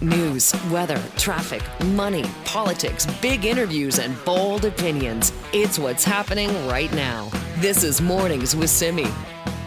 News, 0.00 0.54
weather, 0.70 1.02
traffic, 1.16 1.60
money, 1.86 2.24
politics, 2.44 3.04
big 3.20 3.44
interviews, 3.44 3.98
and 3.98 4.14
bold 4.24 4.64
opinions. 4.64 5.32
It's 5.52 5.76
what's 5.76 6.04
happening 6.04 6.50
right 6.68 6.92
now. 6.92 7.28
This 7.56 7.82
is 7.82 8.00
Mornings 8.00 8.54
with 8.54 8.70
Simi. 8.70 9.08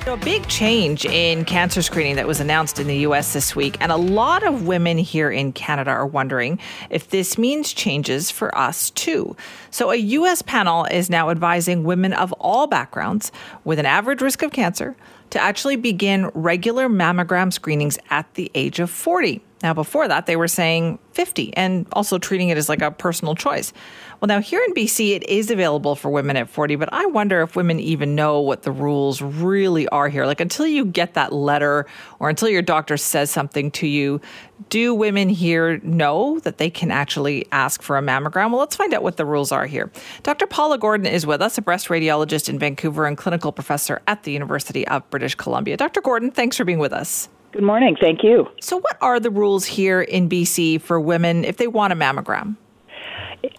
A 0.08 0.16
big 0.16 0.48
change 0.48 1.04
in 1.04 1.44
cancer 1.44 1.82
screening 1.82 2.16
that 2.16 2.28
was 2.28 2.40
announced 2.40 2.80
in 2.80 2.88
the 2.88 3.00
US 3.00 3.34
this 3.34 3.58
week, 3.58 3.76
and 3.82 3.92
a 3.92 3.98
lot 3.98 4.44
of 4.44 4.66
women 4.66 4.98
here 4.98 5.30
in 5.30 5.52
Canada 5.52 5.92
are 5.92 6.08
wondering 6.08 6.60
if 6.90 7.10
this 7.10 7.38
means 7.38 7.74
changes 7.74 8.32
for 8.32 8.58
us 8.58 8.90
too. 8.92 9.36
So, 9.70 9.92
a 9.92 9.98
US 9.98 10.42
panel 10.42 10.86
is 10.86 11.10
now 11.10 11.30
advising 11.30 11.84
women 11.84 12.14
of 12.14 12.32
all 12.40 12.68
backgrounds 12.68 13.34
with 13.66 13.80
an 13.80 13.86
average 13.86 14.22
risk 14.22 14.44
of 14.44 14.54
cancer 14.54 14.96
to 15.32 15.42
actually 15.42 15.76
begin 15.76 16.32
regular 16.34 16.88
mammogram 16.88 17.52
screenings 17.52 18.00
at 18.10 18.34
the 18.36 18.50
age 18.56 18.80
of 18.80 18.90
40. 18.90 19.42
Now, 19.64 19.74
before 19.74 20.08
that, 20.08 20.26
they 20.26 20.36
were 20.36 20.48
saying 20.48 20.98
50 21.14 21.56
and 21.56 21.86
also 21.94 22.18
treating 22.18 22.50
it 22.50 22.58
as 22.58 22.68
like 22.68 22.82
a 22.82 22.90
personal 22.90 23.36
choice. 23.36 23.74
Well, 24.20 24.28
now 24.28 24.40
here 24.40 24.62
in 24.64 24.74
BC, 24.74 25.16
it 25.16 25.24
is 25.24 25.52
available 25.52 25.96
for 25.96 26.10
women 26.10 26.38
at 26.38 26.50
40, 26.50 26.76
but 26.76 26.90
I 26.92 27.06
wonder 27.08 27.42
if 27.42 27.56
women 27.56 27.80
even 27.80 28.16
know 28.16 28.40
what 28.40 28.64
the 28.64 28.72
rules 28.72 29.22
really 29.22 29.88
are 29.90 30.10
here. 30.10 30.26
Like 30.26 30.40
until 30.40 30.68
you 30.68 30.86
get 30.86 31.14
that 31.16 31.34
letter 31.34 31.86
or 32.20 32.30
until 32.30 32.50
your 32.50 32.62
doctor 32.62 32.98
says 32.98 33.30
something 33.30 33.72
to 33.72 33.88
you, 33.88 34.22
do 34.70 34.94
women 34.94 35.30
here 35.30 35.80
know 35.80 36.40
that 36.40 36.58
they 36.58 36.70
can 36.70 36.92
actually 36.92 37.48
ask 37.52 37.82
for 37.82 37.98
a 37.98 38.02
mammogram? 38.02 38.52
Well, 38.52 38.60
let's 38.60 38.76
find 38.76 38.94
out 38.94 39.04
what 39.04 39.18
the 39.18 39.26
rules 39.26 39.52
are 39.52 39.66
here. 39.66 39.92
Dr. 40.24 40.48
Paula 40.48 40.78
Gordon 40.78 41.08
is 41.08 41.26
with 41.26 41.42
us, 41.42 41.58
a 41.58 41.62
breast 41.62 41.88
radiologist 41.88 42.50
in 42.50 42.60
Vancouver 42.60 43.06
and 43.06 43.18
clinical 43.18 43.52
professor 43.52 44.02
at 44.08 44.24
the 44.24 44.32
University 44.32 44.88
of 44.88 45.08
British 45.10 45.36
Columbia. 45.36 45.78
Dr. 45.78 46.02
Gordon, 46.02 46.32
thanks 46.32 46.58
for 46.58 46.64
being 46.64 46.80
with 46.80 46.94
us. 46.94 47.28
Good 47.52 47.64
morning. 47.64 47.98
Thank 48.00 48.24
you. 48.24 48.48
So, 48.62 48.78
what 48.78 48.98
are 49.02 49.20
the 49.20 49.30
rules 49.30 49.66
here 49.66 50.02
in 50.02 50.30
BC 50.30 50.82
for 50.82 51.02
women 51.02 51.44
if 51.44 51.58
they 51.58 51.68
want 51.68 51.92
a 51.92 51.96
mammogram? 51.98 52.56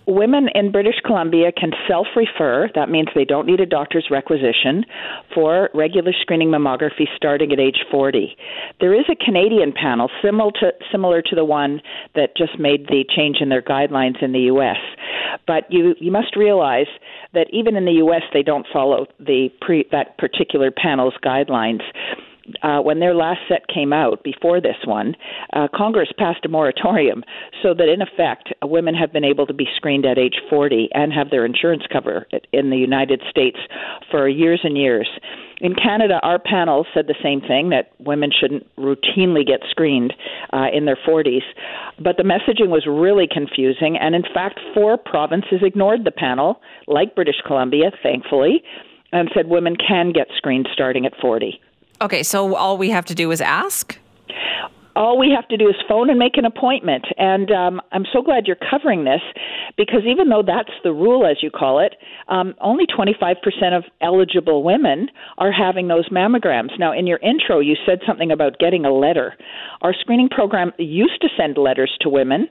Women 0.07 0.49
in 0.55 0.71
British 0.71 0.95
Columbia 1.05 1.53
can 1.53 1.73
self 1.89 2.07
refer, 2.17 2.71
that 2.75 2.89
means 2.89 3.09
they 3.15 3.25
don't 3.25 3.47
need 3.47 3.61
a 3.61 3.67
doctor's 3.67 4.07
requisition, 4.11 4.87
for 5.35 5.69
regular 5.75 6.13
screening 6.21 6.49
mammography 6.49 7.05
starting 7.17 7.53
at 7.53 7.59
age 7.59 7.79
40. 7.91 8.37
There 8.81 8.95
is 8.95 9.05
a 9.11 9.17
Canadian 9.17 9.73
panel 9.73 10.09
similar 10.23 10.53
to, 10.61 10.73
similar 10.91 11.21
to 11.21 11.35
the 11.35 11.45
one 11.45 11.83
that 12.15 12.37
just 12.37 12.59
made 12.59 12.87
the 12.87 13.05
change 13.15 13.39
in 13.41 13.49
their 13.49 13.63
guidelines 13.63 14.23
in 14.23 14.33
the 14.33 14.43
U.S. 14.53 14.79
But 15.47 15.71
you, 15.71 15.95
you 16.01 16.13
must 16.13 16.37
realize 16.37 16.89
that 17.35 17.49
even 17.53 17.77
in 17.77 17.85
the 17.85 17.93
U.S., 17.93 18.23
they 18.33 18.43
don't 18.43 18.67
follow 18.73 19.07
the 19.19 19.49
pre, 19.61 19.87
that 19.91 20.17
particular 20.17 20.71
panel's 20.71 21.15
guidelines 21.25 21.83
uh, 22.63 22.81
when 22.81 23.01
their 23.01 23.15
last 23.15 23.41
set 23.49 23.67
came 23.69 23.93
out 23.93 24.23
before 24.25 24.61
this 24.61 24.77
one, 24.85 25.15
uh, 25.53 25.69
Congress 25.75 26.09
passed 26.19 26.45
a 26.45 26.49
moratorium 26.49 27.23
so 27.63 27.75
that 27.75 27.89
in 27.89 28.03
effect 28.03 28.53
women 28.63 28.95
have 28.95 29.13
been 29.13 29.25
able 29.25 29.47
to 29.47 29.55
be 29.55 29.67
screened 29.77 30.05
at 30.05 30.19
age 30.19 30.37
40 30.51 30.89
and 30.93 31.13
have 31.13 31.31
their 31.31 31.45
insurance 31.45 31.85
cover 31.93 32.27
in 32.53 32.71
the 32.71 32.77
United 32.77 33.23
States 33.31 33.59
for 34.11 34.29
years 34.29 34.61
and 34.65 34.77
years. 34.77 35.09
In 35.61 35.75
Canada, 35.77 36.19
our 36.23 36.41
panel 36.41 36.85
said 36.93 37.07
the 37.07 37.15
same 37.23 37.41
thing 37.41 37.71
that 37.71 37.93
women 38.01 38.31
shouldn't 38.33 38.67
routinely 38.77 39.47
get 39.47 39.61
screened 39.71 40.13
uh, 40.53 40.67
in 40.73 40.87
their 40.87 40.99
40s. 41.07 41.43
But 42.01 42.17
the 42.17 42.25
messaging 42.25 42.69
was 42.69 42.85
really 42.89 43.29
confusing, 43.31 43.97
and 43.97 44.17
in 44.17 44.25
fact, 44.35 44.59
four 44.75 44.99
provinces 44.99 45.61
ignored 45.63 46.05
the 46.05 46.11
panel, 46.11 46.61
like 46.89 47.15
British 47.15 47.41
Columbia, 47.47 47.93
thankfully, 48.03 48.65
and 49.13 49.31
said 49.35 49.47
women 49.47 49.77
can 49.77 50.13
get 50.13 50.27
screened 50.37 50.69
starting 50.73 51.07
at 51.07 51.13
40. 51.21 51.61
Okay, 52.03 52.23
so 52.25 52.57
all 52.57 52.77
we 52.77 52.91
have 52.91 53.07
to 53.07 53.15
do 53.15 53.31
is 53.31 53.41
ask? 53.41 53.97
all 54.95 55.19
we 55.19 55.33
have 55.35 55.49
to 55.49 55.57
do 55.57 55.69
is 55.69 55.75
phone 55.89 56.11
and 56.11 56.19
make 56.19 56.37
an 56.37 56.45
appointment. 56.45 57.07
And 57.17 57.51
um, 57.51 57.81
I'm 57.93 58.05
so 58.13 58.23
glad 58.23 58.47
you're 58.47 58.57
covering 58.71 59.05
this 59.05 59.21
because 59.77 60.03
even 60.07 60.29
though 60.29 60.43
that's 60.47 60.73
the 60.85 60.93
rule, 60.93 61.27
as 61.27 61.43
you 61.43 61.51
call 61.51 61.79
it, 61.79 61.95
um, 62.29 62.55
only 62.61 62.85
25% 62.87 63.37
of 63.77 63.85
eligible 64.01 64.63
women 64.63 65.09
are 65.39 65.53
having 65.53 65.89
those 65.89 66.09
mammograms. 66.11 66.79
Now, 66.79 66.93
in 66.93 67.07
your 67.07 67.19
intro, 67.19 67.61
you 67.61 67.75
said 67.87 68.01
something 68.07 68.31
about 68.31 68.59
getting 68.59 68.85
a 68.85 68.93
letter. 68.93 69.35
Our 69.81 69.95
screening 69.99 70.29
program 70.29 70.73
used 70.79 71.21
to 71.23 71.29
send 71.37 71.57
letters 71.57 71.97
to 72.03 72.09
women 72.09 72.49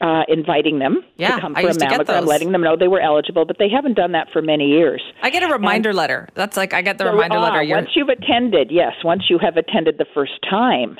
uh, 0.00 0.22
inviting 0.28 0.78
them 0.78 1.02
yeah, 1.16 1.36
to 1.36 1.40
come 1.40 1.54
for 1.54 1.60
a 1.60 1.74
mammogram, 1.74 2.26
letting 2.26 2.52
them 2.52 2.62
know 2.62 2.76
they 2.76 2.88
were 2.88 3.00
eligible, 3.00 3.44
but 3.44 3.56
they 3.58 3.68
haven't 3.68 3.94
done 3.94 4.12
that 4.12 4.28
for 4.32 4.40
many 4.40 4.68
years. 4.68 5.02
I 5.22 5.30
get 5.30 5.42
a 5.42 5.48
reminder 5.48 5.90
and, 5.90 5.98
letter. 5.98 6.28
That's 6.34 6.56
like 6.56 6.72
I 6.72 6.82
get 6.82 6.98
the 6.98 7.04
so, 7.04 7.12
reminder 7.12 7.36
uh, 7.36 7.42
letter. 7.42 7.68
Once 7.68 7.90
you've 7.94 8.08
attended, 8.08 8.70
yes, 8.70 8.92
once 9.04 9.24
you 9.28 9.38
have 9.38 9.56
attended 9.56 9.98
the 9.98 10.06
first 10.14 10.38
time. 10.48 10.96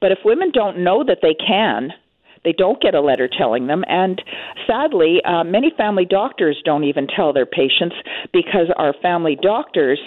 But 0.00 0.12
if 0.12 0.18
women 0.24 0.50
don't 0.52 0.82
know 0.82 1.04
that 1.04 1.18
they 1.22 1.34
can, 1.34 1.90
they 2.44 2.52
don't 2.52 2.80
get 2.80 2.94
a 2.94 3.00
letter 3.00 3.28
telling 3.28 3.66
them. 3.66 3.84
And 3.88 4.22
sadly, 4.66 5.20
uh, 5.24 5.42
many 5.44 5.72
family 5.76 6.04
doctors 6.04 6.62
don't 6.64 6.84
even 6.84 7.08
tell 7.08 7.32
their 7.32 7.46
patients 7.46 7.96
because 8.32 8.68
our 8.76 8.94
family 9.02 9.36
doctors 9.40 9.98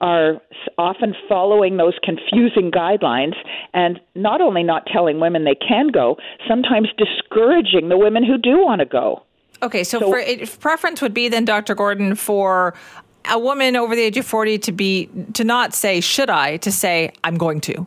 are 0.00 0.40
often 0.78 1.14
following 1.28 1.76
those 1.76 1.94
confusing 2.02 2.70
guidelines 2.70 3.34
and 3.74 4.00
not 4.14 4.40
only 4.40 4.62
not 4.62 4.86
telling 4.86 5.20
women 5.20 5.44
they 5.44 5.54
can 5.54 5.88
go, 5.88 6.16
sometimes 6.48 6.88
discouraging 6.96 7.88
the 7.88 7.98
women 7.98 8.24
who 8.24 8.38
do 8.38 8.62
want 8.64 8.80
to 8.80 8.86
go. 8.86 9.22
Okay, 9.62 9.84
so, 9.84 9.98
so 9.98 10.10
for, 10.10 10.46
preference 10.58 11.02
would 11.02 11.12
be 11.12 11.28
then, 11.28 11.44
Dr. 11.44 11.74
Gordon, 11.74 12.14
for 12.14 12.74
a 13.30 13.38
woman 13.38 13.76
over 13.76 13.94
the 13.94 14.02
age 14.02 14.16
of 14.16 14.26
40 14.26 14.58
to 14.58 14.72
be 14.72 15.10
to 15.34 15.44
not 15.44 15.74
say 15.74 16.00
should 16.00 16.30
I 16.30 16.56
to 16.58 16.72
say 16.72 17.12
I'm 17.24 17.36
going 17.36 17.60
to. 17.62 17.86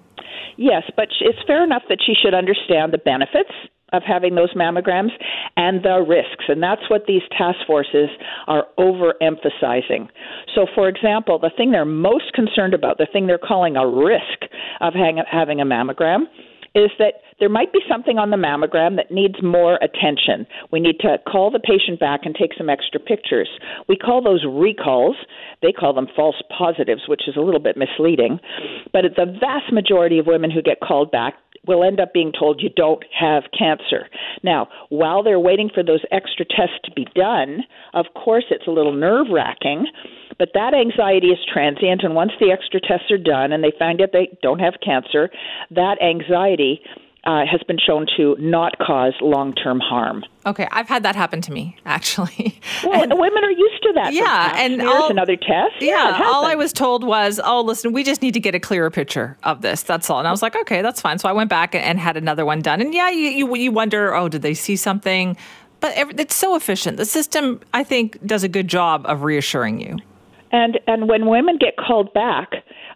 Yes, 0.56 0.84
but 0.96 1.10
it's 1.20 1.40
fair 1.48 1.64
enough 1.64 1.82
that 1.90 1.98
she 2.06 2.14
should 2.14 2.36
understand 2.36 2.94
the 2.94 3.00
benefits 3.00 3.50
of 3.94 4.04
having 4.06 4.36
those 4.36 4.54
mammograms 4.54 5.12
and 5.56 5.84
the 5.84 6.04
risks. 6.06 6.46
And 6.50 6.62
that's 6.62 6.90
what 6.90 7.06
these 7.08 7.22
task 7.38 7.60
forces 7.66 8.10
are 8.48 8.66
overemphasizing. 8.78 10.10
So, 10.54 10.66
for 10.76 10.90
example, 10.90 11.40
the 11.40 11.52
thing 11.56 11.72
they're 11.72 11.86
most 11.86 12.34
concerned 12.34 12.74
about, 12.74 12.98
the 12.98 13.08
thing 13.12 13.28
they're 13.28 13.38
calling 13.38 13.78
a 13.78 13.88
risk 13.88 14.52
of 14.82 14.94
having 14.94 15.62
a 15.62 15.66
mammogram, 15.66 16.24
is 16.76 16.90
that 16.98 17.22
there 17.40 17.50
might 17.50 17.72
be 17.72 17.82
something 17.88 18.18
on 18.18 18.32
the 18.32 18.38
mammogram 18.38 18.96
that 18.96 19.12
needs 19.12 19.36
more 19.44 19.76
attention. 19.76 20.48
We 20.72 20.80
need 20.80 21.00
to 21.02 21.18
call 21.32 21.52
the 21.52 21.60
patient 21.60 22.00
back 22.00 22.22
and 22.24 22.34
take 22.34 22.52
some 22.58 22.68
extra 22.68 23.00
pictures. 23.00 23.48
We 23.88 23.96
call 23.96 24.24
those 24.24 24.44
recalls. 24.50 25.16
They 25.62 25.72
call 25.72 25.94
them 25.94 26.08
false 26.16 26.42
positives, 26.58 27.02
which 27.08 27.28
is 27.28 27.36
a 27.36 27.42
little 27.42 27.60
bit 27.60 27.78
misleading. 27.78 28.40
But 28.92 29.06
it's 29.06 29.18
the 29.18 29.38
vast 29.40 29.72
majority 29.72 30.18
of 30.18 30.26
women 30.26 30.50
who 30.50 30.64
get 30.64 30.80
called 30.80 31.12
back 31.12 31.36
will 31.66 31.84
end 31.84 32.00
up 32.00 32.14
being 32.14 32.32
told 32.38 32.62
you 32.62 32.70
don't 32.76 33.04
have 33.18 33.44
cancer. 33.58 34.10
Now, 34.44 34.68
while 34.90 35.24
they're 35.24 35.40
waiting 35.40 35.70
for 35.74 35.84
those 35.84 36.04
extra 36.12 36.46
tests 36.46 36.80
to 36.86 36.92
be 36.92 37.08
done, 37.16 37.64
of 37.94 38.06
course 38.16 38.46
it's 38.50 38.68
a 38.68 38.72
little 38.72 38.94
nerve 38.94 39.28
wracking, 39.32 39.88
but 40.38 40.50
that 40.54 40.74
anxiety 40.74 41.28
is 41.28 41.40
transient, 41.52 42.04
and 42.04 42.16
once 42.16 42.32
the 42.40 42.52
extra 42.52 42.80
tests 42.80 43.12
are 43.12 43.18
done 43.18 43.52
and 43.52 43.64
they 43.64 43.74
find 43.78 44.02
out 44.02 44.10
they 44.12 44.38
don't 44.42 44.60
have 44.60 44.74
cancer, 44.84 45.30
that 45.72 46.02
anxiety 46.02 46.82
uh, 47.26 47.46
has 47.50 47.62
been 47.64 47.78
shown 47.78 48.06
to 48.18 48.36
not 48.38 48.78
cause 48.80 49.14
long 49.22 49.54
term 49.54 49.80
harm. 49.80 50.26
Okay, 50.46 50.68
I've 50.72 50.90
had 50.90 51.04
that 51.04 51.16
happen 51.16 51.40
to 51.42 51.52
me 51.52 51.78
actually. 51.86 52.60
Well, 52.84 53.02
and, 53.02 53.18
women 53.18 53.44
are 53.44 53.52
used 53.52 53.82
to 53.84 53.94
that. 53.96 54.14
Yeah, 54.14 54.56
and 54.58 54.82
all, 54.82 55.10
another 55.10 55.38
test. 55.38 55.76
Yeah, 55.80 56.18
yeah 56.18 56.26
all 56.26 56.46
I 56.46 56.56
was 56.56 56.74
told 56.74 57.04
was, 57.04 57.40
"Oh, 57.44 57.62
listen, 57.62 57.94
we 57.94 58.04
just 58.04 58.22
need 58.22 58.34
to 58.34 58.40
get 58.40 58.56
a 58.56 58.60
clearer 58.60 58.90
picture 58.90 59.38
of 59.44 59.62
this. 59.62 59.84
That's 59.84 60.10
all." 60.10 60.20
And 60.20 60.28
I 60.28 60.32
was 60.32 60.42
like, 60.42 60.56
"Okay, 60.56 60.82
that's 60.82 61.00
fine." 61.00 61.18
So 61.18 61.30
I 61.30 61.34
went 61.34 61.50
back 61.50 61.74
and, 61.74 61.84
and 61.84 62.00
had 62.00 62.18
another 62.18 62.46
one 62.46 62.62
done. 62.62 62.82
And 62.82 62.94
yeah, 62.94 63.10
you, 63.10 63.30
you 63.30 63.56
you 63.56 63.72
wonder, 63.72 64.14
oh, 64.14 64.28
did 64.28 64.42
they 64.42 64.54
see 64.54 64.76
something? 64.76 65.38
But 65.80 66.20
it's 66.20 66.36
so 66.36 66.56
efficient. 66.56 66.98
The 66.98 67.06
system, 67.06 67.62
I 67.74 67.84
think, 67.84 68.26
does 68.26 68.44
a 68.44 68.50
good 68.50 68.68
job 68.68 69.06
of 69.06 69.24
reassuring 69.24 69.80
you. 69.80 69.98
And 70.52 70.80
and 70.88 71.10
when 71.10 71.28
women 71.28 71.58
get 71.58 71.76
called 71.78 72.14
back, 72.14 72.54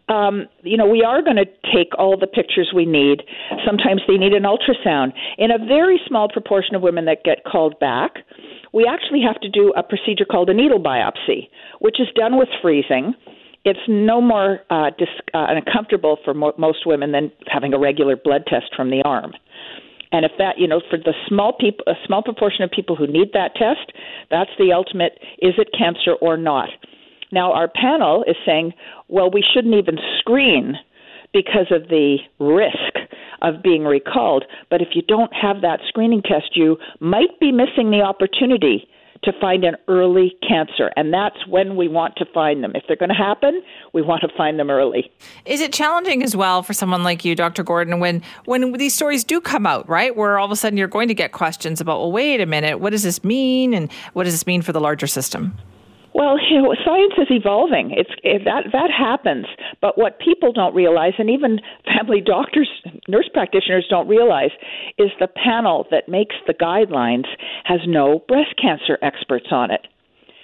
um, 0.09 0.47
you 0.63 0.77
know, 0.77 0.87
we 0.87 1.03
are 1.03 1.21
going 1.21 1.35
to 1.35 1.45
take 1.73 1.89
all 1.97 2.17
the 2.17 2.27
pictures 2.27 2.71
we 2.73 2.85
need. 2.85 3.23
Sometimes 3.65 4.01
they 4.07 4.17
need 4.17 4.33
an 4.33 4.43
ultrasound. 4.43 5.11
In 5.37 5.51
a 5.51 5.57
very 5.57 5.99
small 6.07 6.29
proportion 6.29 6.75
of 6.75 6.81
women 6.81 7.05
that 7.05 7.23
get 7.23 7.43
called 7.43 7.77
back, 7.79 8.19
we 8.73 8.85
actually 8.85 9.21
have 9.21 9.39
to 9.41 9.49
do 9.49 9.73
a 9.75 9.83
procedure 9.83 10.25
called 10.25 10.49
a 10.49 10.53
needle 10.53 10.79
biopsy, 10.79 11.49
which 11.79 11.99
is 11.99 12.07
done 12.15 12.37
with 12.37 12.47
freezing. 12.61 13.13
it's 13.65 13.79
no 13.87 14.21
more 14.21 14.61
uh, 14.69 14.91
dis- 14.97 15.07
uh, 15.33 15.47
uncomfortable 15.49 16.17
for 16.23 16.33
mo- 16.33 16.53
most 16.57 16.85
women 16.85 17.11
than 17.11 17.31
having 17.47 17.73
a 17.73 17.79
regular 17.79 18.15
blood 18.15 18.43
test 18.47 18.67
from 18.75 18.89
the 18.89 19.01
arm. 19.03 19.33
And 20.13 20.23
if 20.23 20.31
that, 20.37 20.57
you 20.57 20.67
know, 20.67 20.81
for 20.89 20.97
the 20.97 21.13
small 21.27 21.51
people, 21.51 21.83
a 21.85 21.95
small 22.05 22.23
proportion 22.23 22.63
of 22.63 22.71
people 22.71 22.95
who 22.95 23.07
need 23.07 23.33
that 23.33 23.55
test, 23.55 23.91
that's 24.31 24.51
the 24.57 24.71
ultimate: 24.71 25.19
is 25.39 25.55
it 25.57 25.67
cancer 25.77 26.13
or 26.21 26.37
not? 26.37 26.69
Now, 27.31 27.53
our 27.53 27.67
panel 27.67 28.23
is 28.27 28.35
saying, 28.45 28.73
well, 29.07 29.29
we 29.29 29.43
shouldn't 29.53 29.75
even 29.75 29.97
screen 30.19 30.75
because 31.33 31.71
of 31.71 31.89
the 31.89 32.17
risk 32.39 33.11
of 33.41 33.61
being 33.61 33.83
recalled. 33.83 34.45
But 34.69 34.81
if 34.81 34.89
you 34.93 35.01
don't 35.01 35.33
have 35.33 35.61
that 35.61 35.79
screening 35.87 36.21
test, 36.21 36.55
you 36.55 36.77
might 36.99 37.39
be 37.39 37.51
missing 37.51 37.91
the 37.91 38.01
opportunity 38.01 38.87
to 39.23 39.33
find 39.41 39.63
an 39.63 39.75
early 39.87 40.35
cancer. 40.47 40.91
And 40.95 41.13
that's 41.13 41.47
when 41.47 41.75
we 41.75 41.87
want 41.87 42.15
to 42.17 42.25
find 42.33 42.63
them. 42.63 42.73
If 42.75 42.83
they're 42.87 42.95
going 42.95 43.09
to 43.09 43.15
happen, 43.15 43.61
we 43.93 44.01
want 44.01 44.21
to 44.21 44.29
find 44.37 44.59
them 44.59 44.69
early. 44.69 45.11
Is 45.45 45.59
it 45.59 45.73
challenging 45.73 46.23
as 46.23 46.35
well 46.35 46.61
for 46.63 46.73
someone 46.73 47.03
like 47.03 47.25
you, 47.25 47.35
Dr. 47.35 47.63
Gordon, 47.63 47.99
when, 47.99 48.21
when 48.45 48.71
these 48.73 48.93
stories 48.93 49.23
do 49.23 49.41
come 49.41 49.65
out, 49.65 49.89
right? 49.89 50.15
Where 50.15 50.37
all 50.37 50.45
of 50.45 50.51
a 50.51 50.55
sudden 50.55 50.77
you're 50.77 50.87
going 50.87 51.07
to 51.07 51.15
get 51.15 51.31
questions 51.31 51.81
about, 51.81 51.99
well, 51.99 52.11
wait 52.11 52.41
a 52.41 52.45
minute, 52.45 52.79
what 52.79 52.91
does 52.91 53.03
this 53.03 53.23
mean? 53.23 53.73
And 53.73 53.91
what 54.13 54.25
does 54.25 54.33
this 54.33 54.45
mean 54.45 54.61
for 54.61 54.71
the 54.71 54.79
larger 54.79 55.07
system? 55.07 55.57
Well, 56.17 56.37
you 56.49 56.61
know, 56.61 56.75
science 56.83 57.13
is 57.17 57.27
evolving. 57.29 57.91
It's 57.95 58.09
it, 58.23 58.41
that 58.43 58.73
that 58.73 58.89
happens. 58.91 59.45
But 59.79 59.97
what 59.97 60.19
people 60.19 60.51
don't 60.51 60.75
realize, 60.75 61.13
and 61.19 61.29
even 61.29 61.59
family 61.85 62.19
doctors, 62.19 62.69
nurse 63.07 63.29
practitioners 63.31 63.85
don't 63.89 64.07
realize, 64.09 64.51
is 64.97 65.11
the 65.19 65.27
panel 65.27 65.85
that 65.91 66.09
makes 66.09 66.35
the 66.47 66.53
guidelines 66.53 67.27
has 67.63 67.79
no 67.87 68.23
breast 68.27 68.55
cancer 68.59 68.97
experts 69.01 69.47
on 69.51 69.71
it. 69.71 69.87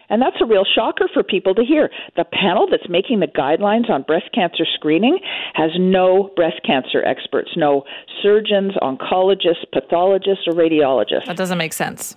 And 0.09 0.21
that's 0.21 0.35
a 0.41 0.45
real 0.45 0.65
shocker 0.75 1.09
for 1.11 1.23
people 1.23 1.55
to 1.55 1.63
hear. 1.63 1.89
The 2.17 2.25
panel 2.25 2.67
that's 2.69 2.87
making 2.87 3.21
the 3.21 3.27
guidelines 3.27 3.89
on 3.89 4.03
breast 4.03 4.29
cancer 4.31 4.65
screening 4.75 5.17
has 5.55 5.71
no 5.79 6.29
breast 6.35 6.59
cancer 6.63 7.03
experts, 7.03 7.51
no 7.55 7.83
surgeons, 8.21 8.73
oncologists, 8.81 9.65
pathologists, 9.71 10.45
or 10.45 10.53
radiologists. 10.53 11.25
That 11.25 11.37
doesn't 11.37 11.57
make 11.57 11.73
sense. 11.73 12.15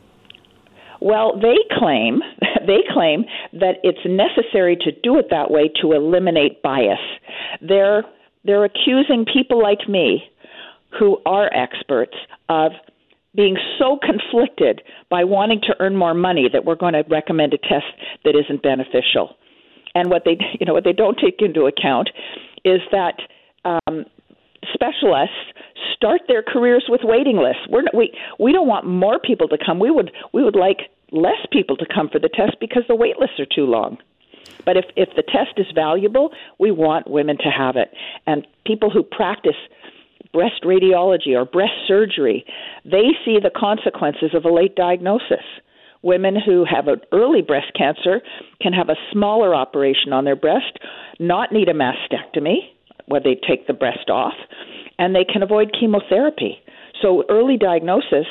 Well, 1.01 1.39
they 1.41 1.57
claim 1.79 2.21
they 2.67 2.83
claim 2.93 3.25
that 3.53 3.77
it's 3.83 3.99
necessary 4.05 4.77
to 4.77 4.93
do 5.03 5.19
it 5.19 5.27
that 5.31 5.51
way 5.51 5.71
to 5.81 5.93
eliminate 5.93 6.63
bias. 6.63 6.99
They're 7.61 8.05
they're 8.45 8.65
accusing 8.65 9.25
people 9.25 9.61
like 9.61 9.89
me 9.89 10.23
who 10.99 11.19
are 11.27 11.51
experts 11.53 12.15
of 12.49 12.73
being 13.35 13.57
so 13.79 13.99
conflicted 14.01 14.83
by 15.11 15.25
wanting 15.25 15.61
to 15.63 15.75
earn 15.81 15.97
more 15.97 16.15
money 16.15 16.49
that 16.53 16.65
we're 16.65 16.77
going 16.77 16.95
to 16.95 17.05
recommend 17.11 17.53
a 17.53 17.59
test 17.59 17.85
that 18.25 18.35
isn't 18.35 18.63
beneficial. 18.63 19.37
And 19.95 20.11
what 20.11 20.23
they 20.25 20.39
you 20.61 20.67
know 20.67 20.75
what 20.75 20.85
they 20.85 20.93
don't 20.93 21.19
take 21.19 21.41
into 21.41 21.67
account 21.67 22.11
is 22.65 22.81
that 22.93 23.15
um, 23.65 24.05
specialists 24.73 25.35
start 25.95 26.23
their 26.29 26.43
careers 26.43 26.85
with 26.89 27.01
waiting 27.05 27.37
lists. 27.37 27.63
We're 27.69 27.85
we 27.95 28.13
we 28.39 28.53
don't 28.53 28.69
want 28.69 28.87
more 28.87 29.19
people 29.19 29.49
to 29.49 29.59
come. 29.65 29.79
We 29.79 29.91
would 29.91 30.13
we 30.33 30.43
would 30.43 30.57
like 30.57 30.91
less 31.17 31.45
people 31.51 31.77
to 31.79 31.87
come 31.93 32.09
for 32.09 32.19
the 32.19 32.29
test 32.29 32.57
because 32.61 32.85
the 32.89 32.95
wait 32.95 33.19
lists 33.19 33.41
are 33.41 33.47
too 33.47 33.65
long. 33.65 33.99
But 34.65 34.77
if 34.77 34.85
if 34.97 35.09
the 35.17 35.23
test 35.23 35.59
is 35.59 35.67
valuable, 35.75 36.31
we 36.59 36.71
want 36.71 37.11
women 37.11 37.37
to 37.39 37.51
have 37.51 37.77
it. 37.77 37.91
And 38.27 38.47
people 38.65 38.91
who 38.91 39.03
practice 39.03 39.57
breast 40.33 40.65
radiology 40.65 41.35
or 41.37 41.45
breast 41.45 41.73
surgery, 41.89 42.45
they 42.85 43.11
see 43.25 43.39
the 43.43 43.51
consequences 43.55 44.35
of 44.35 44.45
a 44.45 44.53
late 44.53 44.77
diagnosis. 44.77 45.45
Women 46.03 46.37
who 46.45 46.65
have 46.65 46.89
an 46.89 47.01
early 47.13 47.43
breast 47.43 47.73
cancer 47.77 48.21
can 48.61 48.73
have 48.73 48.89
a 48.89 48.97
smaller 49.13 49.55
operation 49.55 50.13
on 50.13 50.25
their 50.25 50.37
breast, 50.37 50.79
not 51.19 51.53
need 51.53 51.69
a 51.69 51.75
mastectomy, 51.75 52.59
where 53.07 53.21
they 53.21 53.37
take 53.49 53.67
the 53.67 53.73
breast 53.73 54.11
off, 54.11 54.35
and 54.99 55.15
they 55.15 55.25
can 55.25 55.43
avoid 55.43 55.73
chemotherapy. 55.79 56.59
So 57.03 57.25
early 57.29 57.57
diagnosis 57.57 58.27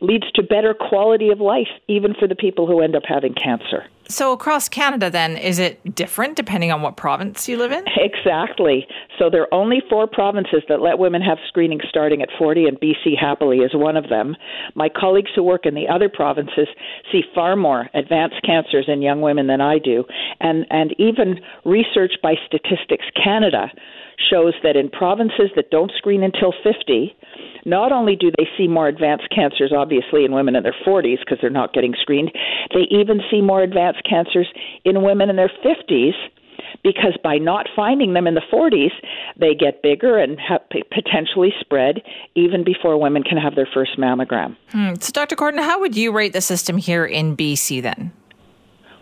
leads 0.00 0.30
to 0.32 0.42
better 0.42 0.74
quality 0.74 1.30
of 1.30 1.40
life, 1.40 1.68
even 1.88 2.14
for 2.14 2.28
the 2.28 2.34
people 2.34 2.66
who 2.66 2.80
end 2.80 2.94
up 2.94 3.02
having 3.06 3.34
cancer. 3.34 3.84
So, 4.10 4.32
across 4.32 4.70
Canada, 4.70 5.10
then, 5.10 5.36
is 5.36 5.58
it 5.58 5.94
different 5.94 6.34
depending 6.34 6.72
on 6.72 6.80
what 6.80 6.96
province 6.96 7.46
you 7.46 7.58
live 7.58 7.72
in? 7.72 7.84
Exactly. 7.96 8.86
So, 9.18 9.28
there 9.28 9.42
are 9.42 9.52
only 9.52 9.82
four 9.90 10.06
provinces 10.06 10.62
that 10.70 10.80
let 10.80 10.98
women 10.98 11.20
have 11.20 11.36
screening 11.46 11.80
starting 11.90 12.22
at 12.22 12.30
40, 12.38 12.64
and 12.64 12.80
BC 12.80 13.18
happily 13.20 13.58
is 13.58 13.72
one 13.74 13.98
of 13.98 14.08
them. 14.08 14.34
My 14.74 14.88
colleagues 14.88 15.30
who 15.34 15.42
work 15.42 15.66
in 15.66 15.74
the 15.74 15.86
other 15.88 16.08
provinces 16.08 16.68
see 17.12 17.20
far 17.34 17.54
more 17.54 17.90
advanced 17.92 18.40
cancers 18.46 18.86
in 18.88 19.02
young 19.02 19.20
women 19.20 19.46
than 19.46 19.60
I 19.60 19.78
do. 19.78 20.04
And, 20.40 20.64
and 20.70 20.94
even 20.98 21.40
research 21.66 22.12
by 22.22 22.36
Statistics 22.46 23.04
Canada 23.22 23.70
shows 24.30 24.54
that 24.62 24.76
in 24.76 24.88
provinces 24.88 25.50
that 25.54 25.70
don't 25.70 25.92
screen 25.96 26.22
until 26.22 26.52
50, 26.64 27.14
not 27.64 27.92
only 27.92 28.16
do 28.16 28.30
they 28.36 28.46
see 28.56 28.68
more 28.68 28.88
advanced 28.88 29.28
cancers, 29.34 29.72
obviously, 29.76 30.24
in 30.24 30.32
women 30.32 30.56
in 30.56 30.62
their 30.62 30.76
40s 30.86 31.18
because 31.20 31.38
they're 31.40 31.50
not 31.50 31.72
getting 31.72 31.94
screened, 32.00 32.32
they 32.74 32.86
even 32.90 33.20
see 33.30 33.40
more 33.40 33.62
advanced 33.62 34.02
cancers 34.08 34.48
in 34.84 35.02
women 35.02 35.30
in 35.30 35.36
their 35.36 35.52
50s 35.64 36.14
because 36.82 37.16
by 37.22 37.38
not 37.38 37.68
finding 37.74 38.14
them 38.14 38.26
in 38.26 38.34
the 38.34 38.42
40s, 38.52 38.92
they 39.38 39.54
get 39.54 39.82
bigger 39.82 40.18
and 40.18 40.38
potentially 40.90 41.52
spread 41.60 42.02
even 42.34 42.64
before 42.64 42.98
women 43.00 43.22
can 43.22 43.38
have 43.38 43.54
their 43.54 43.68
first 43.72 43.98
mammogram. 43.98 44.56
Hmm. 44.70 44.94
So, 45.00 45.12
Dr. 45.12 45.36
Gordon, 45.36 45.62
how 45.62 45.80
would 45.80 45.96
you 45.96 46.12
rate 46.12 46.32
the 46.32 46.40
system 46.40 46.76
here 46.76 47.04
in 47.04 47.36
BC 47.36 47.82
then? 47.82 48.12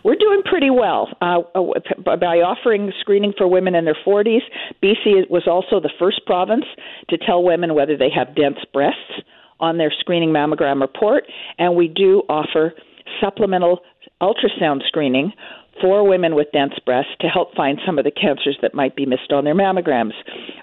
We're 0.07 0.15
doing 0.15 0.41
pretty 0.45 0.71
well 0.71 1.09
uh, 1.21 1.41
uh 1.57 2.17
by 2.17 2.37
offering 2.37 2.93
screening 3.01 3.33
for 3.37 3.49
women 3.49 3.75
in 3.75 3.85
their 3.85 3.97
40s. 4.07 4.39
BC 4.81 5.29
was 5.29 5.49
also 5.49 5.81
the 5.81 5.91
first 5.99 6.25
province 6.27 6.65
to 7.11 7.19
tell 7.19 7.43
women 7.43 7.75
whether 7.75 7.97
they 7.97 8.09
have 8.15 8.37
dense 8.37 8.59
breasts 8.73 9.21
on 9.59 9.79
their 9.79 9.93
screening 9.99 10.29
mammogram 10.29 10.81
report, 10.81 11.25
and 11.59 11.75
we 11.75 11.89
do 11.89 12.23
offer 12.29 12.73
supplemental 13.21 13.81
ultrasound 14.23 14.87
screening 14.87 15.33
for 15.81 16.09
women 16.09 16.37
with 16.37 16.47
dense 16.53 16.75
breasts 16.85 17.11
to 17.21 17.27
help 17.27 17.53
find 17.57 17.81
some 17.85 17.99
of 17.99 18.05
the 18.05 18.13
cancers 18.13 18.57
that 18.63 18.75
might 18.75 18.95
be 18.95 19.07
missed 19.07 19.33
on 19.33 19.43
their 19.43 19.57
mammograms. 19.57 20.13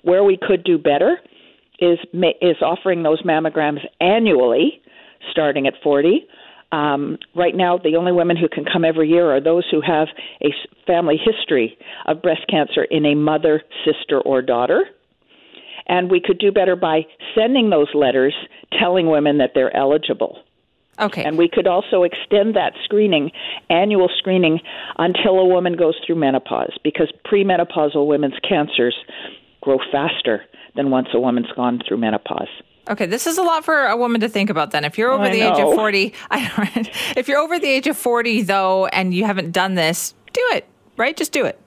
Where 0.04 0.24
we 0.24 0.40
could 0.42 0.64
do 0.64 0.78
better 0.78 1.18
is 1.80 2.00
is 2.14 2.56
offering 2.62 3.04
those 3.04 3.22
mammograms 3.24 3.80
annually 4.00 4.82
starting 5.32 5.68
at 5.68 5.74
40 5.84 6.26
um, 6.74 7.20
right 7.36 7.56
now, 7.56 7.78
the 7.78 7.96
only 7.98 8.12
women 8.12 8.36
who 8.36 8.50
can 8.50 8.66
come 8.66 8.84
every 8.84 9.08
year 9.08 9.32
are 9.32 9.40
those 9.40 9.64
who 9.70 9.80
have 9.80 10.08
a 10.42 10.52
family 10.88 11.18
history 11.24 11.78
of 12.08 12.24
breast 12.24 12.48
cancer 12.50 12.84
in 12.84 13.06
a 13.06 13.14
mother, 13.14 13.62
sister, 13.86 14.20
or 14.20 14.42
daughter. 14.42 14.86
And 15.86 16.10
we 16.10 16.20
could 16.20 16.40
do 16.40 16.52
better 16.52 16.76
by 16.76 17.02
sending 17.36 17.70
those 17.70 17.90
letters 17.94 18.34
telling 18.80 19.08
women 19.08 19.38
that 19.38 19.52
they're 19.54 19.76
eligible. 19.76 20.40
Okay. 21.00 21.24
And 21.24 21.38
we 21.38 21.48
could 21.48 21.68
also 21.68 22.04
extend 22.04 22.56
that 22.56 22.74
screening, 22.84 23.32
annual 23.70 24.10
screening, 24.18 24.60
until 24.98 25.40
a 25.40 25.46
woman 25.46 25.76
goes 25.78 25.96
through 26.06 26.16
menopause, 26.16 26.76
because 26.84 27.12
premenopausal 27.24 28.08
women's 28.08 28.40
cancers 28.48 28.96
grow 29.62 29.78
faster 29.92 30.44
than 30.76 30.90
once 30.90 31.10
a 31.14 31.20
woman's 31.20 31.52
gone 31.56 31.82
through 31.88 31.98
menopause. 31.98 32.50
Okay, 32.90 33.06
this 33.06 33.28
is 33.28 33.38
a 33.38 33.44
lot 33.44 33.64
for 33.64 33.86
a 33.86 33.96
woman 33.96 34.20
to 34.22 34.30
think 34.30 34.50
about 34.50 34.72
then. 34.72 34.84
If 34.84 34.98
you're 34.98 35.12
over 35.12 35.24
I 35.24 35.30
the 35.32 35.40
know. 35.40 35.54
age 35.54 35.60
of 35.60 35.74
40, 35.76 36.14
I, 36.32 36.92
if 37.18 37.28
you're 37.28 37.40
over 37.40 37.58
the 37.58 37.68
age 37.68 37.88
of 37.88 37.98
40 37.98 38.42
though 38.44 38.88
and 38.88 39.14
you 39.14 39.24
haven't 39.26 39.52
done 39.52 39.76
this, 39.76 40.14
do 40.34 40.42
it, 40.52 40.68
right? 40.98 41.16
Just 41.16 41.32
do 41.32 41.46
it. 41.46 41.60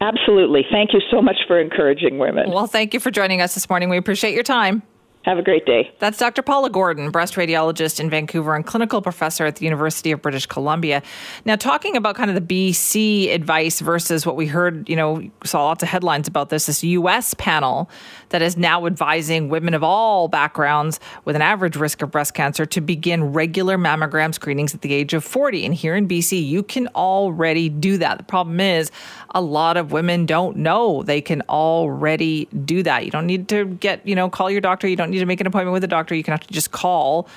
Absolutely. 0.00 0.64
Thank 0.70 0.92
you 0.92 1.00
so 1.10 1.22
much 1.22 1.36
for 1.46 1.60
encouraging 1.60 2.18
women. 2.18 2.50
Well, 2.50 2.66
thank 2.66 2.92
you 2.94 3.00
for 3.00 3.10
joining 3.10 3.40
us 3.40 3.54
this 3.54 3.68
morning. 3.68 3.88
We 3.88 3.96
appreciate 3.96 4.34
your 4.34 4.42
time. 4.42 4.82
Have 5.24 5.38
a 5.38 5.42
great 5.42 5.66
day. 5.66 5.94
That's 6.00 6.18
Dr. 6.18 6.42
Paula 6.42 6.68
Gordon, 6.68 7.10
breast 7.10 7.34
radiologist 7.34 8.00
in 8.00 8.10
Vancouver 8.10 8.56
and 8.56 8.66
clinical 8.66 9.00
professor 9.00 9.46
at 9.46 9.56
the 9.56 9.64
University 9.64 10.10
of 10.10 10.20
British 10.20 10.46
Columbia. 10.46 11.00
Now, 11.44 11.54
talking 11.54 11.96
about 11.96 12.16
kind 12.16 12.28
of 12.28 12.34
the 12.34 12.72
BC 12.72 13.32
advice 13.32 13.78
versus 13.78 14.26
what 14.26 14.34
we 14.34 14.46
heard, 14.46 14.88
you 14.88 14.96
know, 14.96 15.22
saw 15.44 15.66
lots 15.66 15.84
of 15.84 15.88
headlines 15.88 16.26
about 16.26 16.48
this, 16.48 16.66
this 16.66 16.82
U.S. 16.82 17.34
panel 17.34 17.88
that 18.30 18.42
is 18.42 18.56
now 18.56 18.84
advising 18.84 19.48
women 19.48 19.74
of 19.74 19.84
all 19.84 20.26
backgrounds 20.26 20.98
with 21.24 21.36
an 21.36 21.42
average 21.42 21.76
risk 21.76 22.02
of 22.02 22.10
breast 22.10 22.34
cancer 22.34 22.66
to 22.66 22.80
begin 22.80 23.32
regular 23.32 23.78
mammogram 23.78 24.34
screenings 24.34 24.74
at 24.74 24.80
the 24.80 24.92
age 24.92 25.14
of 25.14 25.22
40. 25.22 25.64
And 25.64 25.72
here 25.72 25.94
in 25.94 26.08
BC, 26.08 26.44
you 26.44 26.64
can 26.64 26.88
already 26.96 27.68
do 27.68 27.96
that. 27.98 28.18
The 28.18 28.24
problem 28.24 28.58
is, 28.58 28.90
a 29.34 29.40
lot 29.40 29.76
of 29.76 29.92
women 29.92 30.26
don't 30.26 30.56
know 30.56 31.02
they 31.04 31.20
can 31.20 31.42
already 31.48 32.46
do 32.46 32.82
that. 32.82 33.04
You 33.04 33.10
don't 33.10 33.26
need 33.26 33.48
to 33.48 33.66
get, 33.66 34.06
you 34.06 34.14
know, 34.14 34.28
call 34.28 34.50
your 34.50 34.60
doctor. 34.60 34.88
You 34.88 34.96
don't 34.96 35.11
need 35.12 35.20
to 35.20 35.26
make 35.26 35.40
an 35.40 35.46
appointment 35.46 35.72
with 35.72 35.84
a 35.84 35.88
doctor. 35.88 36.14
You 36.14 36.24
can 36.24 36.34
actually 36.34 36.54
just 36.54 36.72
call 36.72 37.28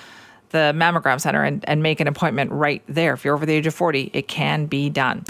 the 0.49 0.73
mammogram 0.75 1.19
center 1.19 1.43
and, 1.43 1.63
and 1.67 1.83
make 1.83 1.99
an 1.99 2.07
appointment 2.07 2.51
right 2.51 2.81
there. 2.87 3.13
If 3.13 3.25
you're 3.25 3.35
over 3.35 3.45
the 3.45 3.53
age 3.53 3.67
of 3.67 3.75
40, 3.75 4.11
it 4.13 4.27
can 4.27 4.65
be 4.65 4.89
done. 4.89 5.23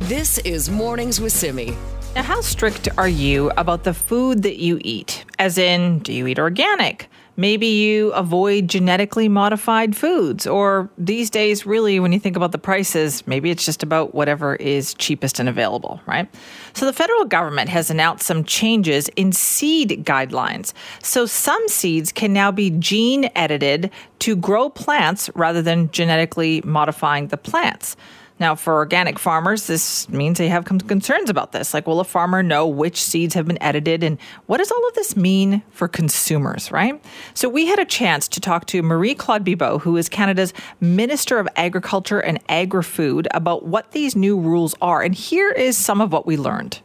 This 0.00 0.38
is 0.38 0.70
Mornings 0.70 1.20
with 1.20 1.32
Simi. 1.32 1.76
Now, 2.14 2.22
how 2.22 2.40
strict 2.40 2.88
are 2.96 3.08
you 3.08 3.50
about 3.56 3.84
the 3.84 3.92
food 3.92 4.42
that 4.42 4.56
you 4.56 4.80
eat? 4.82 5.24
As 5.38 5.58
in, 5.58 5.98
do 5.98 6.12
you 6.12 6.26
eat 6.26 6.38
organic? 6.38 7.08
Maybe 7.38 7.68
you 7.68 8.10
avoid 8.14 8.66
genetically 8.66 9.28
modified 9.28 9.94
foods, 9.94 10.44
or 10.44 10.90
these 10.98 11.30
days, 11.30 11.64
really, 11.64 12.00
when 12.00 12.12
you 12.12 12.18
think 12.18 12.34
about 12.34 12.50
the 12.50 12.58
prices, 12.58 13.24
maybe 13.28 13.52
it's 13.52 13.64
just 13.64 13.84
about 13.84 14.12
whatever 14.12 14.56
is 14.56 14.92
cheapest 14.94 15.38
and 15.38 15.48
available, 15.48 16.00
right? 16.04 16.28
So, 16.74 16.84
the 16.84 16.92
federal 16.92 17.24
government 17.26 17.70
has 17.70 17.90
announced 17.90 18.26
some 18.26 18.42
changes 18.42 19.08
in 19.14 19.30
seed 19.30 20.04
guidelines. 20.04 20.72
So, 21.00 21.26
some 21.26 21.68
seeds 21.68 22.10
can 22.10 22.32
now 22.32 22.50
be 22.50 22.70
gene 22.70 23.30
edited 23.36 23.92
to 24.18 24.34
grow 24.34 24.68
plants 24.68 25.30
rather 25.36 25.62
than 25.62 25.92
genetically 25.92 26.60
modifying 26.64 27.28
the 27.28 27.36
plants. 27.36 27.96
Now, 28.40 28.54
for 28.54 28.74
organic 28.74 29.18
farmers, 29.18 29.66
this 29.66 30.08
means 30.08 30.38
they 30.38 30.48
have 30.48 30.64
concerns 30.64 31.28
about 31.28 31.52
this. 31.52 31.74
Like, 31.74 31.86
will 31.86 32.00
a 32.00 32.04
farmer 32.04 32.42
know 32.42 32.66
which 32.66 33.02
seeds 33.02 33.34
have 33.34 33.46
been 33.46 33.60
edited? 33.62 34.04
And 34.04 34.18
what 34.46 34.58
does 34.58 34.70
all 34.70 34.88
of 34.88 34.94
this 34.94 35.16
mean 35.16 35.62
for 35.70 35.88
consumers, 35.88 36.70
right? 36.70 37.02
So, 37.34 37.48
we 37.48 37.66
had 37.66 37.78
a 37.78 37.84
chance 37.84 38.28
to 38.28 38.40
talk 38.40 38.66
to 38.66 38.82
Marie 38.82 39.14
Claude 39.14 39.44
Bibeau, 39.44 39.80
who 39.80 39.96
is 39.96 40.08
Canada's 40.08 40.52
Minister 40.80 41.38
of 41.38 41.48
Agriculture 41.56 42.20
and 42.20 42.38
Agri 42.48 42.82
Food, 42.82 43.26
about 43.32 43.66
what 43.66 43.90
these 43.92 44.14
new 44.14 44.38
rules 44.38 44.74
are. 44.80 45.02
And 45.02 45.14
here 45.14 45.50
is 45.50 45.76
some 45.76 46.00
of 46.00 46.12
what 46.12 46.26
we 46.26 46.36
learned. 46.36 46.80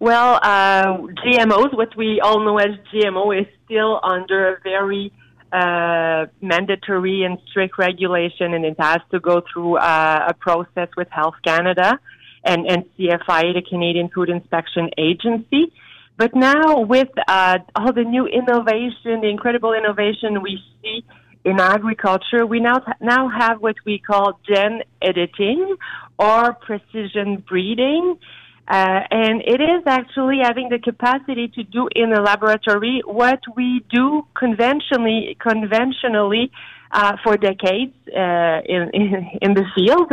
Well, 0.00 0.38
uh, 0.42 0.96
GMOs, 1.24 1.76
what 1.76 1.94
we 1.96 2.20
all 2.20 2.40
know 2.40 2.58
as 2.58 2.76
GMO, 2.92 3.38
is 3.38 3.46
still 3.64 4.00
under 4.02 4.54
a 4.54 4.60
very 4.62 5.12
uh, 5.52 6.26
mandatory 6.40 7.22
and 7.22 7.38
strict 7.50 7.78
regulation, 7.78 8.54
and 8.54 8.64
it 8.64 8.76
has 8.78 9.00
to 9.10 9.20
go 9.20 9.42
through 9.52 9.76
uh, 9.76 10.26
a 10.28 10.34
process 10.34 10.88
with 10.96 11.08
Health 11.10 11.34
Canada 11.44 11.98
and, 12.44 12.66
and 12.66 12.84
CFIA, 12.98 13.54
the 13.54 13.62
Canadian 13.68 14.08
Food 14.08 14.28
Inspection 14.30 14.90
Agency. 14.98 15.72
But 16.16 16.34
now, 16.34 16.80
with 16.80 17.10
uh, 17.28 17.58
all 17.76 17.92
the 17.92 18.02
new 18.02 18.26
innovation, 18.26 19.20
the 19.20 19.28
incredible 19.28 19.72
innovation 19.72 20.42
we 20.42 20.60
see 20.82 21.04
in 21.44 21.60
agriculture, 21.60 22.44
we 22.44 22.60
now 22.60 22.82
now 23.00 23.28
have 23.28 23.62
what 23.62 23.76
we 23.86 23.98
call 23.98 24.40
gen 24.46 24.82
editing 25.00 25.76
or 26.18 26.52
precision 26.54 27.44
breeding. 27.48 28.18
Uh, 28.68 29.00
and 29.10 29.40
it 29.46 29.62
is 29.62 29.82
actually 29.86 30.40
having 30.42 30.68
the 30.68 30.78
capacity 30.78 31.48
to 31.48 31.62
do 31.64 31.88
in 31.96 32.12
a 32.12 32.20
laboratory 32.20 33.00
what 33.06 33.40
we 33.56 33.82
do 33.90 34.26
conventionally, 34.34 35.36
conventionally 35.40 36.50
uh, 36.90 37.16
for 37.24 37.38
decades 37.38 37.94
uh, 38.08 38.60
in, 38.66 38.90
in, 38.94 39.30
in 39.40 39.54
the 39.54 39.64
field. 39.74 40.12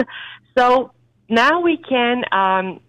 So 0.57 0.91
now 1.27 1.59
we 1.59 1.77
can 1.77 2.23
um, 2.31 2.79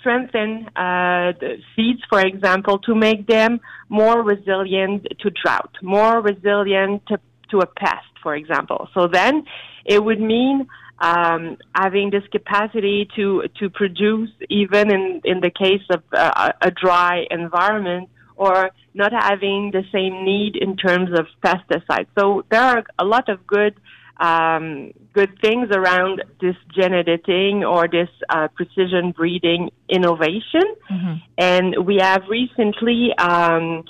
strengthen 0.00 0.66
uh, 0.74 1.32
the 1.38 1.56
seeds, 1.76 2.00
for 2.08 2.20
example, 2.20 2.78
to 2.78 2.94
make 2.94 3.26
them 3.26 3.60
more 3.90 4.22
resilient 4.22 5.06
to 5.20 5.30
drought, 5.30 5.74
more 5.82 6.22
resilient 6.22 7.02
to, 7.08 7.20
to 7.50 7.58
a 7.58 7.66
pest, 7.66 8.06
for 8.22 8.34
example. 8.34 8.88
So 8.94 9.06
then 9.06 9.44
it 9.84 10.02
would 10.02 10.20
mean 10.20 10.66
um, 11.00 11.56
having 11.74 12.10
this 12.10 12.24
capacity 12.30 13.08
to 13.16 13.44
to 13.58 13.70
produce 13.70 14.30
even 14.48 14.92
in 14.92 15.20
in 15.24 15.40
the 15.40 15.50
case 15.50 15.82
of 15.90 16.02
uh, 16.12 16.52
a 16.60 16.70
dry 16.70 17.26
environment 17.30 18.08
or 18.36 18.70
not 18.94 19.12
having 19.12 19.70
the 19.70 19.84
same 19.92 20.24
need 20.24 20.56
in 20.56 20.76
terms 20.76 21.10
of 21.18 21.26
pesticides. 21.42 22.08
So 22.18 22.44
there 22.50 22.62
are 22.62 22.84
a 22.98 23.04
lot 23.04 23.28
of 23.28 23.46
good 23.46 23.74
um, 24.18 24.92
good 25.14 25.40
things 25.40 25.68
around 25.72 26.22
this 26.40 26.56
gene 26.74 26.92
editing 26.92 27.64
or 27.64 27.88
this 27.88 28.10
uh, 28.28 28.48
precision 28.48 29.12
breeding 29.12 29.70
innovation, 29.88 30.66
mm-hmm. 30.90 31.14
and 31.38 31.86
we 31.86 31.98
have 32.00 32.22
recently. 32.28 33.14
Um, 33.16 33.84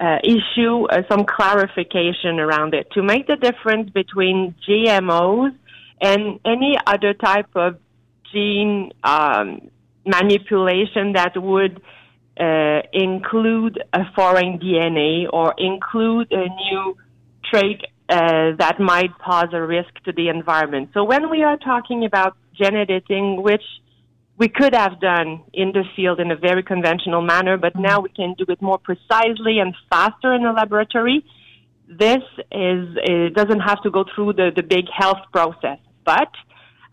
uh, 0.00 0.18
issue 0.24 0.86
uh, 0.86 1.02
some 1.08 1.24
clarification 1.24 2.40
around 2.40 2.74
it 2.74 2.90
to 2.90 3.00
make 3.00 3.28
the 3.28 3.36
difference 3.36 3.88
between 3.90 4.52
GMOs 4.68 5.54
and 6.00 6.40
any 6.44 6.76
other 6.86 7.14
type 7.14 7.48
of 7.54 7.78
gene 8.32 8.92
um, 9.02 9.70
manipulation 10.04 11.12
that 11.12 11.32
would 11.36 11.80
uh, 12.38 12.80
include 12.92 13.82
a 13.92 14.00
foreign 14.14 14.58
DNA 14.58 15.26
or 15.32 15.54
include 15.56 16.32
a 16.32 16.48
new 16.48 16.96
trait 17.50 17.80
uh, 18.08 18.52
that 18.58 18.76
might 18.80 19.10
pose 19.18 19.52
a 19.52 19.62
risk 19.62 19.94
to 20.04 20.12
the 20.12 20.28
environment. 20.28 20.90
So 20.92 21.04
when 21.04 21.30
we 21.30 21.42
are 21.42 21.56
talking 21.56 22.04
about 22.04 22.36
gene 22.54 22.76
editing, 22.76 23.42
which 23.42 23.62
we 24.36 24.48
could 24.48 24.74
have 24.74 25.00
done 25.00 25.42
in 25.52 25.72
the 25.72 25.84
field 25.94 26.18
in 26.18 26.30
a 26.30 26.36
very 26.36 26.62
conventional 26.62 27.22
manner, 27.22 27.56
but 27.56 27.76
now 27.76 28.00
we 28.00 28.08
can 28.10 28.34
do 28.36 28.44
it 28.48 28.60
more 28.60 28.78
precisely 28.78 29.58
and 29.60 29.74
faster 29.88 30.34
in 30.34 30.42
the 30.42 30.52
laboratory. 30.52 31.24
This 31.88 32.22
is 32.50 32.96
it 33.02 33.34
doesn't 33.34 33.60
have 33.60 33.82
to 33.82 33.90
go 33.90 34.04
through 34.14 34.34
the, 34.34 34.50
the 34.54 34.62
big 34.62 34.86
health 34.96 35.22
process. 35.32 35.78
But 36.04 36.30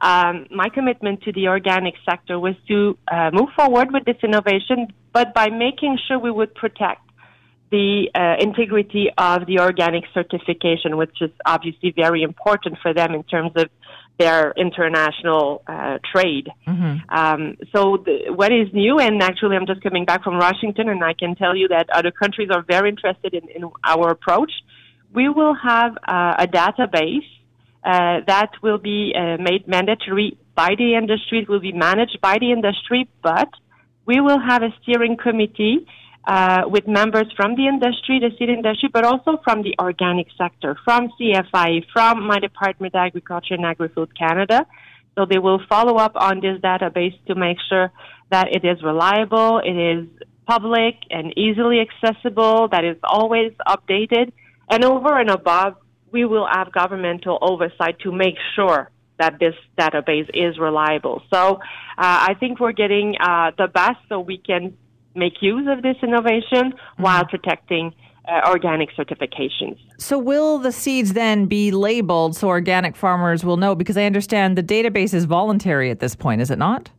um, 0.01 0.47
my 0.51 0.69
commitment 0.69 1.21
to 1.23 1.31
the 1.31 1.47
organic 1.47 1.95
sector 2.09 2.39
was 2.39 2.55
to 2.67 2.97
uh, 3.11 3.29
move 3.31 3.49
forward 3.55 3.91
with 3.91 4.05
this 4.05 4.17
innovation, 4.23 4.87
but 5.13 5.33
by 5.33 5.49
making 5.49 5.97
sure 6.07 6.17
we 6.17 6.31
would 6.31 6.55
protect 6.55 7.01
the 7.71 8.09
uh, 8.13 8.35
integrity 8.43 9.09
of 9.17 9.45
the 9.45 9.59
organic 9.59 10.03
certification, 10.13 10.97
which 10.97 11.21
is 11.21 11.31
obviously 11.45 11.91
very 11.91 12.21
important 12.21 12.77
for 12.81 12.93
them 12.93 13.13
in 13.13 13.23
terms 13.23 13.51
of 13.55 13.69
their 14.19 14.53
international 14.57 15.63
uh, 15.67 15.97
trade. 16.11 16.49
Mm-hmm. 16.67 17.09
Um, 17.09 17.57
so, 17.73 17.97
the, 18.05 18.31
what 18.33 18.51
is 18.51 18.67
new, 18.73 18.99
and 18.99 19.21
actually, 19.23 19.55
I'm 19.55 19.65
just 19.65 19.81
coming 19.81 20.05
back 20.05 20.23
from 20.23 20.37
Washington, 20.37 20.89
and 20.89 21.03
I 21.03 21.13
can 21.13 21.35
tell 21.35 21.55
you 21.55 21.69
that 21.69 21.89
other 21.91 22.11
countries 22.11 22.49
are 22.51 22.61
very 22.61 22.89
interested 22.89 23.33
in, 23.33 23.47
in 23.49 23.63
our 23.83 24.09
approach. 24.09 24.51
We 25.13 25.29
will 25.29 25.55
have 25.55 25.97
uh, 26.07 26.35
a 26.39 26.47
database 26.47 27.27
uh, 27.83 28.21
that 28.27 28.51
will 28.61 28.77
be 28.77 29.13
uh, 29.15 29.37
made 29.41 29.67
mandatory 29.67 30.37
by 30.55 30.75
the 30.77 30.95
industry. 30.95 31.39
It 31.39 31.49
will 31.49 31.59
be 31.59 31.71
managed 31.71 32.19
by 32.21 32.37
the 32.39 32.51
industry, 32.51 33.09
but 33.21 33.49
we 34.05 34.21
will 34.21 34.39
have 34.39 34.63
a 34.63 34.73
steering 34.81 35.17
committee 35.17 35.87
uh, 36.25 36.63
with 36.67 36.87
members 36.87 37.27
from 37.35 37.55
the 37.55 37.67
industry, 37.67 38.19
the 38.19 38.29
seed 38.37 38.49
industry, 38.49 38.89
but 38.93 39.03
also 39.03 39.39
from 39.43 39.63
the 39.63 39.75
organic 39.79 40.27
sector, 40.37 40.77
from 40.85 41.09
CFI, 41.19 41.85
from 41.91 42.25
my 42.25 42.39
Department 42.39 42.93
of 42.93 42.99
Agriculture 42.99 43.55
and 43.55 43.65
Agri-Food 43.65 44.17
Canada. 44.17 44.65
So 45.17 45.25
they 45.25 45.39
will 45.39 45.59
follow 45.67 45.97
up 45.97 46.15
on 46.15 46.39
this 46.39 46.59
database 46.61 47.17
to 47.27 47.35
make 47.35 47.57
sure 47.67 47.91
that 48.29 48.47
it 48.53 48.63
is 48.63 48.81
reliable, 48.83 49.59
it 49.59 49.75
is 49.75 50.07
public 50.47 50.95
and 51.09 51.37
easily 51.37 51.79
accessible, 51.81 52.67
that 52.69 52.85
is 52.85 52.97
always 53.03 53.51
updated. 53.67 54.31
And 54.71 54.85
over 54.85 55.19
and 55.19 55.29
above, 55.29 55.75
we 56.11 56.25
will 56.25 56.47
have 56.51 56.71
governmental 56.71 57.37
oversight 57.41 57.99
to 57.99 58.11
make 58.11 58.35
sure 58.55 58.89
that 59.19 59.37
this 59.39 59.53
database 59.77 60.29
is 60.33 60.57
reliable. 60.57 61.21
So 61.31 61.55
uh, 61.55 61.57
I 61.97 62.35
think 62.39 62.59
we're 62.59 62.71
getting 62.71 63.15
uh, 63.19 63.51
the 63.57 63.67
best 63.67 63.99
so 64.09 64.19
we 64.19 64.37
can 64.37 64.75
make 65.13 65.33
use 65.41 65.67
of 65.69 65.83
this 65.83 65.97
innovation 66.01 66.71
mm-hmm. 66.71 67.03
while 67.03 67.25
protecting 67.25 67.93
uh, 68.27 68.49
organic 68.49 68.89
certifications. 68.95 69.77
So, 69.97 70.17
will 70.17 70.59
the 70.59 70.71
seeds 70.71 71.13
then 71.13 71.47
be 71.47 71.71
labeled 71.71 72.35
so 72.35 72.47
organic 72.49 72.95
farmers 72.95 73.43
will 73.43 73.57
know? 73.57 73.75
Because 73.75 73.97
I 73.97 74.03
understand 74.03 74.57
the 74.57 74.63
database 74.63 75.13
is 75.13 75.25
voluntary 75.25 75.89
at 75.89 75.99
this 75.99 76.15
point, 76.15 76.39
is 76.39 76.51
it 76.51 76.59
not? 76.59 76.91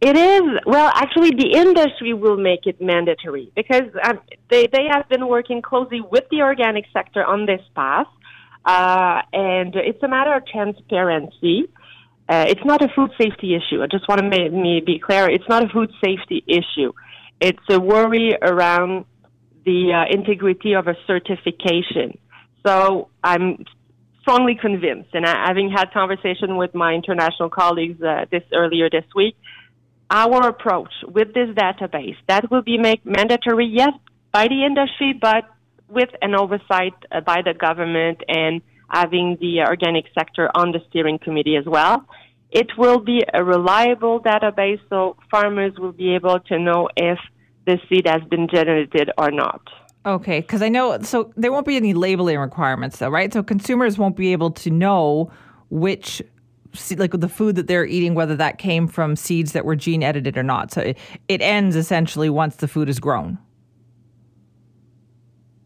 It 0.00 0.16
is 0.16 0.42
well. 0.66 0.90
Actually, 0.94 1.30
the 1.30 1.52
industry 1.54 2.12
will 2.12 2.36
make 2.36 2.66
it 2.66 2.80
mandatory 2.82 3.50
because 3.56 3.88
um, 4.04 4.20
they 4.50 4.66
they 4.66 4.86
have 4.90 5.08
been 5.08 5.26
working 5.26 5.62
closely 5.62 6.02
with 6.02 6.24
the 6.30 6.42
organic 6.42 6.84
sector 6.92 7.24
on 7.24 7.46
this 7.46 7.62
path, 7.74 8.06
uh, 8.66 9.22
and 9.32 9.74
it's 9.74 10.02
a 10.02 10.08
matter 10.08 10.34
of 10.34 10.46
transparency. 10.46 11.64
Uh, 12.28 12.44
it's 12.48 12.64
not 12.64 12.82
a 12.82 12.88
food 12.94 13.10
safety 13.16 13.54
issue. 13.54 13.82
I 13.82 13.86
just 13.86 14.06
want 14.06 14.20
to 14.20 14.28
make 14.28 14.52
me 14.52 14.82
be 14.84 14.98
clear. 14.98 15.30
It's 15.30 15.48
not 15.48 15.64
a 15.64 15.68
food 15.68 15.90
safety 16.04 16.44
issue. 16.46 16.92
It's 17.40 17.66
a 17.70 17.80
worry 17.80 18.36
around 18.42 19.06
the 19.64 19.92
uh, 19.94 20.14
integrity 20.14 20.74
of 20.74 20.88
a 20.88 20.94
certification. 21.06 22.18
So 22.66 23.08
I'm 23.24 23.64
strongly 24.20 24.56
convinced, 24.60 25.10
and 25.14 25.24
I, 25.24 25.46
having 25.46 25.70
had 25.70 25.92
conversation 25.92 26.56
with 26.56 26.74
my 26.74 26.92
international 26.92 27.48
colleagues 27.48 28.02
uh, 28.02 28.26
this 28.30 28.42
earlier 28.52 28.90
this 28.90 29.04
week, 29.14 29.36
our 30.10 30.48
approach 30.48 30.92
with 31.06 31.34
this 31.34 31.48
database 31.50 32.16
that 32.28 32.50
will 32.50 32.62
be 32.62 32.78
made 32.78 33.04
mandatory, 33.04 33.66
yes, 33.66 33.92
by 34.32 34.48
the 34.48 34.64
industry, 34.64 35.12
but 35.20 35.44
with 35.88 36.10
an 36.22 36.34
oversight 36.34 36.94
uh, 37.12 37.20
by 37.20 37.42
the 37.42 37.54
government 37.54 38.20
and 38.28 38.60
having 38.88 39.36
the 39.40 39.60
organic 39.60 40.04
sector 40.14 40.50
on 40.54 40.72
the 40.72 40.80
steering 40.88 41.18
committee 41.18 41.56
as 41.56 41.64
well. 41.66 42.04
It 42.50 42.68
will 42.78 43.00
be 43.00 43.22
a 43.34 43.42
reliable 43.42 44.20
database, 44.20 44.80
so 44.88 45.16
farmers 45.30 45.72
will 45.78 45.92
be 45.92 46.14
able 46.14 46.38
to 46.40 46.58
know 46.58 46.88
if 46.96 47.18
the 47.66 47.78
seed 47.88 48.06
has 48.06 48.22
been 48.30 48.48
gene 48.48 48.68
edited 48.68 49.10
or 49.18 49.30
not. 49.30 49.60
Okay, 50.06 50.40
because 50.40 50.62
I 50.62 50.68
know, 50.68 51.02
so 51.02 51.32
there 51.36 51.50
won't 51.50 51.66
be 51.66 51.76
any 51.76 51.92
labeling 51.92 52.38
requirements, 52.38 52.98
though, 52.98 53.08
right? 53.08 53.32
So 53.32 53.42
consumers 53.42 53.98
won't 53.98 54.16
be 54.16 54.32
able 54.32 54.52
to 54.52 54.70
know 54.70 55.32
which 55.68 56.22
like 56.98 57.12
the 57.12 57.28
food 57.28 57.56
that 57.56 57.66
they're 57.66 57.86
eating, 57.86 58.14
whether 58.14 58.36
that 58.36 58.58
came 58.58 58.86
from 58.88 59.16
seeds 59.16 59.52
that 59.52 59.64
were 59.64 59.76
gene 59.76 60.02
edited 60.02 60.36
or 60.36 60.42
not. 60.42 60.72
So 60.72 60.80
it, 60.82 60.98
it 61.28 61.42
ends 61.42 61.76
essentially 61.76 62.30
once 62.30 62.56
the 62.56 62.68
food 62.68 62.88
is 62.88 62.98
grown. 63.00 63.38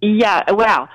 Yeah, 0.03 0.51
well, 0.51 0.89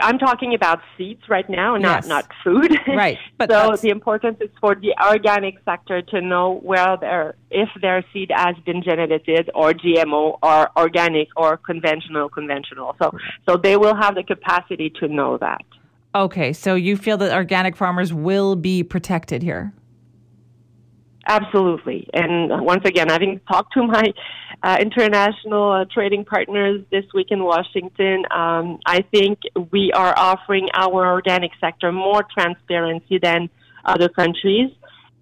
I'm 0.00 0.18
talking 0.18 0.54
about 0.54 0.80
seeds 0.96 1.22
right 1.28 1.48
now, 1.50 1.76
not 1.76 2.04
Yes. 2.04 2.06
not 2.06 2.26
food. 2.44 2.78
Right, 2.86 3.18
but 3.38 3.50
so 3.50 3.76
the 3.76 3.88
importance 3.90 4.38
is 4.40 4.50
for 4.60 4.74
the 4.74 4.94
organic 5.02 5.56
sector 5.64 6.02
to 6.02 6.20
know 6.20 6.60
where 6.62 6.96
their 6.98 7.34
if 7.50 7.68
their 7.80 8.04
seed 8.12 8.30
has 8.34 8.54
been 8.64 8.82
gene 8.82 9.00
edited 9.00 9.50
or 9.54 9.72
GMO 9.72 10.38
or 10.42 10.70
organic 10.78 11.28
or 11.36 11.56
conventional 11.56 12.28
conventional. 12.28 12.94
So 13.00 13.16
so 13.48 13.56
they 13.56 13.76
will 13.76 13.96
have 13.96 14.14
the 14.14 14.22
capacity 14.22 14.90
to 15.00 15.08
know 15.08 15.38
that. 15.38 15.64
Okay, 16.14 16.52
so 16.52 16.74
you 16.74 16.96
feel 16.96 17.16
that 17.18 17.34
organic 17.34 17.74
farmers 17.76 18.12
will 18.12 18.54
be 18.54 18.82
protected 18.82 19.42
here? 19.42 19.72
Absolutely. 21.26 22.08
And 22.12 22.64
once 22.64 22.84
again, 22.84 23.08
having 23.08 23.40
talked 23.48 23.72
to 23.74 23.86
my 23.86 24.12
uh, 24.62 24.78
international 24.80 25.70
uh, 25.70 25.84
trading 25.86 26.24
partners 26.24 26.82
this 26.90 27.04
week 27.14 27.28
in 27.30 27.44
Washington, 27.44 28.24
um, 28.30 28.78
I 28.86 29.02
think 29.02 29.38
we 29.70 29.92
are 29.92 30.12
offering 30.16 30.68
our 30.74 31.12
organic 31.12 31.52
sector 31.60 31.92
more 31.92 32.24
transparency 32.36 33.18
than 33.18 33.48
other 33.84 34.08
countries. 34.08 34.70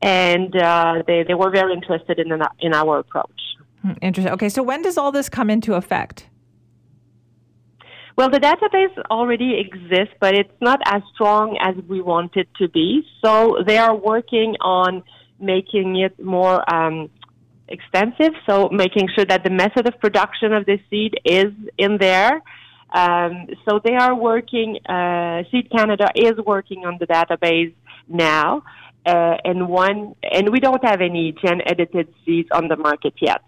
And 0.02 0.56
uh, 0.56 1.02
they, 1.06 1.24
they 1.24 1.34
were 1.34 1.50
very 1.50 1.74
interested 1.74 2.18
in, 2.18 2.32
in 2.60 2.72
our 2.72 2.98
approach. 2.98 3.40
Hmm, 3.82 3.92
Interesting. 4.00 4.32
Okay, 4.32 4.48
so 4.48 4.62
when 4.62 4.80
does 4.80 4.96
all 4.96 5.12
this 5.12 5.28
come 5.28 5.50
into 5.50 5.74
effect? 5.74 6.29
Well, 8.20 8.28
the 8.28 8.38
database 8.38 8.94
already 9.10 9.58
exists, 9.58 10.14
but 10.20 10.34
it's 10.34 10.60
not 10.60 10.78
as 10.84 11.00
strong 11.14 11.56
as 11.58 11.74
we 11.88 12.02
want 12.02 12.36
it 12.36 12.48
to 12.58 12.68
be. 12.68 13.02
So 13.24 13.64
they 13.66 13.78
are 13.78 13.96
working 13.96 14.56
on 14.60 15.04
making 15.40 15.96
it 15.96 16.22
more 16.22 16.62
um, 16.70 17.08
extensive. 17.66 18.34
So 18.46 18.68
making 18.68 19.08
sure 19.14 19.24
that 19.24 19.42
the 19.42 19.48
method 19.48 19.88
of 19.88 19.98
production 20.00 20.52
of 20.52 20.66
the 20.66 20.78
seed 20.90 21.14
is 21.24 21.54
in 21.78 21.96
there. 21.96 22.42
Um, 22.92 23.46
so 23.66 23.80
they 23.82 23.94
are 23.94 24.14
working. 24.14 24.78
Uh, 24.86 25.44
Seed 25.50 25.70
Canada 25.70 26.08
is 26.14 26.34
working 26.44 26.84
on 26.84 26.98
the 27.00 27.06
database 27.06 27.72
now, 28.06 28.62
uh, 29.06 29.36
and 29.46 29.66
one 29.66 30.14
and 30.30 30.50
we 30.50 30.60
don't 30.60 30.84
have 30.84 31.00
any 31.00 31.34
gen 31.42 31.62
edited 31.64 32.12
seeds 32.26 32.50
on 32.52 32.68
the 32.68 32.76
market 32.76 33.14
yet. 33.18 33.40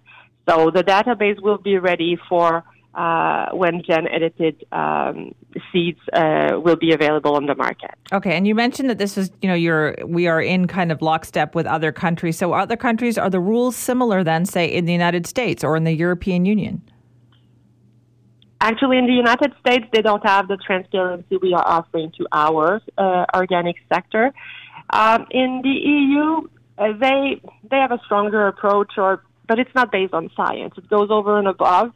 So 0.48 0.70
the 0.70 0.82
database 0.82 1.42
will 1.42 1.58
be 1.58 1.76
ready 1.76 2.16
for 2.26 2.64
uh, 2.94 3.46
when 3.52 3.82
gen 3.82 4.06
edited 4.08 4.64
um, 4.72 5.34
seeds 5.72 5.98
uh, 6.12 6.60
will 6.62 6.76
be 6.76 6.92
available 6.92 7.34
on 7.36 7.46
the 7.46 7.54
market. 7.54 7.94
Okay, 8.12 8.36
and 8.36 8.46
you 8.46 8.54
mentioned 8.54 8.90
that 8.90 8.98
this 8.98 9.16
is, 9.16 9.30
you 9.40 9.48
know, 9.48 9.54
you're 9.54 9.96
we 10.04 10.26
are 10.26 10.42
in 10.42 10.66
kind 10.66 10.92
of 10.92 11.00
lockstep 11.00 11.54
with 11.54 11.66
other 11.66 11.92
countries. 11.92 12.36
So 12.36 12.52
other 12.52 12.76
countries 12.76 13.16
are 13.16 13.30
the 13.30 13.40
rules 13.40 13.76
similar 13.76 14.22
than 14.22 14.44
say 14.44 14.66
in 14.66 14.84
the 14.84 14.92
United 14.92 15.26
States 15.26 15.64
or 15.64 15.76
in 15.76 15.84
the 15.84 15.92
European 15.92 16.44
Union? 16.44 16.82
Actually, 18.60 18.98
in 18.98 19.06
the 19.06 19.12
United 19.12 19.52
States, 19.58 19.84
they 19.92 20.02
don't 20.02 20.24
have 20.24 20.46
the 20.46 20.56
transparency 20.56 21.36
we 21.38 21.52
are 21.52 21.66
offering 21.66 22.12
to 22.16 22.26
our 22.30 22.80
uh, 22.96 23.24
organic 23.34 23.76
sector. 23.92 24.32
Um, 24.90 25.26
in 25.30 25.62
the 25.64 25.70
EU, 25.70 26.46
uh, 26.78 26.96
they 26.98 27.40
they 27.70 27.78
have 27.78 27.90
a 27.90 28.00
stronger 28.04 28.46
approach, 28.46 28.92
or 28.98 29.24
but 29.48 29.58
it's 29.58 29.74
not 29.74 29.90
based 29.90 30.12
on 30.12 30.30
science. 30.36 30.74
It 30.76 30.88
goes 30.88 31.08
over 31.10 31.38
and 31.38 31.48
above, 31.48 31.92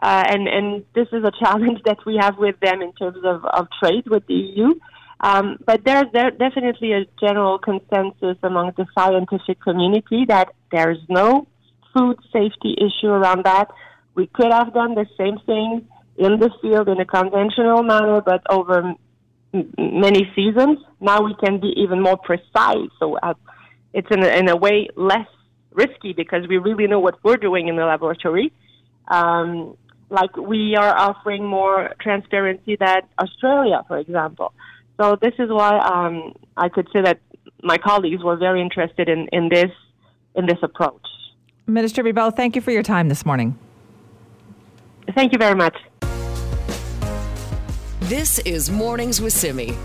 uh, 0.00 0.24
and 0.28 0.48
and 0.48 0.84
this 0.94 1.08
is 1.12 1.24
a 1.24 1.32
challenge 1.42 1.80
that 1.84 1.98
we 2.06 2.16
have 2.16 2.38
with 2.38 2.58
them 2.60 2.82
in 2.82 2.92
terms 2.92 3.18
of, 3.24 3.44
of 3.44 3.68
trade 3.82 4.06
with 4.08 4.26
the 4.26 4.34
EU. 4.34 4.74
Um, 5.20 5.58
but 5.64 5.84
there's 5.84 6.06
there 6.12 6.30
definitely 6.30 6.92
a 6.92 7.04
general 7.20 7.58
consensus 7.58 8.36
among 8.42 8.72
the 8.76 8.86
scientific 8.96 9.60
community 9.60 10.24
that 10.28 10.54
there's 10.70 10.98
no 11.08 11.46
food 11.92 12.18
safety 12.32 12.76
issue 12.78 13.08
around 13.08 13.44
that. 13.44 13.68
We 14.14 14.26
could 14.28 14.52
have 14.52 14.72
done 14.72 14.94
the 14.94 15.06
same 15.16 15.38
thing 15.46 15.88
in 16.16 16.38
the 16.38 16.50
field 16.60 16.88
in 16.88 17.00
a 17.00 17.04
conventional 17.04 17.82
manner, 17.82 18.20
but 18.20 18.42
over 18.50 18.94
many 19.52 20.30
seasons. 20.34 20.78
Now 21.00 21.22
we 21.22 21.34
can 21.42 21.60
be 21.60 21.72
even 21.76 22.00
more 22.00 22.16
precise. 22.16 22.90
So 22.98 23.16
uh, 23.18 23.34
it's 23.92 24.08
in 24.10 24.22
a, 24.22 24.28
in 24.28 24.48
a 24.48 24.56
way 24.56 24.88
less 24.96 25.26
risky 25.72 26.12
because 26.12 26.46
we 26.48 26.58
really 26.58 26.86
know 26.86 27.00
what 27.00 27.22
we're 27.22 27.36
doing 27.36 27.68
in 27.68 27.76
the 27.76 27.84
laboratory. 27.84 28.52
Um, 29.08 29.76
like 30.10 30.36
we 30.36 30.76
are 30.76 30.96
offering 30.96 31.44
more 31.46 31.94
transparency 32.00 32.76
than 32.76 33.02
Australia, 33.18 33.82
for 33.86 33.98
example. 33.98 34.52
So 35.00 35.16
this 35.20 35.34
is 35.38 35.48
why 35.50 35.78
um, 35.78 36.34
I 36.56 36.68
could 36.68 36.88
say 36.92 37.02
that 37.02 37.20
my 37.62 37.78
colleagues 37.78 38.22
were 38.22 38.36
very 38.36 38.60
interested 38.60 39.08
in, 39.08 39.28
in 39.32 39.48
this 39.48 39.70
in 40.34 40.46
this 40.46 40.58
approach. 40.62 41.02
Minister 41.66 42.02
Bibeau, 42.02 42.34
thank 42.34 42.54
you 42.56 42.62
for 42.62 42.70
your 42.70 42.82
time 42.82 43.08
this 43.08 43.26
morning. 43.26 43.58
Thank 45.14 45.32
you 45.32 45.38
very 45.38 45.54
much. 45.54 45.76
This 48.02 48.38
is 48.40 48.70
Mornings 48.70 49.20
with 49.20 49.32
Simi. 49.32 49.76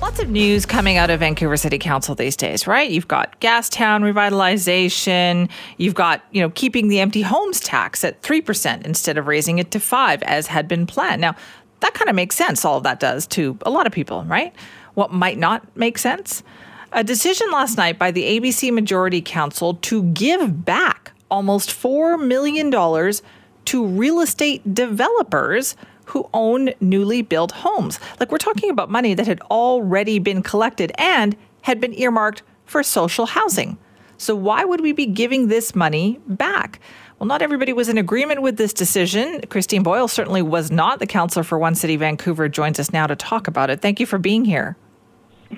Lots 0.00 0.20
of 0.20 0.28
news 0.30 0.64
coming 0.64 0.96
out 0.96 1.10
of 1.10 1.18
Vancouver 1.18 1.56
City 1.56 1.76
Council 1.76 2.14
these 2.14 2.36
days, 2.36 2.68
right? 2.68 2.88
You've 2.88 3.08
got 3.08 3.40
Gastown 3.40 4.02
revitalization. 4.02 5.50
You've 5.76 5.94
got, 5.94 6.24
you 6.30 6.40
know, 6.40 6.50
keeping 6.50 6.86
the 6.86 7.00
empty 7.00 7.22
homes 7.22 7.58
tax 7.58 8.04
at 8.04 8.22
3% 8.22 8.86
instead 8.86 9.18
of 9.18 9.26
raising 9.26 9.58
it 9.58 9.72
to 9.72 9.80
5 9.80 10.22
as 10.22 10.46
had 10.46 10.68
been 10.68 10.86
planned. 10.86 11.20
Now, 11.20 11.34
that 11.80 11.94
kind 11.94 12.08
of 12.08 12.14
makes 12.14 12.36
sense 12.36 12.64
all 12.64 12.76
of 12.76 12.84
that 12.84 13.00
does 13.00 13.26
to 13.28 13.58
a 13.62 13.70
lot 13.70 13.88
of 13.88 13.92
people, 13.92 14.22
right? 14.24 14.54
What 14.94 15.12
might 15.12 15.36
not 15.36 15.76
make 15.76 15.98
sense? 15.98 16.44
A 16.92 17.02
decision 17.02 17.50
last 17.50 17.76
night 17.76 17.98
by 17.98 18.12
the 18.12 18.38
ABC 18.38 18.72
Majority 18.72 19.20
Council 19.20 19.74
to 19.74 20.04
give 20.04 20.64
back 20.64 21.10
almost 21.28 21.70
$4 21.70 22.24
million 22.24 22.70
to 22.70 23.86
real 23.86 24.20
estate 24.20 24.74
developers 24.74 25.74
who 26.08 26.28
own 26.34 26.70
newly 26.80 27.22
built 27.22 27.52
homes. 27.52 28.00
Like 28.18 28.30
we're 28.30 28.38
talking 28.38 28.70
about 28.70 28.90
money 28.90 29.14
that 29.14 29.26
had 29.26 29.40
already 29.42 30.18
been 30.18 30.42
collected 30.42 30.92
and 30.98 31.36
had 31.62 31.80
been 31.80 31.94
earmarked 31.94 32.42
for 32.64 32.82
social 32.82 33.26
housing. 33.26 33.78
So 34.16 34.34
why 34.34 34.64
would 34.64 34.80
we 34.80 34.92
be 34.92 35.06
giving 35.06 35.48
this 35.48 35.74
money 35.74 36.18
back? 36.26 36.80
Well, 37.18 37.26
not 37.26 37.42
everybody 37.42 37.72
was 37.72 37.88
in 37.88 37.98
agreement 37.98 38.42
with 38.42 38.56
this 38.56 38.72
decision. 38.72 39.40
Christine 39.48 39.82
Boyle 39.82 40.08
certainly 40.08 40.42
was 40.42 40.70
not. 40.70 40.98
The 40.98 41.06
councillor 41.06 41.44
for 41.44 41.58
One 41.58 41.74
City 41.74 41.96
Vancouver 41.96 42.48
joins 42.48 42.78
us 42.78 42.92
now 42.92 43.06
to 43.06 43.16
talk 43.16 43.48
about 43.48 43.70
it. 43.70 43.80
Thank 43.80 44.00
you 44.00 44.06
for 44.06 44.18
being 44.18 44.44
here. 44.44 44.76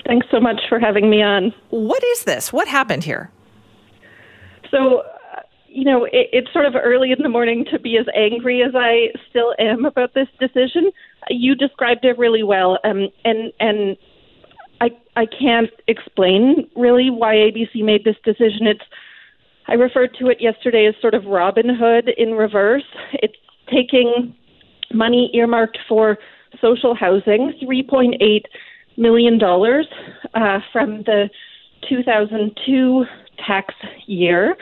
Thanks 0.06 0.26
so 0.30 0.40
much 0.40 0.60
for 0.68 0.78
having 0.78 1.10
me 1.10 1.22
on. 1.22 1.52
What 1.70 2.02
is 2.02 2.24
this? 2.24 2.52
What 2.52 2.68
happened 2.68 3.04
here? 3.04 3.30
So, 4.70 5.02
you 5.72 5.85
know, 5.85 6.04
it, 6.04 6.28
it's 6.33 6.52
sort 6.52 6.66
of 6.66 6.74
early 6.74 7.12
in 7.12 7.22
the 7.22 7.28
morning 7.28 7.64
to 7.70 7.78
be 7.78 7.96
as 7.96 8.06
angry 8.14 8.62
as 8.62 8.72
I 8.74 9.09
still 9.28 9.54
am 9.59 9.85
about 9.85 10.14
this 10.14 10.26
decision. 10.40 10.90
You 11.28 11.54
described 11.54 12.04
it 12.04 12.18
really 12.18 12.42
well, 12.42 12.78
um, 12.85 13.09
and 13.24 13.52
and 13.61 13.96
I 14.80 14.90
I 15.16 15.26
can't 15.26 15.70
explain 15.87 16.68
really 16.76 17.09
why 17.11 17.35
ABC 17.35 17.85
made 17.85 18.04
this 18.04 18.16
decision. 18.24 18.66
It's 18.66 18.83
I 19.68 19.74
referred 19.74 20.16
to 20.18 20.28
it 20.28 20.40
yesterday 20.40 20.87
as 20.87 20.94
sort 21.00 21.14
of 21.14 21.24
Robin 21.26 21.68
Hood 21.72 22.11
in 22.16 22.33
reverse. 22.33 22.85
It's 23.12 23.37
taking 23.72 24.35
money 24.92 25.30
earmarked 25.35 25.78
for 25.88 26.18
social 26.61 26.96
housing, 26.96 27.52
three 27.64 27.85
point 27.85 28.16
eight 28.20 28.46
million 28.96 29.38
dollars 29.38 29.87
uh, 30.35 30.59
from 30.72 31.04
the 31.04 31.30
2002 31.88 33.04
tax 33.46 33.74
year. 34.06 34.56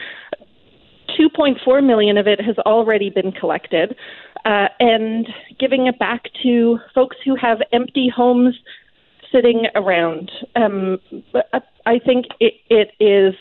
2.4 1.19 1.85
million 1.85 2.17
of 2.17 2.27
it 2.27 2.41
has 2.41 2.57
already 2.59 3.11
been 3.11 3.33
collected, 3.33 3.97
uh, 4.45 4.69
and 4.81 5.29
giving 5.59 5.87
it 5.87 5.99
back 5.99 6.25
to 6.43 6.79
folks 6.95 7.17
who 7.25 7.35
have 7.37 7.59
empty 7.73 8.11
homes 8.15 8.55
sitting 9.33 9.67
around. 9.75 10.31
Um, 10.57 10.99
but 11.33 11.51
I 11.87 11.99
think 11.99 12.27
it, 12.41 12.55
it 12.71 12.93
is 13.01 13.35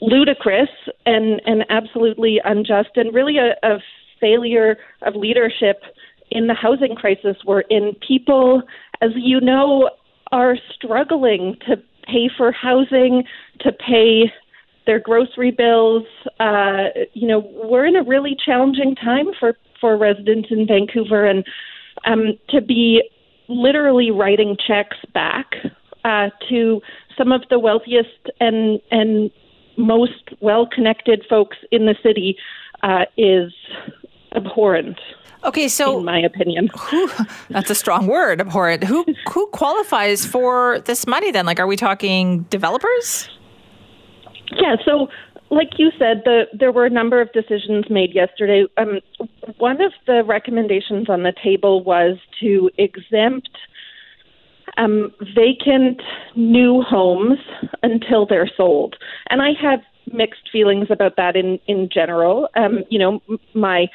ludicrous 0.00 0.68
and, 1.06 1.40
and 1.46 1.64
absolutely 1.70 2.40
unjust, 2.44 2.90
and 2.96 3.14
really 3.14 3.36
a, 3.38 3.54
a 3.66 3.78
failure 4.20 4.76
of 5.02 5.14
leadership 5.14 5.82
in 6.30 6.46
the 6.46 6.54
housing 6.54 6.94
crisis 6.94 7.36
we're 7.46 7.60
in. 7.60 7.94
People, 8.06 8.62
as 9.00 9.10
you 9.14 9.40
know, 9.40 9.90
are 10.32 10.56
struggling 10.74 11.56
to 11.66 11.76
pay 12.04 12.28
for 12.36 12.52
housing, 12.52 13.24
to 13.60 13.72
pay 13.72 14.32
their 14.88 14.98
grocery 14.98 15.50
bills. 15.50 16.04
Uh, 16.40 16.84
you 17.12 17.28
know, 17.28 17.40
we're 17.62 17.84
in 17.84 17.94
a 17.94 18.02
really 18.02 18.34
challenging 18.42 18.94
time 18.96 19.26
for, 19.38 19.54
for 19.78 19.98
residents 19.98 20.48
in 20.50 20.66
Vancouver, 20.66 21.26
and 21.26 21.44
um, 22.06 22.38
to 22.48 22.62
be 22.62 23.02
literally 23.48 24.10
writing 24.10 24.56
checks 24.66 24.96
back 25.12 25.52
uh, 26.04 26.30
to 26.48 26.80
some 27.18 27.32
of 27.32 27.42
the 27.50 27.58
wealthiest 27.58 28.30
and 28.40 28.80
and 28.90 29.30
most 29.76 30.24
well-connected 30.40 31.24
folks 31.28 31.58
in 31.70 31.84
the 31.84 31.94
city 32.02 32.36
uh, 32.82 33.04
is 33.16 33.52
abhorrent. 34.34 34.98
Okay, 35.44 35.68
so 35.68 35.98
in 35.98 36.04
my 36.04 36.18
opinion, 36.18 36.68
who, 36.76 37.10
that's 37.50 37.70
a 37.70 37.74
strong 37.74 38.06
word, 38.06 38.40
abhorrent. 38.40 38.84
Who 38.84 39.04
who 39.30 39.46
qualifies 39.48 40.24
for 40.24 40.80
this 40.86 41.06
money 41.06 41.30
then? 41.30 41.44
Like, 41.44 41.60
are 41.60 41.66
we 41.66 41.76
talking 41.76 42.44
developers? 42.44 43.28
Yeah, 44.52 44.76
so 44.84 45.08
like 45.50 45.78
you 45.78 45.90
said, 45.98 46.22
the, 46.24 46.44
there 46.52 46.72
were 46.72 46.86
a 46.86 46.90
number 46.90 47.20
of 47.20 47.32
decisions 47.32 47.86
made 47.90 48.14
yesterday. 48.14 48.64
Um, 48.76 49.00
one 49.58 49.80
of 49.80 49.92
the 50.06 50.22
recommendations 50.24 51.08
on 51.08 51.22
the 51.22 51.32
table 51.42 51.82
was 51.82 52.18
to 52.40 52.70
exempt 52.78 53.50
um, 54.76 55.12
vacant 55.34 56.00
new 56.36 56.82
homes 56.82 57.38
until 57.82 58.26
they're 58.26 58.50
sold. 58.56 58.96
And 59.30 59.42
I 59.42 59.50
have 59.60 59.80
mixed 60.12 60.48
feelings 60.50 60.88
about 60.90 61.16
that 61.16 61.36
in 61.36 61.58
in 61.66 61.88
general. 61.92 62.48
Um, 62.56 62.84
you 62.88 62.98
know, 62.98 63.20
my 63.54 63.88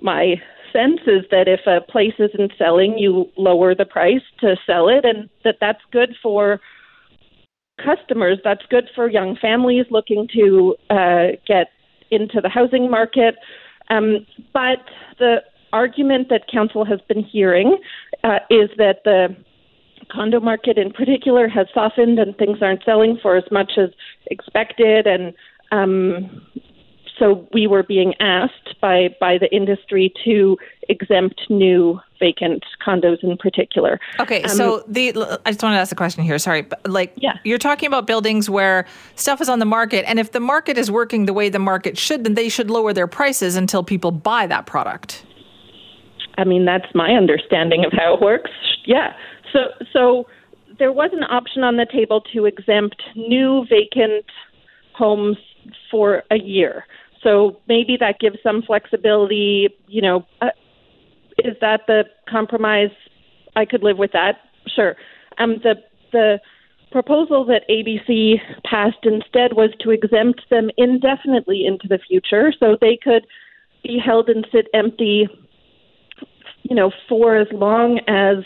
my 0.00 0.36
sense 0.72 1.00
is 1.06 1.24
that 1.30 1.48
if 1.48 1.60
a 1.66 1.80
place 1.90 2.14
isn't 2.18 2.52
selling, 2.56 2.98
you 2.98 3.26
lower 3.36 3.74
the 3.74 3.84
price 3.84 4.22
to 4.40 4.56
sell 4.66 4.88
it, 4.88 5.04
and 5.04 5.28
that 5.44 5.56
that's 5.60 5.82
good 5.92 6.14
for 6.22 6.60
customers. 7.82 8.38
That's 8.44 8.62
good 8.70 8.88
for 8.94 9.08
young 9.08 9.36
families 9.40 9.86
looking 9.90 10.28
to 10.34 10.76
uh, 10.90 11.26
get 11.46 11.68
into 12.10 12.40
the 12.40 12.48
housing 12.48 12.90
market. 12.90 13.36
Um, 13.90 14.26
but 14.52 14.78
the 15.18 15.42
argument 15.72 16.28
that 16.28 16.48
council 16.50 16.84
has 16.84 17.00
been 17.08 17.24
hearing 17.24 17.78
uh, 18.24 18.38
is 18.50 18.70
that 18.76 18.98
the 19.04 19.36
condo 20.10 20.40
market 20.40 20.76
in 20.76 20.92
particular 20.92 21.48
has 21.48 21.66
softened 21.72 22.18
and 22.18 22.36
things 22.36 22.58
aren't 22.60 22.84
selling 22.84 23.18
for 23.22 23.36
as 23.36 23.44
much 23.50 23.72
as 23.78 23.90
expected 24.26 25.06
and 25.06 25.32
um, 25.70 26.46
so 27.22 27.46
we 27.52 27.68
were 27.68 27.84
being 27.84 28.14
asked 28.18 28.74
by 28.80 29.14
by 29.20 29.38
the 29.38 29.48
industry 29.54 30.12
to 30.24 30.58
exempt 30.88 31.40
new 31.48 32.00
vacant 32.18 32.64
condos 32.84 33.22
in 33.22 33.36
particular. 33.36 34.00
Okay, 34.18 34.42
um, 34.42 34.50
so 34.50 34.84
the 34.88 35.10
I 35.46 35.52
just 35.52 35.62
want 35.62 35.74
to 35.74 35.78
ask 35.78 35.92
a 35.92 35.94
question 35.94 36.24
here. 36.24 36.36
Sorry, 36.38 36.62
but 36.62 36.80
like 36.88 37.12
yeah. 37.16 37.34
you're 37.44 37.58
talking 37.58 37.86
about 37.86 38.08
buildings 38.08 38.50
where 38.50 38.86
stuff 39.14 39.40
is 39.40 39.48
on 39.48 39.60
the 39.60 39.64
market, 39.64 40.04
and 40.08 40.18
if 40.18 40.32
the 40.32 40.40
market 40.40 40.76
is 40.76 40.90
working 40.90 41.26
the 41.26 41.32
way 41.32 41.48
the 41.48 41.60
market 41.60 41.96
should, 41.96 42.24
then 42.24 42.34
they 42.34 42.48
should 42.48 42.70
lower 42.70 42.92
their 42.92 43.06
prices 43.06 43.54
until 43.54 43.84
people 43.84 44.10
buy 44.10 44.48
that 44.48 44.66
product. 44.66 45.24
I 46.38 46.44
mean, 46.44 46.64
that's 46.64 46.92
my 46.92 47.12
understanding 47.12 47.84
of 47.84 47.92
how 47.92 48.14
it 48.14 48.20
works. 48.20 48.50
Yeah. 48.84 49.12
So 49.52 49.60
so 49.92 50.26
there 50.80 50.92
was 50.92 51.10
an 51.12 51.22
option 51.22 51.62
on 51.62 51.76
the 51.76 51.86
table 51.86 52.20
to 52.32 52.46
exempt 52.46 53.00
new 53.14 53.64
vacant 53.70 54.24
homes 54.94 55.36
for 55.88 56.24
a 56.30 56.36
year. 56.36 56.84
So 57.22 57.60
maybe 57.68 57.96
that 58.00 58.18
gives 58.18 58.36
some 58.42 58.62
flexibility. 58.62 59.68
You 59.86 60.02
know, 60.02 60.26
uh, 60.40 60.48
is 61.38 61.56
that 61.60 61.82
the 61.86 62.04
compromise? 62.28 62.90
I 63.54 63.64
could 63.64 63.82
live 63.82 63.98
with 63.98 64.12
that. 64.12 64.40
Sure. 64.66 64.96
Um, 65.38 65.56
the 65.62 65.76
the 66.12 66.40
proposal 66.90 67.44
that 67.46 67.62
ABC 67.70 68.36
passed 68.64 69.04
instead 69.04 69.54
was 69.54 69.70
to 69.80 69.90
exempt 69.90 70.42
them 70.50 70.70
indefinitely 70.76 71.64
into 71.66 71.88
the 71.88 71.98
future, 71.98 72.52
so 72.58 72.76
they 72.80 72.98
could 73.02 73.26
be 73.82 73.98
held 73.98 74.28
and 74.28 74.46
sit 74.52 74.68
empty. 74.74 75.28
You 76.62 76.76
know, 76.76 76.92
for 77.08 77.36
as 77.36 77.48
long 77.52 77.98
as 78.08 78.44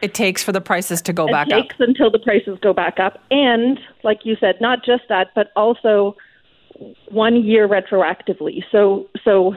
it 0.00 0.14
takes 0.14 0.42
for 0.42 0.52
the 0.52 0.60
prices 0.60 1.00
to 1.02 1.12
go 1.12 1.28
back 1.28 1.46
up. 1.46 1.52
It 1.52 1.62
takes 1.62 1.76
until 1.78 2.10
the 2.10 2.18
prices 2.18 2.58
go 2.60 2.72
back 2.72 2.98
up, 2.98 3.22
and 3.30 3.78
like 4.02 4.20
you 4.24 4.36
said, 4.40 4.56
not 4.60 4.84
just 4.84 5.04
that, 5.08 5.28
but 5.34 5.52
also 5.54 6.16
one 7.10 7.44
year 7.44 7.68
retroactively. 7.68 8.62
So 8.70 9.08
so 9.24 9.54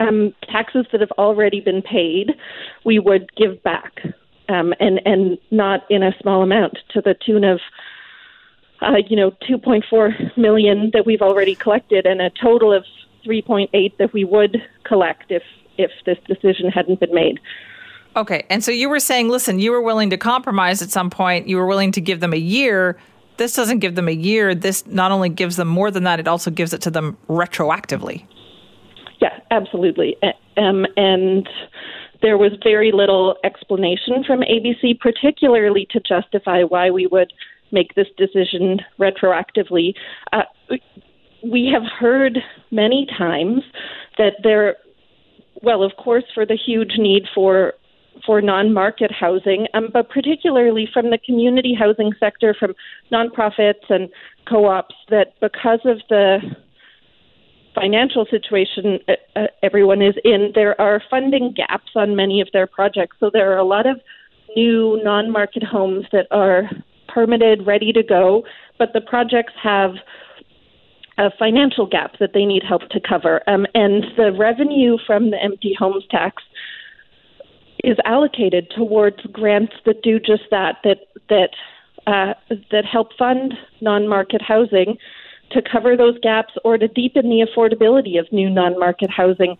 um, 0.00 0.34
taxes 0.50 0.86
that 0.92 1.00
have 1.00 1.12
already 1.12 1.60
been 1.60 1.82
paid, 1.82 2.32
we 2.84 2.98
would 2.98 3.34
give 3.36 3.62
back, 3.62 4.00
um, 4.48 4.74
and 4.80 5.00
and 5.04 5.38
not 5.50 5.82
in 5.90 6.02
a 6.02 6.12
small 6.20 6.42
amount, 6.42 6.78
to 6.90 7.00
the 7.00 7.14
tune 7.14 7.44
of. 7.44 7.60
Uh, 8.80 8.96
you 9.08 9.14
know, 9.14 9.30
2.4 9.48 10.36
million 10.36 10.90
that 10.92 11.06
we've 11.06 11.22
already 11.22 11.54
collected, 11.54 12.04
and 12.04 12.20
a 12.20 12.30
total 12.30 12.72
of 12.72 12.84
3.8 13.24 13.96
that 13.98 14.12
we 14.12 14.24
would 14.24 14.60
collect 14.82 15.30
if 15.30 15.44
if 15.78 15.92
this 16.04 16.18
decision 16.26 16.68
hadn't 16.68 16.98
been 16.98 17.14
made. 17.14 17.38
Okay, 18.14 18.44
and 18.50 18.62
so 18.62 18.70
you 18.70 18.88
were 18.88 19.00
saying, 19.00 19.28
listen, 19.28 19.58
you 19.58 19.70
were 19.70 19.80
willing 19.80 20.10
to 20.10 20.18
compromise 20.18 20.82
at 20.82 20.90
some 20.90 21.08
point. 21.08 21.48
You 21.48 21.56
were 21.56 21.66
willing 21.66 21.92
to 21.92 22.00
give 22.00 22.20
them 22.20 22.32
a 22.32 22.38
year 22.38 22.98
this 23.36 23.54
doesn't 23.54 23.78
give 23.78 23.94
them 23.94 24.08
a 24.08 24.12
year. 24.12 24.54
This 24.54 24.86
not 24.86 25.12
only 25.12 25.28
gives 25.28 25.56
them 25.56 25.68
more 25.68 25.90
than 25.90 26.04
that, 26.04 26.20
it 26.20 26.28
also 26.28 26.50
gives 26.50 26.72
it 26.72 26.80
to 26.82 26.90
them 26.90 27.16
retroactively. 27.28 28.26
Yeah, 29.20 29.38
absolutely. 29.50 30.16
Um, 30.56 30.86
and 30.96 31.48
there 32.22 32.38
was 32.38 32.52
very 32.62 32.92
little 32.92 33.36
explanation 33.44 34.24
from 34.26 34.40
ABC, 34.40 34.98
particularly 35.00 35.86
to 35.90 36.00
justify 36.00 36.62
why 36.62 36.90
we 36.90 37.06
would 37.06 37.32
make 37.72 37.94
this 37.94 38.06
decision 38.16 38.80
retroactively. 38.98 39.94
Uh, 40.32 40.42
we 41.42 41.70
have 41.72 41.82
heard 41.98 42.38
many 42.70 43.06
times 43.18 43.62
that 44.18 44.34
there, 44.42 44.76
well, 45.62 45.82
of 45.82 45.92
course, 45.96 46.24
for 46.34 46.46
the 46.46 46.56
huge 46.56 46.92
need 46.98 47.24
for 47.34 47.74
for 48.24 48.40
non-market 48.40 49.10
housing, 49.10 49.66
um, 49.74 49.88
but 49.92 50.08
particularly 50.08 50.88
from 50.92 51.10
the 51.10 51.18
community 51.18 51.74
housing 51.74 52.12
sector, 52.20 52.54
from 52.58 52.74
nonprofits 53.10 53.88
and 53.88 54.08
co-ops, 54.48 54.94
that 55.10 55.34
because 55.40 55.80
of 55.84 55.98
the 56.08 56.38
financial 57.74 58.26
situation 58.26 58.98
uh, 59.08 59.12
uh, 59.34 59.46
everyone 59.62 60.02
is 60.02 60.14
in, 60.24 60.52
there 60.54 60.78
are 60.80 61.02
funding 61.10 61.52
gaps 61.52 61.92
on 61.94 62.14
many 62.14 62.40
of 62.40 62.48
their 62.52 62.66
projects. 62.66 63.16
So 63.18 63.30
there 63.32 63.52
are 63.52 63.58
a 63.58 63.64
lot 63.64 63.86
of 63.86 64.00
new 64.54 65.00
non-market 65.02 65.62
homes 65.62 66.04
that 66.12 66.26
are 66.30 66.70
permitted, 67.08 67.66
ready 67.66 67.92
to 67.92 68.02
go, 68.02 68.44
but 68.78 68.92
the 68.92 69.00
projects 69.00 69.52
have 69.62 69.92
a 71.18 71.30
financial 71.38 71.86
gap 71.86 72.18
that 72.20 72.32
they 72.32 72.44
need 72.44 72.62
help 72.62 72.88
to 72.90 73.00
cover. 73.00 73.42
Um, 73.46 73.66
and 73.74 74.04
the 74.16 74.32
revenue 74.32 74.96
from 75.06 75.30
the 75.30 75.42
empty 75.42 75.74
homes 75.78 76.04
tax 76.10 76.42
is 77.82 77.96
allocated 78.04 78.70
towards 78.76 79.20
grants 79.32 79.72
that 79.84 80.02
do 80.02 80.18
just 80.18 80.44
that 80.50 80.76
that 80.84 80.98
that 81.28 81.50
uh, 82.06 82.34
that 82.70 82.84
help 82.84 83.08
fund 83.18 83.54
non-market 83.80 84.42
housing 84.42 84.96
to 85.52 85.62
cover 85.62 85.96
those 85.96 86.18
gaps 86.20 86.54
or 86.64 86.78
to 86.78 86.88
deepen 86.88 87.28
the 87.28 87.46
affordability 87.46 88.18
of 88.18 88.30
new 88.32 88.48
non-market 88.48 89.10
housing. 89.10 89.56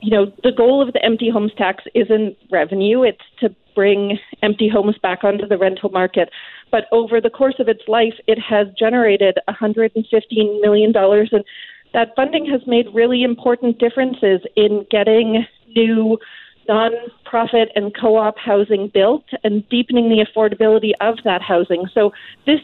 You 0.00 0.10
know, 0.10 0.32
the 0.42 0.52
goal 0.52 0.82
of 0.82 0.92
the 0.92 1.04
empty 1.04 1.30
homes 1.30 1.52
tax 1.56 1.84
isn't 1.94 2.36
revenue; 2.50 3.02
it's 3.02 3.22
to 3.40 3.54
bring 3.74 4.18
empty 4.42 4.68
homes 4.68 4.96
back 5.02 5.24
onto 5.24 5.46
the 5.46 5.58
rental 5.58 5.90
market. 5.90 6.30
But 6.70 6.84
over 6.92 7.20
the 7.20 7.30
course 7.30 7.56
of 7.58 7.68
its 7.68 7.82
life, 7.88 8.14
it 8.26 8.38
has 8.38 8.68
generated 8.78 9.38
115 9.46 10.60
million 10.60 10.92
dollars, 10.92 11.30
and 11.32 11.44
that 11.92 12.14
funding 12.16 12.44
has 12.46 12.60
made 12.66 12.86
really 12.92 13.22
important 13.22 13.78
differences 13.78 14.40
in 14.56 14.84
getting 14.90 15.46
new 15.74 16.18
non-profit 16.68 17.70
and 17.74 17.94
co-op 17.94 18.38
housing 18.38 18.88
built 18.88 19.24
and 19.42 19.68
deepening 19.68 20.08
the 20.08 20.24
affordability 20.24 20.92
of 21.00 21.18
that 21.24 21.42
housing. 21.42 21.86
So 21.92 22.12
this 22.46 22.60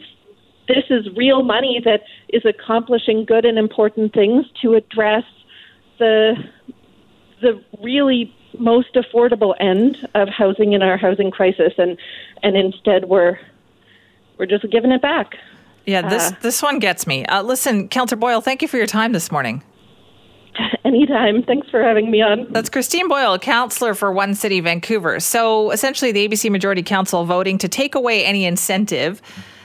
this 0.67 0.85
is 0.89 1.07
real 1.17 1.43
money 1.43 1.81
that 1.83 2.01
is 2.29 2.43
accomplishing 2.45 3.25
good 3.25 3.45
and 3.45 3.57
important 3.57 4.13
things 4.13 4.45
to 4.61 4.73
address 4.73 5.23
the 5.99 6.35
the 7.41 7.61
really 7.81 8.33
most 8.59 8.93
affordable 8.95 9.55
end 9.59 9.97
of 10.13 10.29
housing 10.29 10.73
in 10.73 10.81
our 10.81 10.97
housing 10.97 11.31
crisis 11.31 11.73
and 11.77 11.97
and 12.43 12.55
instead 12.55 13.05
we're 13.05 13.37
we're 14.37 14.45
just 14.45 14.69
giving 14.71 14.91
it 14.91 15.01
back. 15.01 15.35
Yeah, 15.85 16.07
this 16.07 16.31
uh, 16.31 16.35
this 16.41 16.61
one 16.61 16.79
gets 16.79 17.07
me. 17.07 17.25
Uh, 17.25 17.41
listen, 17.41 17.87
Councillor 17.87 18.19
Boyle, 18.19 18.41
thank 18.41 18.61
you 18.61 18.67
for 18.67 18.77
your 18.77 18.87
time 18.87 19.11
this 19.13 19.31
morning. 19.31 19.63
Anytime. 20.85 21.43
Thanks 21.43 21.69
for 21.69 21.81
having 21.81 22.11
me 22.11 22.21
on. 22.21 22.51
That's 22.51 22.69
Christine 22.69 23.07
Boyle, 23.07 23.37
counselor 23.39 23.93
for 23.93 24.11
One 24.11 24.33
City 24.33 24.59
Vancouver. 24.59 25.19
So 25.19 25.71
essentially, 25.71 26.11
the 26.11 26.27
ABC 26.27 26.49
Majority 26.51 26.83
Council 26.83 27.25
voting 27.25 27.57
to 27.59 27.67
take 27.67 27.95
away 27.95 28.25
any 28.25 28.45
incentive 28.45 29.21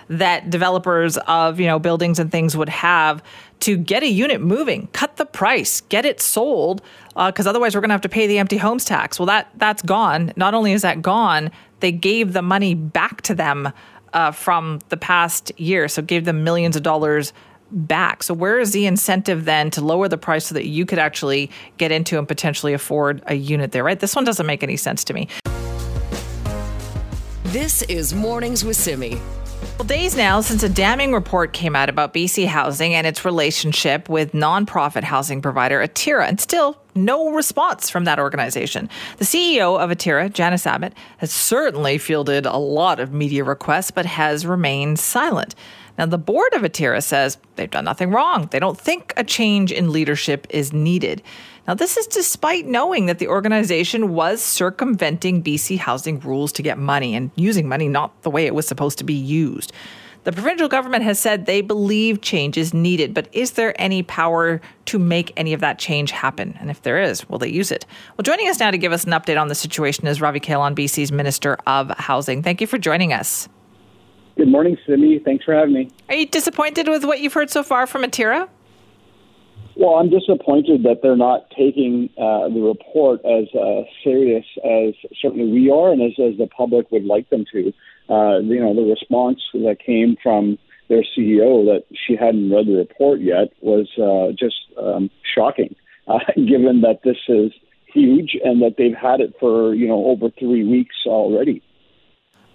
that 0.09 0.51
developers 0.51 1.17
of 1.27 1.59
you 1.59 1.67
know 1.67 1.79
buildings 1.79 2.19
and 2.19 2.31
things 2.31 2.57
would 2.57 2.69
have 2.69 3.23
to 3.61 3.77
get 3.77 4.03
a 4.03 4.09
unit 4.09 4.41
moving, 4.41 4.89
cut 4.93 5.17
the 5.17 5.27
price, 5.27 5.81
get 5.83 6.05
it 6.05 6.21
sold, 6.21 6.83
because 7.15 7.47
uh, 7.47 7.51
otherwise 7.51 7.75
we're 7.75 7.81
going 7.81 7.89
to 7.89 7.95
have 7.95 8.01
to 8.03 8.09
pay 8.09 8.27
the 8.27 8.39
empty 8.39 8.57
homes 8.57 8.85
tax. 8.85 9.19
Well, 9.19 9.27
that 9.27 9.51
that's 9.57 9.83
gone. 9.83 10.33
Not 10.37 10.55
only 10.55 10.73
is 10.73 10.83
that 10.83 11.03
gone, 11.03 11.51
they 11.81 11.93
gave 11.93 12.33
the 12.33 12.43
money 12.43 12.75
back 12.75 13.23
to 13.23 13.35
them 13.35 13.73
uh, 14.13 14.31
from 14.31 14.81
the 14.89 14.97
past 14.97 15.53
year, 15.59 15.89
so 15.89 16.03
gave 16.03 16.25
them 16.25 16.45
millions 16.45 16.77
of 16.77 16.83
dollars 16.83 17.33
back. 17.71 18.23
So 18.23 18.35
where 18.35 18.59
is 18.59 18.73
the 18.73 18.87
incentive 18.87 19.45
then 19.45 19.71
to 19.73 19.81
lower 19.81 20.09
the 20.09 20.19
price 20.19 20.47
so 20.47 20.55
that 20.55 20.67
you 20.67 20.87
could 20.87 20.99
actually 20.99 21.51
get 21.79 21.93
into 21.93 22.19
and 22.19 22.27
potentially 22.27 22.73
afford 22.73 23.23
a 23.27 23.35
unit 23.35 23.73
there, 23.73 23.85
right? 23.85 23.99
This 23.99 24.15
one 24.15 24.25
doesn't 24.25 24.47
make 24.47 24.63
any 24.63 24.77
sense 24.77 25.05
to 25.05 25.15
me. 25.15 25.29
This 27.45 27.83
is 27.83 28.13
Mornings 28.13 28.65
with 28.65 28.77
Simi. 28.77 29.21
Well, 29.79 29.87
days 29.87 30.17
now 30.17 30.41
since 30.41 30.63
a 30.63 30.69
damning 30.69 31.13
report 31.13 31.53
came 31.53 31.77
out 31.77 31.89
about 31.89 32.15
BC 32.15 32.47
Housing 32.47 32.95
and 32.95 33.07
its 33.07 33.25
relationship 33.25 34.09
with 34.09 34.33
nonprofit 34.33 35.03
housing 35.03 35.43
provider 35.43 35.87
Atira, 35.87 36.29
and 36.29 36.41
still 36.41 36.79
no 36.95 37.31
response 37.33 37.91
from 37.91 38.05
that 38.05 38.19
organization. 38.19 38.89
The 39.19 39.25
CEO 39.25 39.79
of 39.79 39.91
Atira, 39.91 40.33
Janice 40.33 40.67
Abbott, 40.67 40.95
has 41.19 41.31
certainly 41.31 41.99
fielded 41.99 42.47
a 42.47 42.57
lot 42.57 43.01
of 43.01 43.13
media 43.13 43.45
requests, 43.45 43.91
but 43.91 44.07
has 44.07 44.47
remained 44.47 44.99
silent. 44.99 45.55
Now, 45.99 46.07
the 46.07 46.19
board 46.19 46.53
of 46.53 46.63
Atira 46.63 47.03
says 47.03 47.39
they've 47.57 47.71
done 47.71 47.85
nothing 47.85 48.11
wrong. 48.11 48.49
They 48.51 48.59
don't 48.59 48.79
think 48.79 49.13
a 49.17 49.25
change 49.25 49.73
in 49.73 49.93
leadership 49.93 50.47
is 50.51 50.73
needed. 50.73 51.23
Now, 51.67 51.75
this 51.75 51.97
is 51.97 52.07
despite 52.07 52.67
knowing 52.67 53.07
that 53.07 53.19
the 53.19 53.29
organization 53.29 54.15
was 54.15 54.43
circumventing 54.43 55.43
BC 55.43 55.79
housing 55.79 56.21
rules 56.21 56.53
to 56.53 56.63
get 56.63 56.79
money 56.79 57.15
and 57.15 57.31
using 57.35 57.69
money 57.69 57.89
not 57.89 58.23
the 58.23 58.31
way 58.31 58.47
it 58.47 58.55
was 58.55 58.69
supposed 58.69 58.99
to 58.99 59.05
be 59.05 59.15
used. 59.15 59.73
The 60.27 60.33
provincial 60.33 60.69
government 60.69 61.05
has 61.05 61.21
said 61.21 61.47
they 61.47 61.61
believe 61.61 62.21
change 62.21 62.59
is 62.59 62.75
needed, 62.75 63.15
but 63.15 63.29
is 63.33 63.53
there 63.53 63.81
any 63.81 64.03
power 64.03 64.61
to 64.87 64.99
make 64.99 65.33
any 65.37 65.53
of 65.53 65.61
that 65.61 65.79
change 65.79 66.11
happen? 66.11 66.57
And 66.59 66.69
if 66.69 66.83
there 66.83 67.01
is, 67.01 67.29
will 67.29 67.39
they 67.39 67.49
use 67.49 67.71
it? 67.71 67.87
Well, 68.17 68.25
joining 68.25 68.49
us 68.49 68.59
now 68.59 68.73
to 68.73 68.79
give 68.79 68.91
us 68.91 69.05
an 69.05 69.13
update 69.13 69.41
on 69.41 69.47
the 69.47 69.55
situation 69.55 70.05
is 70.09 70.21
Ravi 70.21 70.41
Kahlon, 70.41 70.75
BC's 70.75 71.13
Minister 71.13 71.57
of 71.65 71.91
Housing. 71.91 72.43
Thank 72.43 72.61
you 72.61 72.67
for 72.67 72.77
joining 72.77 73.13
us. 73.13 73.49
Good 74.37 74.49
morning, 74.49 74.77
Simi. 74.87 75.19
Thanks 75.19 75.45
for 75.45 75.55
having 75.55 75.75
me. 75.75 75.91
Are 76.09 76.15
you 76.15 76.27
disappointed 76.27 76.89
with 76.89 77.05
what 77.05 77.21
you've 77.21 77.33
heard 77.33 77.51
so 77.51 77.63
far 77.63 77.87
from 77.87 78.03
Atira? 78.03 78.49
Well, 79.77 79.97
I'm 79.97 80.09
disappointed 80.09 80.83
that 80.85 81.01
they're 81.03 81.17
not 81.17 81.51
taking 81.51 82.09
uh, 82.19 82.49
the 82.49 82.61
report 82.61 83.21
as 83.25 83.47
uh, 83.55 83.83
serious 84.03 84.45
as 84.65 84.95
certainly 85.21 85.51
we 85.51 85.71
are 85.71 85.93
and 85.93 86.01
as, 86.03 86.13
as 86.19 86.39
the 86.39 86.47
public 86.47 86.91
would 86.91 87.05
like 87.05 87.29
them 87.31 87.45
to 87.53 87.73
uh, 88.09 88.39
you 88.39 88.61
know, 88.61 88.75
the 88.75 88.83
response 88.83 89.41
that 89.53 89.79
came 89.85 90.17
from 90.23 90.59
their 90.89 91.03
CEO 91.03 91.65
that 91.67 91.85
she 91.93 92.15
hadn't 92.15 92.51
read 92.51 92.67
the 92.67 92.77
report 92.77 93.21
yet 93.21 93.53
was 93.61 93.89
uh, 93.99 94.33
just 94.39 94.57
um, 94.81 95.11
shocking, 95.35 95.75
uh, 96.09 96.19
given 96.37 96.83
that 96.83 97.01
this 97.03 97.17
is 97.29 97.53
huge 97.93 98.37
and 98.45 98.63
that 98.63 98.77
they've 98.79 98.95
had 98.95 99.21
it 99.21 99.35
for 99.41 99.75
you 99.75 99.89
know 99.89 100.07
over 100.07 100.31
three 100.39 100.65
weeks 100.65 100.95
already. 101.07 101.63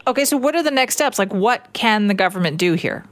Okay, 0.08 0.26
so 0.26 0.36
what 0.36 0.56
are 0.56 0.64
the 0.64 0.72
next 0.72 0.96
steps? 0.96 1.20
Like, 1.20 1.34
what 1.34 1.74
can 1.74 2.08
the 2.08 2.14
government 2.14 2.58
do 2.58 2.74
here? 2.74 3.06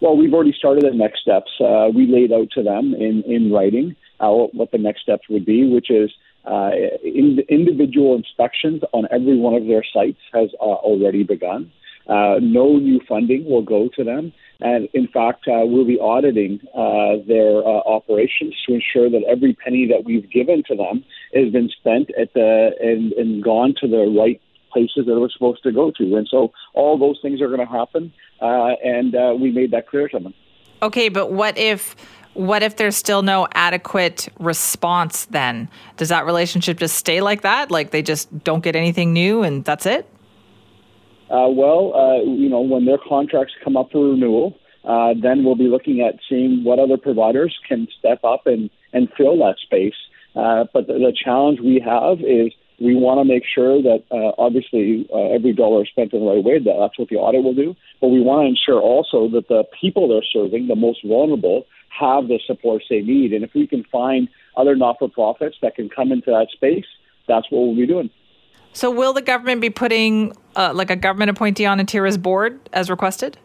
Well, 0.00 0.16
we've 0.16 0.32
already 0.32 0.54
started 0.56 0.84
the 0.84 0.96
next 0.96 1.20
steps. 1.20 1.50
Uh, 1.60 1.88
we 1.94 2.06
laid 2.06 2.32
out 2.32 2.50
to 2.52 2.62
them 2.62 2.94
in 2.94 3.22
in 3.22 3.52
writing 3.52 3.96
uh, 4.20 4.30
what 4.30 4.70
the 4.70 4.78
next 4.78 5.02
steps 5.02 5.28
would 5.28 5.44
be, 5.44 5.68
which 5.68 5.90
is 5.90 6.10
uh, 6.44 6.70
in, 7.04 7.38
individual 7.48 8.16
inspections 8.16 8.82
on 8.92 9.06
every 9.10 9.36
one 9.36 9.54
of 9.54 9.66
their 9.66 9.84
sites 9.92 10.18
has 10.32 10.50
uh, 10.60 10.64
already 10.64 11.22
begun. 11.22 11.70
Uh, 12.08 12.38
no 12.42 12.78
new 12.78 13.00
funding 13.08 13.44
will 13.44 13.62
go 13.62 13.88
to 13.94 14.02
them. 14.02 14.32
And 14.60 14.88
in 14.92 15.06
fact, 15.06 15.46
uh, 15.46 15.62
we'll 15.64 15.84
be 15.84 16.00
auditing 16.00 16.60
their 17.26 17.64
operations 17.64 18.54
to 18.66 18.74
ensure 18.74 19.10
that 19.10 19.22
every 19.28 19.54
penny 19.54 19.86
that 19.88 20.04
we've 20.04 20.28
given 20.30 20.62
to 20.68 20.74
them 20.76 21.04
has 21.34 21.52
been 21.52 21.68
spent 21.68 22.10
at 22.18 22.32
the 22.34 22.70
and, 22.80 23.12
and 23.12 23.42
gone 23.42 23.74
to 23.80 23.88
the 23.88 24.12
right 24.18 24.40
places 24.72 25.06
that 25.06 25.12
it 25.12 25.20
was 25.20 25.32
supposed 25.32 25.62
to 25.62 25.72
go 25.72 25.90
to. 25.92 26.16
And 26.16 26.26
so 26.30 26.52
all 26.74 26.98
those 26.98 27.18
things 27.22 27.40
are 27.40 27.48
going 27.48 27.60
to 27.60 27.66
happen. 27.66 28.12
and 28.40 29.40
we 29.40 29.50
made 29.50 29.70
that 29.72 29.88
clear 29.88 30.08
to 30.08 30.18
them. 30.18 30.34
Okay, 30.82 31.08
but 31.08 31.30
what 31.30 31.56
if 31.56 31.94
what 32.34 32.62
if 32.62 32.76
there's 32.76 32.96
still 32.96 33.22
no 33.22 33.46
adequate 33.52 34.28
response 34.38 35.26
then? 35.26 35.68
Does 35.96 36.08
that 36.08 36.24
relationship 36.24 36.78
just 36.78 36.96
stay 36.96 37.20
like 37.20 37.42
that? 37.42 37.70
Like 37.70 37.90
they 37.90 38.02
just 38.02 38.42
don't 38.42 38.64
get 38.64 38.74
anything 38.74 39.12
new 39.12 39.42
and 39.42 39.64
that's 39.64 39.86
it? 39.86 40.08
Uh, 41.30 41.48
well, 41.48 41.94
uh, 41.94 42.22
you 42.22 42.48
know, 42.48 42.60
when 42.60 42.84
their 42.84 42.98
contracts 42.98 43.54
come 43.64 43.76
up 43.76 43.90
for 43.92 44.10
renewal, 44.10 44.58
uh, 44.84 45.14
then 45.20 45.44
we'll 45.44 45.54
be 45.54 45.68
looking 45.68 46.00
at 46.00 46.14
seeing 46.28 46.64
what 46.64 46.78
other 46.78 46.96
providers 46.96 47.56
can 47.68 47.86
step 47.98 48.22
up 48.24 48.46
and, 48.46 48.70
and 48.92 49.08
fill 49.16 49.38
that 49.38 49.56
space. 49.62 49.94
Uh, 50.34 50.64
but 50.72 50.86
the, 50.86 50.94
the 50.94 51.12
challenge 51.24 51.60
we 51.60 51.80
have 51.84 52.20
is 52.20 52.52
we 52.82 52.94
want 52.96 53.20
to 53.20 53.24
make 53.24 53.44
sure 53.46 53.80
that 53.80 54.02
uh, 54.10 54.32
obviously 54.38 55.08
uh, 55.14 55.34
every 55.34 55.52
dollar 55.52 55.84
is 55.84 55.88
spent 55.88 56.12
in 56.12 56.20
the 56.20 56.26
right 56.26 56.42
way. 56.42 56.58
That 56.58 56.76
that's 56.80 56.98
what 56.98 57.08
the 57.08 57.16
audit 57.16 57.44
will 57.44 57.54
do. 57.54 57.76
But 58.00 58.08
we 58.08 58.20
want 58.20 58.44
to 58.44 58.48
ensure 58.48 58.80
also 58.80 59.28
that 59.28 59.48
the 59.48 59.64
people 59.80 60.08
they're 60.08 60.26
serving, 60.32 60.66
the 60.66 60.76
most 60.76 61.04
vulnerable, 61.06 61.64
have 61.88 62.28
the 62.28 62.40
supports 62.44 62.86
they 62.90 63.00
need. 63.00 63.32
And 63.32 63.44
if 63.44 63.54
we 63.54 63.66
can 63.66 63.84
find 63.84 64.28
other 64.56 64.74
not 64.74 64.98
for 64.98 65.08
profits 65.08 65.56
that 65.62 65.76
can 65.76 65.88
come 65.88 66.10
into 66.10 66.30
that 66.30 66.48
space, 66.52 66.86
that's 67.28 67.46
what 67.50 67.66
we'll 67.66 67.76
be 67.76 67.86
doing. 67.86 68.10
So, 68.72 68.90
will 68.90 69.12
the 69.12 69.22
government 69.22 69.60
be 69.60 69.70
putting 69.70 70.32
uh, 70.56 70.72
like 70.74 70.90
a 70.90 70.96
government 70.96 71.30
appointee 71.30 71.66
on 71.66 71.78
Atira's 71.78 72.18
board 72.18 72.68
as 72.72 72.90
requested? 72.90 73.38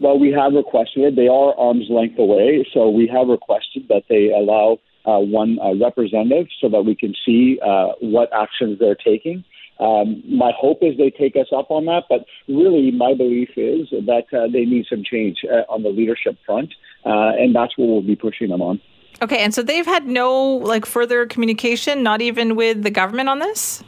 Well, 0.00 0.18
we 0.18 0.30
have 0.32 0.52
requested 0.52 1.04
it. 1.04 1.16
They 1.16 1.28
are 1.28 1.58
arm's 1.58 1.88
length 1.88 2.18
away, 2.18 2.66
so 2.74 2.90
we 2.90 3.06
have 3.06 3.28
requested 3.28 3.88
that 3.88 4.02
they 4.10 4.30
allow 4.30 4.78
uh, 5.06 5.18
one 5.18 5.58
uh, 5.60 5.74
representative 5.74 6.46
so 6.60 6.68
that 6.68 6.82
we 6.82 6.94
can 6.94 7.14
see 7.24 7.58
uh, 7.64 7.88
what 8.00 8.28
actions 8.32 8.78
they're 8.78 8.96
taking. 8.96 9.44
Um, 9.78 10.22
my 10.26 10.52
hope 10.58 10.78
is 10.80 10.96
they 10.96 11.10
take 11.10 11.36
us 11.36 11.48
up 11.54 11.70
on 11.70 11.84
that, 11.86 12.04
but 12.08 12.24
really 12.48 12.90
my 12.90 13.14
belief 13.14 13.50
is 13.56 13.88
that 13.90 14.24
uh, 14.32 14.50
they 14.50 14.64
need 14.64 14.86
some 14.88 15.02
change 15.04 15.38
uh, 15.44 15.70
on 15.70 15.82
the 15.82 15.90
leadership 15.90 16.38
front, 16.46 16.72
uh, 17.04 17.36
and 17.38 17.54
that's 17.54 17.76
what 17.76 17.88
we'll 17.88 18.02
be 18.02 18.16
pushing 18.16 18.48
them 18.48 18.62
on. 18.62 18.80
Okay, 19.22 19.38
and 19.38 19.54
so 19.54 19.62
they've 19.62 19.86
had 19.86 20.06
no 20.06 20.34
like 20.42 20.86
further 20.86 21.26
communication, 21.26 22.02
not 22.02 22.22
even 22.22 22.56
with 22.56 22.82
the 22.82 22.90
government 22.90 23.28
on 23.28 23.38
this. 23.38 23.82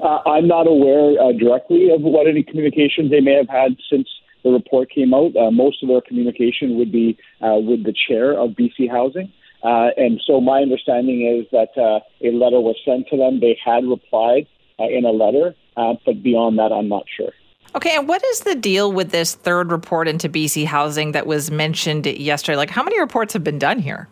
Uh, 0.00 0.18
I'm 0.26 0.48
not 0.48 0.66
aware 0.66 1.20
uh, 1.20 1.32
directly 1.32 1.90
of 1.90 2.00
what 2.00 2.26
any 2.26 2.42
communications 2.42 3.10
they 3.10 3.20
may 3.20 3.34
have 3.34 3.48
had 3.48 3.76
since 3.90 4.08
the 4.42 4.50
report 4.50 4.90
came 4.90 5.14
out. 5.14 5.36
Uh, 5.36 5.50
most 5.50 5.82
of 5.82 5.88
their 5.88 6.00
communication 6.00 6.76
would 6.76 6.90
be 6.90 7.16
with 7.40 7.84
the 7.84 7.94
chair 8.08 8.38
of 8.38 8.50
BC 8.50 8.90
Housing. 8.90 9.30
And 9.64 10.20
so 10.26 10.40
my 10.40 10.60
understanding 10.60 11.26
is 11.26 11.46
that 11.50 11.76
a 11.76 12.30
letter 12.30 12.60
was 12.60 12.76
sent 12.84 13.08
to 13.08 13.16
them. 13.16 13.40
They 13.40 13.58
had 13.64 13.84
replied 13.84 14.46
uh, 14.78 14.84
in 14.88 15.04
a 15.04 15.10
letter. 15.10 15.54
Uh, 15.76 15.94
but 16.04 16.22
beyond 16.22 16.58
that, 16.58 16.72
I'm 16.72 16.88
not 16.88 17.04
sure. 17.16 17.32
Okay, 17.76 17.96
and 17.96 18.06
what 18.06 18.24
is 18.24 18.40
the 18.40 18.54
deal 18.54 18.92
with 18.92 19.10
this 19.10 19.34
third 19.34 19.72
report 19.72 20.06
into 20.06 20.28
BC 20.28 20.64
housing 20.64 21.12
that 21.12 21.26
was 21.26 21.50
mentioned 21.50 22.06
yesterday? 22.06 22.56
Like, 22.56 22.70
how 22.70 22.84
many 22.84 23.00
reports 23.00 23.32
have 23.32 23.42
been 23.42 23.58
done 23.58 23.80
here? 23.80 24.08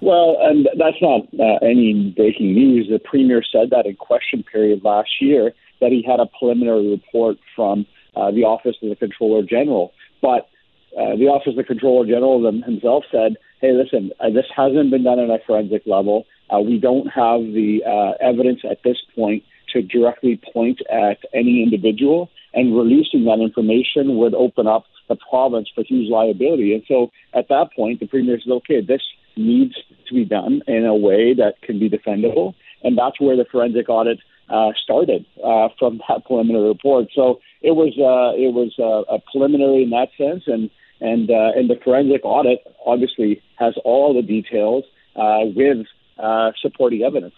Well, 0.00 0.36
and 0.40 0.68
that's 0.78 1.00
not 1.00 1.22
uh, 1.40 1.64
any 1.64 2.12
breaking 2.16 2.54
news. 2.54 2.88
The 2.88 3.00
premier 3.00 3.42
said 3.42 3.70
that 3.70 3.86
in 3.86 3.96
question 3.96 4.44
period 4.44 4.84
last 4.84 5.10
year 5.20 5.52
that 5.80 5.90
he 5.90 6.04
had 6.06 6.20
a 6.20 6.26
preliminary 6.26 6.88
report 6.90 7.38
from 7.56 7.86
uh, 8.14 8.30
the 8.30 8.44
Office 8.44 8.76
of 8.82 8.88
the 8.88 8.96
Comptroller 8.96 9.42
General. 9.42 9.92
But 10.22 10.48
uh, 10.96 11.16
the 11.16 11.26
Office 11.26 11.52
of 11.52 11.56
the 11.56 11.64
Comptroller 11.64 12.06
General 12.06 12.44
himself 12.62 13.04
said, 13.10 13.36
hey, 13.64 13.72
listen, 13.72 14.12
uh, 14.20 14.28
this 14.28 14.44
hasn't 14.54 14.90
been 14.90 15.04
done 15.04 15.18
at 15.18 15.30
a 15.30 15.38
forensic 15.46 15.82
level. 15.86 16.26
Uh, 16.52 16.60
we 16.60 16.78
don't 16.78 17.06
have 17.06 17.40
the 17.40 17.80
uh, 17.86 18.12
evidence 18.20 18.60
at 18.70 18.82
this 18.84 18.98
point 19.14 19.42
to 19.72 19.80
directly 19.80 20.38
point 20.52 20.80
at 20.90 21.18
any 21.32 21.62
individual, 21.62 22.28
and 22.52 22.76
releasing 22.76 23.24
that 23.24 23.40
information 23.40 24.16
would 24.18 24.34
open 24.34 24.66
up 24.66 24.84
the 25.08 25.16
province 25.16 25.68
for 25.74 25.82
huge 25.82 26.10
liability. 26.10 26.74
And 26.74 26.82
so 26.86 27.10
at 27.32 27.48
that 27.48 27.70
point, 27.74 28.00
the 28.00 28.06
premier 28.06 28.38
said, 28.38 28.52
okay, 28.52 28.80
this 28.82 29.02
needs 29.36 29.74
to 30.08 30.14
be 30.14 30.24
done 30.26 30.60
in 30.66 30.84
a 30.84 30.94
way 30.94 31.34
that 31.34 31.54
can 31.62 31.78
be 31.78 31.88
defendable. 31.88 32.54
And 32.82 32.98
that's 32.98 33.18
where 33.18 33.36
the 33.36 33.46
forensic 33.50 33.88
audit 33.88 34.18
uh, 34.50 34.72
started 34.82 35.24
uh, 35.42 35.68
from 35.78 36.00
that 36.08 36.24
preliminary 36.26 36.68
report. 36.68 37.06
So 37.14 37.40
it 37.62 37.72
was 37.72 37.92
uh, 37.96 38.36
it 38.36 38.52
was 38.52 38.72
uh, 38.78 39.12
a 39.12 39.18
preliminary 39.32 39.84
in 39.84 39.90
that 39.90 40.10
sense, 40.18 40.44
and 40.46 40.70
and 41.00 41.30
uh, 41.30 41.52
and 41.54 41.68
the 41.68 41.76
forensic 41.82 42.24
audit 42.24 42.60
obviously 42.86 43.42
has 43.56 43.74
all 43.84 44.14
the 44.14 44.22
details 44.22 44.84
uh, 45.16 45.40
with 45.54 45.86
uh, 46.18 46.52
supporting 46.60 47.02
evidence. 47.02 47.34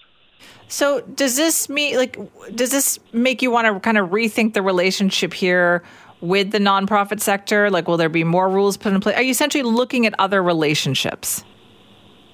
So 0.69 1.01
does 1.03 1.37
this 1.37 1.69
mean 1.69 1.97
like 1.97 2.19
does 2.55 2.71
this 2.71 2.99
make 3.12 3.42
you 3.42 3.51
want 3.51 3.66
to 3.73 3.81
kind 3.81 3.99
of 3.99 4.11
rethink 4.11 4.55
the 4.55 4.62
relationship 4.62 5.33
here 5.33 5.83
with 6.21 6.51
the 6.51 6.59
nonprofit 6.59 7.21
sector? 7.21 7.71
Like 7.71 7.88
will 7.88 7.97
there 7.97 8.09
be 8.09 8.25
more 8.25 8.49
rules 8.49 8.77
put 8.77 8.92
in 8.92 9.01
place? 9.01 9.16
Are 9.16 9.23
you 9.23 9.31
essentially 9.31 9.62
looking 9.62 10.07
at 10.07 10.14
other 10.19 10.42
relationships? 10.42 11.45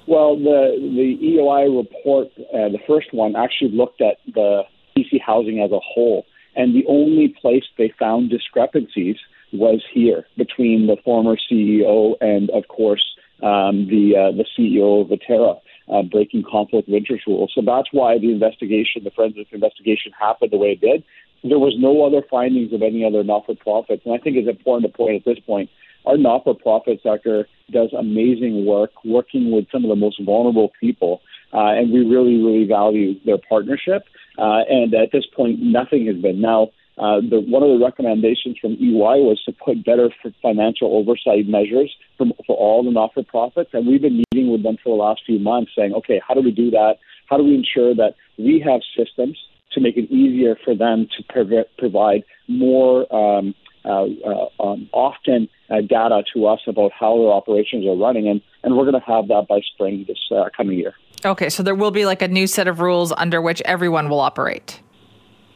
Well, 0.06 0.37
the 0.37 0.76
the 0.78 1.38
EY 1.38 1.68
report, 1.68 2.28
uh, 2.38 2.68
the 2.70 2.80
first 2.87 3.12
one, 3.12 3.37
actually 3.37 3.70
looked 3.70 4.00
at 4.00 4.16
the 4.26 4.62
BC 4.96 5.20
housing 5.24 5.61
as 5.61 5.70
a 5.70 5.78
whole, 5.80 6.26
and 6.56 6.74
the 6.74 6.85
only 6.88 7.28
place 7.40 7.64
they 7.78 7.92
found 7.98 8.30
discrepancies 8.30 9.16
was 9.52 9.82
here 9.92 10.26
between 10.36 10.86
the 10.86 10.96
former 11.04 11.36
CEO 11.50 12.14
and, 12.20 12.50
of 12.50 12.68
course, 12.68 13.04
um, 13.42 13.88
the 13.88 14.14
uh, 14.16 14.36
the 14.36 14.44
CEO 14.56 15.02
of 15.02 15.08
Atira 15.08 15.60
uh, 15.92 16.02
breaking 16.02 16.44
conflict 16.48 16.88
of 16.88 16.94
interest 16.94 17.26
rules. 17.26 17.52
So 17.54 17.62
that's 17.64 17.88
why 17.92 18.18
the 18.18 18.30
investigation, 18.30 19.04
the 19.04 19.10
forensic 19.10 19.48
investigation, 19.52 20.12
happened 20.18 20.52
the 20.52 20.58
way 20.58 20.72
it 20.72 20.80
did. 20.80 21.04
There 21.44 21.58
was 21.58 21.74
no 21.76 22.04
other 22.06 22.22
findings 22.30 22.72
of 22.72 22.82
any 22.82 23.04
other 23.04 23.24
not-for-profits, 23.24 24.02
and 24.04 24.14
I 24.14 24.18
think 24.18 24.36
it's 24.36 24.48
important 24.48 24.90
to 24.90 24.96
point 24.96 25.16
at 25.16 25.24
this 25.24 25.42
point. 25.44 25.70
Our 26.06 26.16
not-for-profit 26.16 27.00
sector 27.02 27.48
does 27.70 27.92
amazing 27.92 28.64
work, 28.64 28.90
working 29.04 29.50
with 29.50 29.66
some 29.72 29.84
of 29.84 29.88
the 29.88 29.96
most 29.96 30.22
vulnerable 30.22 30.70
people, 30.80 31.20
uh, 31.52 31.74
and 31.74 31.92
we 31.92 32.06
really, 32.06 32.40
really 32.40 32.64
value 32.66 33.14
their 33.24 33.38
partnership. 33.38 34.04
Uh, 34.38 34.62
and 34.68 34.94
at 34.94 35.10
this 35.12 35.26
point, 35.26 35.60
nothing 35.60 36.06
has 36.06 36.16
been. 36.16 36.40
Now, 36.40 36.70
uh, 36.98 37.20
the, 37.20 37.40
one 37.40 37.62
of 37.62 37.70
the 37.70 37.85
recommendations 37.85 38.59
from 38.61 38.72
EY 38.72 39.24
was 39.24 39.40
to 39.46 39.52
put 39.52 39.85
better 39.85 40.11
financial 40.42 40.96
oversight 40.96 41.46
measures 41.48 41.90
for, 42.18 42.26
for 42.46 42.57
all 42.57 42.85
the 42.85 42.90
not-for-profits, 42.90 43.70
and 43.72 43.87
we've 43.87 44.02
been 44.02 44.22
meeting 44.33 44.52
with 44.52 44.62
them 44.62 44.76
for 44.83 44.96
the 44.96 45.02
last 45.02 45.22
few 45.24 45.38
months, 45.38 45.72
saying, 45.76 45.94
okay, 45.94 46.20
how 46.26 46.35
do 46.35 46.42
we 46.42 46.50
do 46.50 46.70
that? 46.70 46.96
How 47.28 47.38
do 47.38 47.44
we 47.44 47.55
ensure 47.55 47.94
that 47.94 48.14
we 48.37 48.61
have 48.61 48.83
systems 48.96 49.38
to 49.72 49.81
make 49.81 49.96
it 49.96 50.11
easier 50.12 50.57
for 50.64 50.74
them 50.74 51.09
to 51.16 51.22
prov- 51.31 51.66
provide 51.78 52.24
more 52.46 53.12
um, 53.14 53.55
uh, 53.85 54.05
uh, 54.05 54.62
um, 54.62 54.88
often 54.92 55.48
uh, 55.70 55.81
data 55.81 56.22
to 56.35 56.46
us 56.46 56.61
about 56.66 56.92
how 56.92 57.16
their 57.16 57.33
operations 57.33 57.87
are 57.87 57.96
running, 57.96 58.28
and, 58.28 58.40
and 58.62 58.76
we're 58.76 58.85
going 58.85 59.00
to 59.00 59.07
have 59.07 59.28
that 59.28 59.46
by 59.48 59.61
spring 59.74 60.05
this 60.07 60.18
uh, 60.31 60.44
coming 60.57 60.78
year. 60.78 60.94
Okay, 61.24 61.48
so 61.48 61.62
there 61.62 61.74
will 61.74 61.90
be 61.90 62.05
like 62.05 62.20
a 62.20 62.28
new 62.28 62.46
set 62.46 62.68
of 62.68 62.81
rules 62.81 63.12
under 63.16 63.40
which 63.40 63.62
everyone 63.64 64.09
will 64.09 64.20
operate. 64.20 64.81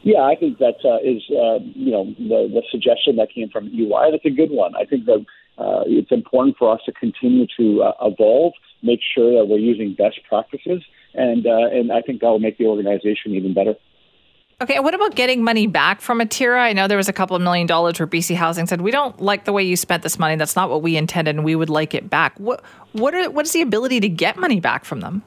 Yeah, 0.07 0.21
I 0.21 0.37
think 0.39 0.59
that 0.59 0.79
uh, 0.85 1.03
is 1.03 1.21
uh, 1.31 1.59
you 1.75 1.91
know 1.91 2.05
the, 2.17 2.47
the 2.47 2.63
suggestion 2.71 3.17
that 3.17 3.27
came 3.29 3.49
from 3.49 3.67
EY. 3.67 4.11
That's 4.11 4.23
a 4.23 4.29
good 4.29 4.51
one. 4.51 4.73
I 4.73 4.85
think 4.85 5.03
that 5.03 5.25
uh, 5.57 5.83
it's 5.85 6.13
important 6.13 6.55
for 6.57 6.73
us 6.73 6.79
to 6.85 6.93
continue 6.93 7.45
to 7.59 7.83
uh, 7.83 7.91
evolve, 8.01 8.53
make 8.81 9.01
sure 9.13 9.37
that 9.37 9.49
we're 9.49 9.59
using 9.59 9.95
best 9.95 10.19
practices, 10.29 10.81
and 11.13 11.45
uh, 11.45 11.67
and 11.77 11.91
I 11.91 12.01
think 12.01 12.21
that 12.21 12.27
will 12.27 12.39
make 12.39 12.57
the 12.57 12.67
organization 12.67 13.33
even 13.33 13.53
better. 13.53 13.75
Okay, 14.61 14.79
what 14.79 14.93
about 14.93 15.13
getting 15.13 15.43
money 15.43 15.67
back 15.67 15.99
from 15.99 16.19
Atira? 16.21 16.57
I 16.57 16.71
know 16.71 16.87
there 16.87 16.95
was 16.95 17.09
a 17.09 17.13
couple 17.13 17.35
of 17.35 17.41
million 17.41 17.67
dollars 17.67 17.99
where 17.99 18.07
BC 18.07 18.37
Housing 18.37 18.65
said 18.65 18.79
we 18.79 18.91
don't 18.91 19.19
like 19.19 19.43
the 19.43 19.51
way 19.51 19.61
you 19.61 19.75
spent 19.75 20.03
this 20.03 20.17
money. 20.17 20.37
That's 20.37 20.55
not 20.55 20.69
what 20.69 20.81
we 20.81 20.95
intended, 20.95 21.35
and 21.35 21.43
we 21.43 21.53
would 21.53 21.69
like 21.69 21.93
it 21.93 22.09
back. 22.09 22.39
What 22.39 22.63
what 22.93 23.13
are, 23.13 23.29
what 23.29 23.45
is 23.45 23.51
the 23.51 23.61
ability 23.61 23.99
to 23.99 24.07
get 24.07 24.37
money 24.37 24.61
back 24.61 24.85
from 24.85 25.01
them? 25.01 25.21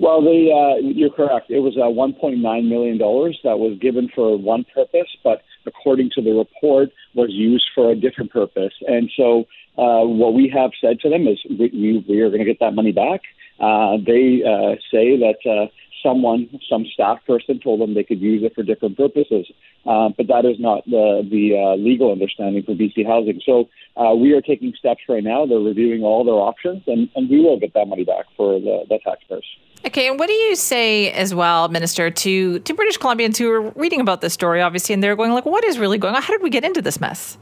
Well, 0.00 0.22
the, 0.22 0.48
uh, 0.48 0.80
you're 0.80 1.10
correct. 1.10 1.50
It 1.50 1.60
was 1.60 1.76
uh, 1.76 1.92
1.9 1.92 2.40
million 2.40 2.96
dollars 2.96 3.38
that 3.44 3.58
was 3.58 3.78
given 3.78 4.08
for 4.14 4.38
one 4.38 4.64
purpose, 4.74 5.08
but 5.22 5.42
according 5.66 6.08
to 6.14 6.22
the 6.22 6.32
report, 6.32 6.88
was 7.14 7.28
used 7.30 7.66
for 7.74 7.90
a 7.90 7.94
different 7.94 8.32
purpose. 8.32 8.72
And 8.86 9.10
so, 9.14 9.44
uh, 9.76 10.08
what 10.08 10.32
we 10.32 10.50
have 10.54 10.70
said 10.80 11.00
to 11.00 11.10
them 11.10 11.28
is 11.28 11.38
we, 11.50 12.02
we 12.08 12.20
are 12.22 12.30
going 12.30 12.40
to 12.40 12.46
get 12.46 12.60
that 12.60 12.74
money 12.74 12.92
back. 12.92 13.20
Uh, 13.60 13.98
they 14.00 14.40
uh, 14.40 14.80
say 14.90 15.20
that 15.20 15.36
uh, 15.44 15.68
someone, 16.02 16.48
some 16.68 16.84
staff 16.92 17.18
person, 17.26 17.60
told 17.60 17.80
them 17.80 17.94
they 17.94 18.04
could 18.04 18.20
use 18.20 18.42
it 18.42 18.54
for 18.54 18.62
different 18.62 18.96
purposes. 18.96 19.46
Uh, 19.86 20.10
but 20.16 20.26
that 20.28 20.44
is 20.44 20.56
not 20.58 20.84
the, 20.84 21.26
the 21.30 21.56
uh, 21.56 21.76
legal 21.76 22.12
understanding 22.12 22.62
for 22.62 22.74
BC 22.74 23.06
Housing. 23.06 23.40
So 23.44 23.68
uh, 23.96 24.14
we 24.14 24.32
are 24.32 24.40
taking 24.40 24.74
steps 24.78 25.00
right 25.08 25.24
now. 25.24 25.46
They're 25.46 25.58
reviewing 25.58 26.02
all 26.02 26.24
their 26.24 26.34
options, 26.34 26.82
and, 26.86 27.08
and 27.16 27.30
we 27.30 27.40
will 27.40 27.58
get 27.58 27.74
that 27.74 27.86
money 27.88 28.04
back 28.04 28.26
for 28.36 28.60
the, 28.60 28.84
the 28.88 28.98
taxpayers. 29.04 29.46
Okay, 29.86 30.08
and 30.08 30.18
what 30.18 30.26
do 30.26 30.34
you 30.34 30.56
say 30.56 31.10
as 31.12 31.34
well, 31.34 31.68
Minister, 31.68 32.10
to, 32.10 32.58
to 32.58 32.74
British 32.74 32.98
Columbians 32.98 33.38
who 33.38 33.50
are 33.50 33.70
reading 33.70 34.00
about 34.00 34.20
this 34.20 34.34
story, 34.34 34.60
obviously, 34.60 34.92
and 34.92 35.02
they're 35.02 35.16
going 35.16 35.32
like, 35.32 35.46
what 35.46 35.64
is 35.64 35.78
really 35.78 35.96
going 35.96 36.14
on? 36.14 36.20
How 36.20 36.34
did 36.34 36.42
we 36.42 36.50
get 36.50 36.64
into 36.64 36.82
this 36.82 37.00
mess? 37.00 37.38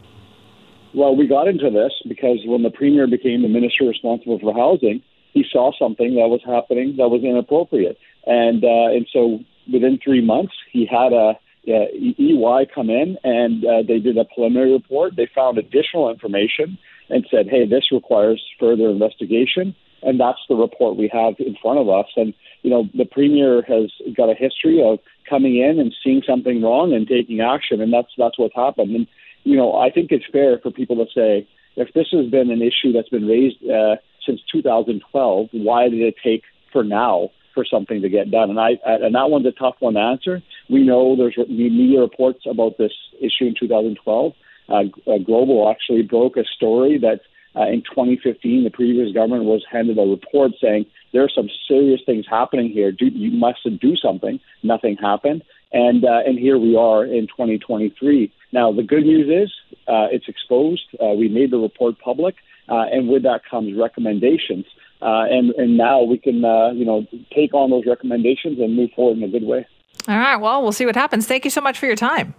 Well, 0.94 1.16
we 1.16 1.26
got 1.26 1.48
into 1.48 1.70
this 1.70 1.92
because 2.08 2.38
when 2.46 2.62
the 2.62 2.70
Premier 2.70 3.06
became 3.06 3.42
the 3.42 3.48
Minister 3.48 3.84
responsible 3.84 4.38
for 4.38 4.54
housing, 4.54 5.02
he 5.34 5.44
saw 5.50 5.72
something 5.78 6.14
that 6.14 6.28
was 6.28 6.40
happening 6.46 6.96
that 6.96 7.08
was 7.08 7.22
inappropriate. 7.22 7.98
And 8.28 8.62
uh, 8.62 8.92
and 8.94 9.08
so 9.10 9.40
within 9.72 9.98
three 10.04 10.20
months, 10.20 10.52
he 10.70 10.86
had 10.86 11.12
a 11.12 11.40
EY 11.66 12.66
come 12.74 12.90
in 12.90 13.18
and 13.24 13.64
uh, 13.64 13.82
they 13.86 13.98
did 13.98 14.16
a 14.16 14.24
preliminary 14.24 14.72
report. 14.72 15.16
They 15.16 15.28
found 15.34 15.58
additional 15.58 16.10
information 16.10 16.78
and 17.08 17.26
said, 17.30 17.48
"Hey, 17.48 17.66
this 17.66 17.90
requires 17.90 18.42
further 18.60 18.90
investigation." 18.90 19.74
And 20.02 20.20
that's 20.20 20.38
the 20.48 20.54
report 20.54 20.96
we 20.96 21.10
have 21.12 21.34
in 21.40 21.56
front 21.60 21.80
of 21.80 21.88
us. 21.88 22.06
And 22.16 22.34
you 22.62 22.70
know, 22.70 22.88
the 22.94 23.06
premier 23.06 23.62
has 23.62 23.90
got 24.14 24.30
a 24.30 24.34
history 24.34 24.82
of 24.82 24.98
coming 25.28 25.56
in 25.56 25.80
and 25.80 25.94
seeing 26.04 26.22
something 26.26 26.62
wrong 26.62 26.92
and 26.92 27.08
taking 27.08 27.40
action, 27.40 27.80
and 27.80 27.92
that's 27.92 28.12
that's 28.18 28.38
what's 28.38 28.54
happened. 28.54 28.94
And 28.94 29.06
you 29.44 29.56
know, 29.56 29.74
I 29.74 29.90
think 29.90 30.12
it's 30.12 30.26
fair 30.30 30.58
for 30.58 30.70
people 30.70 30.96
to 30.96 31.10
say, 31.14 31.48
if 31.76 31.94
this 31.94 32.08
has 32.12 32.26
been 32.26 32.50
an 32.50 32.60
issue 32.60 32.92
that's 32.92 33.08
been 33.08 33.26
raised 33.26 33.56
uh, 33.64 33.96
since 34.26 34.40
2012, 34.52 35.48
why 35.52 35.88
did 35.88 36.00
it 36.00 36.16
take 36.22 36.42
for 36.72 36.84
now 36.84 37.30
for 37.54 37.64
something 37.64 38.02
to 38.02 38.08
get 38.08 38.30
done. 38.30 38.50
And 38.50 38.60
I 38.60 38.78
and 38.84 39.14
that 39.14 39.30
one's 39.30 39.46
a 39.46 39.52
tough 39.52 39.76
one 39.80 39.94
to 39.94 40.00
answer. 40.00 40.42
We 40.68 40.84
know 40.84 41.16
there's 41.16 41.38
media 41.48 42.00
reports 42.00 42.40
about 42.48 42.78
this 42.78 42.92
issue 43.20 43.46
in 43.46 43.54
2012. 43.58 44.32
Uh, 44.68 44.74
uh, 44.74 45.18
Global 45.18 45.70
actually 45.70 46.02
broke 46.02 46.36
a 46.36 46.44
story 46.44 46.98
that 46.98 47.20
uh, 47.56 47.66
in 47.68 47.82
2015 47.82 48.64
the 48.64 48.70
previous 48.70 49.12
government 49.12 49.44
was 49.44 49.64
handed 49.70 49.98
a 49.98 50.02
report 50.02 50.52
saying 50.60 50.86
there 51.12 51.22
are 51.22 51.30
some 51.34 51.48
serious 51.66 52.00
things 52.04 52.26
happening 52.28 52.70
here. 52.70 52.92
Do, 52.92 53.06
you 53.06 53.30
must 53.30 53.60
do 53.80 53.96
something. 53.96 54.40
Nothing 54.62 54.96
happened, 54.96 55.42
and 55.72 56.04
uh, 56.04 56.20
and 56.26 56.38
here 56.38 56.58
we 56.58 56.76
are 56.76 57.04
in 57.04 57.26
2023. 57.26 58.32
Now 58.52 58.72
the 58.72 58.82
good 58.82 59.04
news 59.04 59.28
is 59.28 59.52
uh, 59.88 60.08
it's 60.10 60.28
exposed. 60.28 60.84
Uh, 61.02 61.14
we 61.14 61.28
made 61.28 61.50
the 61.50 61.58
report 61.58 61.98
public, 61.98 62.36
uh, 62.68 62.84
and 62.92 63.08
with 63.08 63.22
that 63.22 63.40
comes 63.50 63.76
recommendations. 63.76 64.66
Uh, 65.00 65.24
and 65.30 65.50
and 65.50 65.76
now 65.76 66.02
we 66.02 66.18
can 66.18 66.44
uh, 66.44 66.70
you 66.72 66.84
know 66.84 67.06
take 67.34 67.54
on 67.54 67.70
those 67.70 67.84
recommendations 67.86 68.58
and 68.58 68.74
move 68.74 68.90
forward 68.96 69.16
in 69.18 69.22
a 69.22 69.28
good 69.28 69.44
way. 69.44 69.66
All 70.08 70.18
right. 70.18 70.36
Well, 70.36 70.62
we'll 70.62 70.72
see 70.72 70.86
what 70.86 70.96
happens. 70.96 71.26
Thank 71.26 71.44
you 71.44 71.50
so 71.50 71.60
much 71.60 71.78
for 71.78 71.86
your 71.86 71.96
time. 71.96 72.34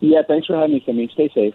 Yeah. 0.00 0.22
Thanks 0.26 0.46
for 0.46 0.56
having 0.56 0.72
me, 0.72 0.82
Simi. 0.86 1.10
Stay 1.12 1.30
safe. 1.34 1.54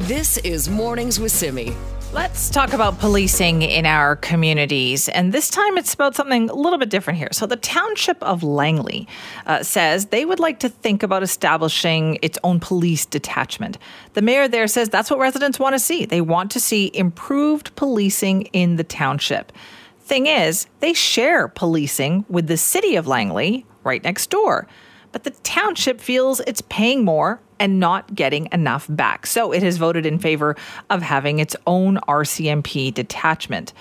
This 0.00 0.36
is 0.38 0.68
Mornings 0.68 1.18
with 1.18 1.32
Simi. 1.32 1.72
Let's 2.14 2.48
talk 2.48 2.72
about 2.72 3.00
policing 3.00 3.62
in 3.62 3.86
our 3.86 4.14
communities. 4.14 5.08
And 5.08 5.32
this 5.32 5.50
time 5.50 5.76
it's 5.76 5.92
about 5.94 6.14
something 6.14 6.48
a 6.48 6.54
little 6.54 6.78
bit 6.78 6.88
different 6.88 7.18
here. 7.18 7.30
So, 7.32 7.44
the 7.44 7.56
township 7.56 8.22
of 8.22 8.44
Langley 8.44 9.08
uh, 9.46 9.64
says 9.64 10.06
they 10.06 10.24
would 10.24 10.38
like 10.38 10.60
to 10.60 10.68
think 10.68 11.02
about 11.02 11.24
establishing 11.24 12.20
its 12.22 12.38
own 12.44 12.60
police 12.60 13.04
detachment. 13.04 13.78
The 14.12 14.22
mayor 14.22 14.46
there 14.46 14.68
says 14.68 14.88
that's 14.88 15.10
what 15.10 15.18
residents 15.18 15.58
want 15.58 15.74
to 15.74 15.80
see. 15.80 16.04
They 16.04 16.20
want 16.20 16.52
to 16.52 16.60
see 16.60 16.88
improved 16.94 17.74
policing 17.74 18.42
in 18.52 18.76
the 18.76 18.84
township. 18.84 19.50
Thing 19.98 20.28
is, 20.28 20.68
they 20.78 20.92
share 20.92 21.48
policing 21.48 22.26
with 22.28 22.46
the 22.46 22.56
city 22.56 22.94
of 22.94 23.08
Langley 23.08 23.66
right 23.82 24.04
next 24.04 24.30
door. 24.30 24.68
But 25.14 25.22
the 25.22 25.30
township 25.44 26.00
feels 26.00 26.40
it's 26.40 26.60
paying 26.62 27.04
more 27.04 27.40
and 27.60 27.78
not 27.78 28.16
getting 28.16 28.48
enough 28.50 28.88
back. 28.90 29.26
So 29.26 29.52
it 29.52 29.62
has 29.62 29.76
voted 29.76 30.04
in 30.06 30.18
favor 30.18 30.56
of 30.90 31.02
having 31.02 31.38
its 31.38 31.54
own 31.68 31.98
RCMP 32.08 32.92
detachment. 32.92 33.72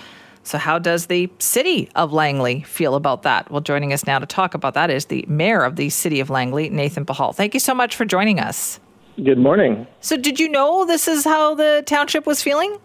So, 0.44 0.60
how 0.60 0.78
does 0.78 1.08
the 1.08 1.32
city 1.40 1.90
of 1.96 2.14
Langley 2.14 2.62
feel 2.62 2.94
about 2.94 3.24
that? 3.24 3.50
Well, 3.50 3.62
joining 3.62 3.94
us 3.94 4.06
now 4.06 4.20
to 4.20 4.28
talk 4.28 4.54
about 4.54 4.76
that 4.76 4.92
is 4.92 5.06
the 5.06 5.26
mayor 5.28 5.64
of 5.64 5.76
the 5.76 5.90
city 5.90 6.20
of 6.20 6.30
Langley, 6.30 6.70
Nathan 6.70 7.04
Pachal. 7.04 7.34
Thank 7.34 7.56
you 7.56 7.60
so 7.60 7.74
much 7.74 7.96
for 7.96 8.06
joining 8.06 8.40
us. 8.40 8.80
Good 9.16 9.40
morning. 9.40 9.88
So, 10.02 10.18
did 10.18 10.40
you 10.40 10.50
know 10.50 10.86
this 10.86 11.08
is 11.08 11.24
how 11.24 11.56
the 11.56 11.82
township 11.88 12.28
was 12.28 12.44
feeling? 12.44 12.78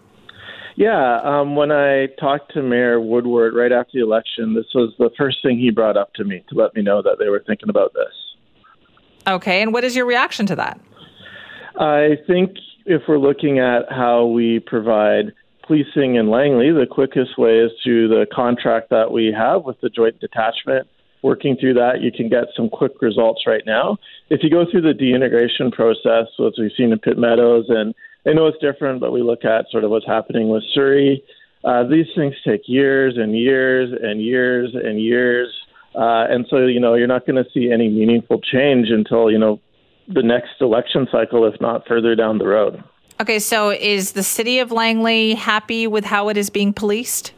Yeah, 0.75 1.19
um, 1.23 1.55
when 1.55 1.71
I 1.71 2.07
talked 2.19 2.53
to 2.53 2.63
Mayor 2.63 2.99
Woodward 2.99 3.53
right 3.53 3.71
after 3.71 3.91
the 3.93 4.03
election, 4.03 4.55
this 4.55 4.73
was 4.73 4.93
the 4.97 5.11
first 5.17 5.39
thing 5.43 5.59
he 5.59 5.69
brought 5.69 5.97
up 5.97 6.13
to 6.13 6.23
me 6.23 6.43
to 6.49 6.55
let 6.55 6.73
me 6.73 6.81
know 6.81 7.03
that 7.03 7.17
they 7.19 7.27
were 7.29 7.43
thinking 7.45 7.69
about 7.69 7.93
this. 7.93 8.28
Okay, 9.29 9.61
and 9.61 9.71
what 9.71 9.83
is 9.83 9.95
your 9.95 10.05
reaction 10.05 10.45
to 10.47 10.55
that? 10.55 10.79
I 11.79 12.17
think 12.27 12.55
if 12.85 13.03
we're 13.07 13.19
looking 13.19 13.59
at 13.59 13.91
how 13.91 14.25
we 14.25 14.59
provide 14.59 15.33
policing 15.65 16.15
in 16.15 16.29
Langley, 16.29 16.71
the 16.71 16.87
quickest 16.89 17.37
way 17.37 17.59
is 17.59 17.71
through 17.83 18.07
the 18.07 18.25
contract 18.33 18.89
that 18.89 19.11
we 19.11 19.31
have 19.37 19.63
with 19.63 19.79
the 19.81 19.89
joint 19.89 20.19
detachment. 20.19 20.87
Working 21.21 21.57
through 21.59 21.75
that, 21.75 22.01
you 22.01 22.11
can 22.11 22.29
get 22.29 22.45
some 22.55 22.69
quick 22.69 22.93
results 23.01 23.43
right 23.45 23.61
now. 23.65 23.97
If 24.29 24.41
you 24.41 24.49
go 24.49 24.65
through 24.69 24.81
the 24.81 24.93
deintegration 24.93 25.69
process, 25.69 26.27
as 26.39 26.53
we've 26.57 26.71
seen 26.75 26.91
in 26.91 26.99
Pitt 26.99 27.17
Meadows, 27.17 27.65
and 27.69 27.93
I 28.25 28.33
know 28.33 28.47
it's 28.47 28.57
different, 28.59 28.99
but 28.99 29.11
we 29.11 29.21
look 29.21 29.45
at 29.45 29.65
sort 29.69 29.83
of 29.83 29.91
what's 29.91 30.07
happening 30.07 30.49
with 30.49 30.63
Surrey. 30.73 31.23
Uh, 31.63 31.83
these 31.83 32.07
things 32.15 32.33
take 32.47 32.61
years 32.65 33.15
and 33.17 33.37
years 33.37 33.91
and 34.01 34.21
years 34.21 34.71
and 34.73 34.99
years. 34.99 35.49
Uh, 35.95 36.25
and 36.29 36.45
so, 36.49 36.65
you 36.65 36.79
know, 36.79 36.93
you're 36.93 37.07
not 37.07 37.25
going 37.25 37.43
to 37.43 37.49
see 37.51 37.71
any 37.71 37.89
meaningful 37.89 38.39
change 38.39 38.89
until, 38.89 39.31
you 39.31 39.37
know, 39.37 39.59
the 40.07 40.23
next 40.23 40.61
election 40.61 41.07
cycle, 41.11 41.45
if 41.45 41.59
not 41.61 41.87
further 41.87 42.15
down 42.15 42.37
the 42.37 42.47
road. 42.47 42.83
Okay, 43.21 43.39
so 43.39 43.71
is 43.71 44.13
the 44.13 44.23
city 44.23 44.59
of 44.59 44.71
Langley 44.71 45.33
happy 45.33 45.87
with 45.87 46.05
how 46.05 46.29
it 46.29 46.37
is 46.37 46.49
being 46.49 46.73
policed? 46.73 47.33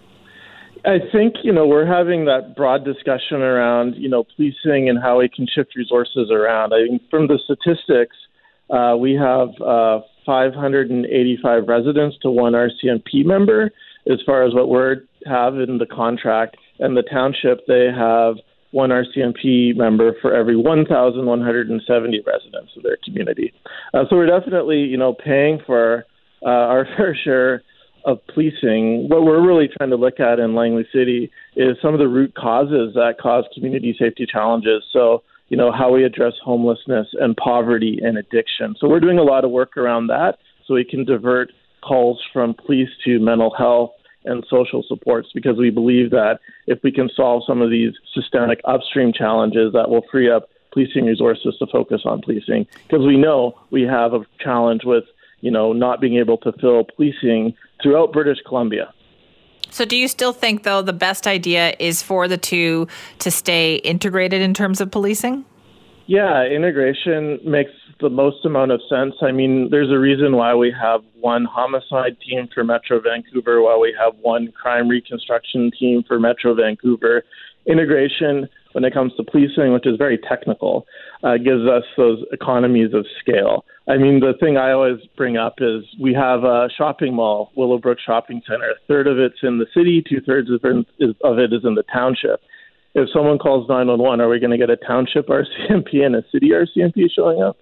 I 0.86 1.00
think, 1.12 1.36
you 1.44 1.52
know, 1.52 1.68
we're 1.68 1.86
having 1.86 2.26
that 2.26 2.56
broad 2.56 2.84
discussion 2.84 3.42
around, 3.42 3.96
you 3.96 4.10
know, 4.10 4.24
policing 4.24 4.90
and 4.90 5.00
how 5.00 5.20
we 5.20 5.30
can 5.30 5.48
shift 5.48 5.76
resources 5.76 6.32
around. 6.32 6.74
I 6.74 6.84
mean, 6.84 7.00
from 7.10 7.28
the 7.28 7.40
statistics, 7.44 8.16
uh, 8.70 8.96
we 8.98 9.14
have 9.14 9.50
uh, 9.62 10.02
585 10.26 11.68
residents 11.68 12.18
to 12.22 12.32
one 12.32 12.54
RCMP 12.54 13.26
member 13.26 13.72
as 14.10 14.20
far 14.26 14.44
as 14.44 14.54
what 14.54 14.70
we 14.70 15.02
have 15.26 15.60
in 15.60 15.78
the 15.78 15.86
contract. 15.86 16.58
And 16.82 16.98
the 16.98 17.04
township, 17.04 17.66
they 17.68 17.88
have 17.96 18.36
one 18.72 18.90
RCMP 18.90 19.76
member 19.76 20.14
for 20.22 20.34
every 20.34 20.56
1,170 20.56 22.24
residents 22.26 22.72
of 22.76 22.84
their 22.84 22.98
community. 23.04 23.54
Uh, 23.94 24.04
so 24.10 24.16
we're 24.16 24.28
definitely, 24.28 24.80
you 24.80 24.98
know, 24.98 25.14
paying 25.14 25.60
for 25.66 26.06
uh, 26.44 26.50
our 26.50 26.86
fair 26.98 27.16
share 27.16 27.64
of 28.06 28.20
policing. 28.34 29.08
What 29.10 29.24
we're 29.24 29.46
really 29.46 29.70
trying 29.78 29.92
to 29.92 29.96
look 29.96 30.20
at 30.20 30.40
in 30.40 30.56
Langley 30.56 30.88
City 30.92 31.32
is 31.56 31.78
some 31.82 31.94
of 31.94 32.00
the 32.00 32.08
root 32.08 32.34
causes 32.34 32.94
that 32.96 33.16
cause 33.22 33.46
community 33.54 33.96
safety 34.00 34.26
challenges. 34.26 34.84
So, 34.92 35.22
you 35.50 35.58
know, 35.58 35.72
how 35.72 35.94
we 35.94 36.04
address 36.04 36.34
homelessness 36.44 37.08
and 37.20 37.38
poverty 37.38 38.00
and 38.02 38.18
addiction. 38.18 38.76
So 38.80 38.88
we're 38.88 39.02
doing 39.02 39.20
a 39.20 39.24
lot 39.24 39.46
of 39.46 39.52
work 39.52 39.78
around 39.78 40.08
that 40.08 40.38
so 40.66 40.74
we 40.74 40.86
can 40.86 41.06
divert 41.06 41.52
calls 41.84 42.20
from 42.34 42.54
police 42.54 42.90
to 43.06 43.20
mental 43.20 43.54
health 43.56 43.92
and 44.26 44.46
social 44.50 44.84
supports 44.88 45.30
because 45.34 45.58
we 45.58 45.70
believe 45.70 46.12
that 46.12 46.40
if 46.68 46.80
we 46.84 46.92
can 46.92 47.10
solve 47.16 47.44
some 47.46 47.62
of 47.62 47.70
these 47.70 47.94
systemic 48.14 48.60
upstream 48.66 49.12
challenges, 49.14 49.74
that 49.74 49.90
will 49.90 50.06
free 50.12 50.30
up 50.30 50.50
policing 50.72 51.06
resources 51.06 51.56
to 51.60 51.68
focus 51.68 52.02
on 52.06 52.22
policing 52.22 52.66
because 52.88 53.06
we 53.06 53.18
know 53.18 53.60
we 53.72 53.82
have 53.82 54.14
a 54.14 54.26
challenge 54.40 54.84
with 54.86 55.04
you 55.42 55.52
know 55.52 55.74
not 55.74 56.00
being 56.00 56.18
able 56.18 56.38
to 56.38 56.52
fill 56.54 56.86
policing 56.96 57.54
throughout 57.82 58.14
British 58.14 58.38
Columbia. 58.48 58.94
So, 59.70 59.86
do 59.86 59.96
you 59.96 60.10
still 60.10 60.34
think, 60.34 60.64
though, 60.64 60.82
the 60.82 60.92
best 60.92 61.26
idea 61.26 61.74
is 61.80 62.02
for 62.02 62.28
the 62.28 62.38
two 62.38 62.90
to 63.20 63.32
stay 63.32 63.76
integrated 63.76 64.42
in 64.42 64.54
terms 64.54 64.82
of 64.82 64.92
policing? 64.92 65.46
Yeah, 66.08 66.44
integration 66.44 67.40
makes 67.46 67.72
the 68.02 68.10
most 68.10 68.44
amount 68.46 68.72
of 68.72 68.82
sense. 68.90 69.14
I 69.22 69.32
mean, 69.32 69.70
there's 69.70 69.92
a 69.92 70.00
reason 70.00 70.36
why 70.36 70.54
we 70.56 70.74
have 70.82 71.02
one 71.20 71.46
homicide 71.46 72.18
team 72.28 72.50
for 72.54 72.64
Metro 72.64 73.00
Vancouver, 73.00 73.62
why 73.62 73.78
we 73.78 73.96
have 73.98 74.14
one 74.22 74.52
crime 74.52 74.90
reconstruction 74.90 75.72
team 75.80 76.04
for 76.08 76.20
Metro 76.20 76.54
Vancouver. 76.54 77.24
Integration, 77.68 78.50
when 78.72 78.84
it 78.84 78.94
comes 78.94 79.14
to 79.16 79.24
policing, 79.24 79.72
which 79.72 79.86
is 79.86 79.96
very 79.98 80.18
technical, 80.18 80.86
uh, 81.24 81.38
gives 81.38 81.68
us 81.68 81.84
those 81.96 82.24
economies 82.32 82.94
of 82.94 83.06
scale. 83.20 83.64
I 83.88 83.98
mean, 83.98 84.20
the 84.20 84.34
thing 84.40 84.58
I 84.58 84.72
always 84.72 85.00
bring 85.16 85.38
up 85.38 85.56
is 85.60 85.84
we 86.00 86.14
have 86.14 86.44
a 86.44 86.70
shopping 86.76 87.14
mall, 87.14 87.52
Willowbrook 87.56 88.00
Shopping 88.00 88.42
Center. 88.50 88.72
A 88.72 88.76
third 88.88 89.08
of 89.08 89.20
it's 89.20 89.38
in 89.44 89.60
the 89.60 89.68
city, 89.74 90.04
two 90.08 90.22
thirds 90.22 90.50
of 90.50 90.60
it 91.40 91.54
is 91.54 91.64
in 91.64 91.76
the 91.76 91.84
township. 91.94 92.42
If 92.94 93.10
someone 93.14 93.38
calls 93.38 93.70
911, 93.70 94.20
are 94.20 94.30
we 94.30 94.40
going 94.40 94.52
to 94.52 94.58
get 94.58 94.70
a 94.70 94.76
township 94.76 95.28
RCMP 95.30 96.06
and 96.06 96.16
a 96.16 96.24
city 96.32 96.50
RCMP 96.50 97.08
showing 97.16 97.42
up? 97.42 97.58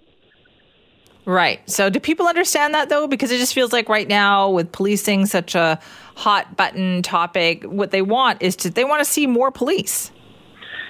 Right. 1.26 1.60
So, 1.70 1.90
do 1.90 2.00
people 2.00 2.28
understand 2.28 2.74
that 2.74 2.90
though? 2.90 3.08
Because 3.08 3.30
it 3.32 3.38
just 3.38 3.54
feels 3.54 3.72
like 3.72 3.88
right 3.88 4.08
now, 4.08 4.50
with 4.50 4.72
policing 4.72 5.28
such 5.28 5.54
a 5.54 5.80
hot 6.16 6.58
button 6.58 7.04
topic, 7.04 7.64
what 7.66 7.92
they 7.92 8.02
want 8.02 8.42
is 8.42 8.56
to 8.58 8.70
they 8.70 8.84
want 8.84 9.02
to 9.02 9.06
see 9.06 9.28
more 9.28 9.52
police. 9.52 10.12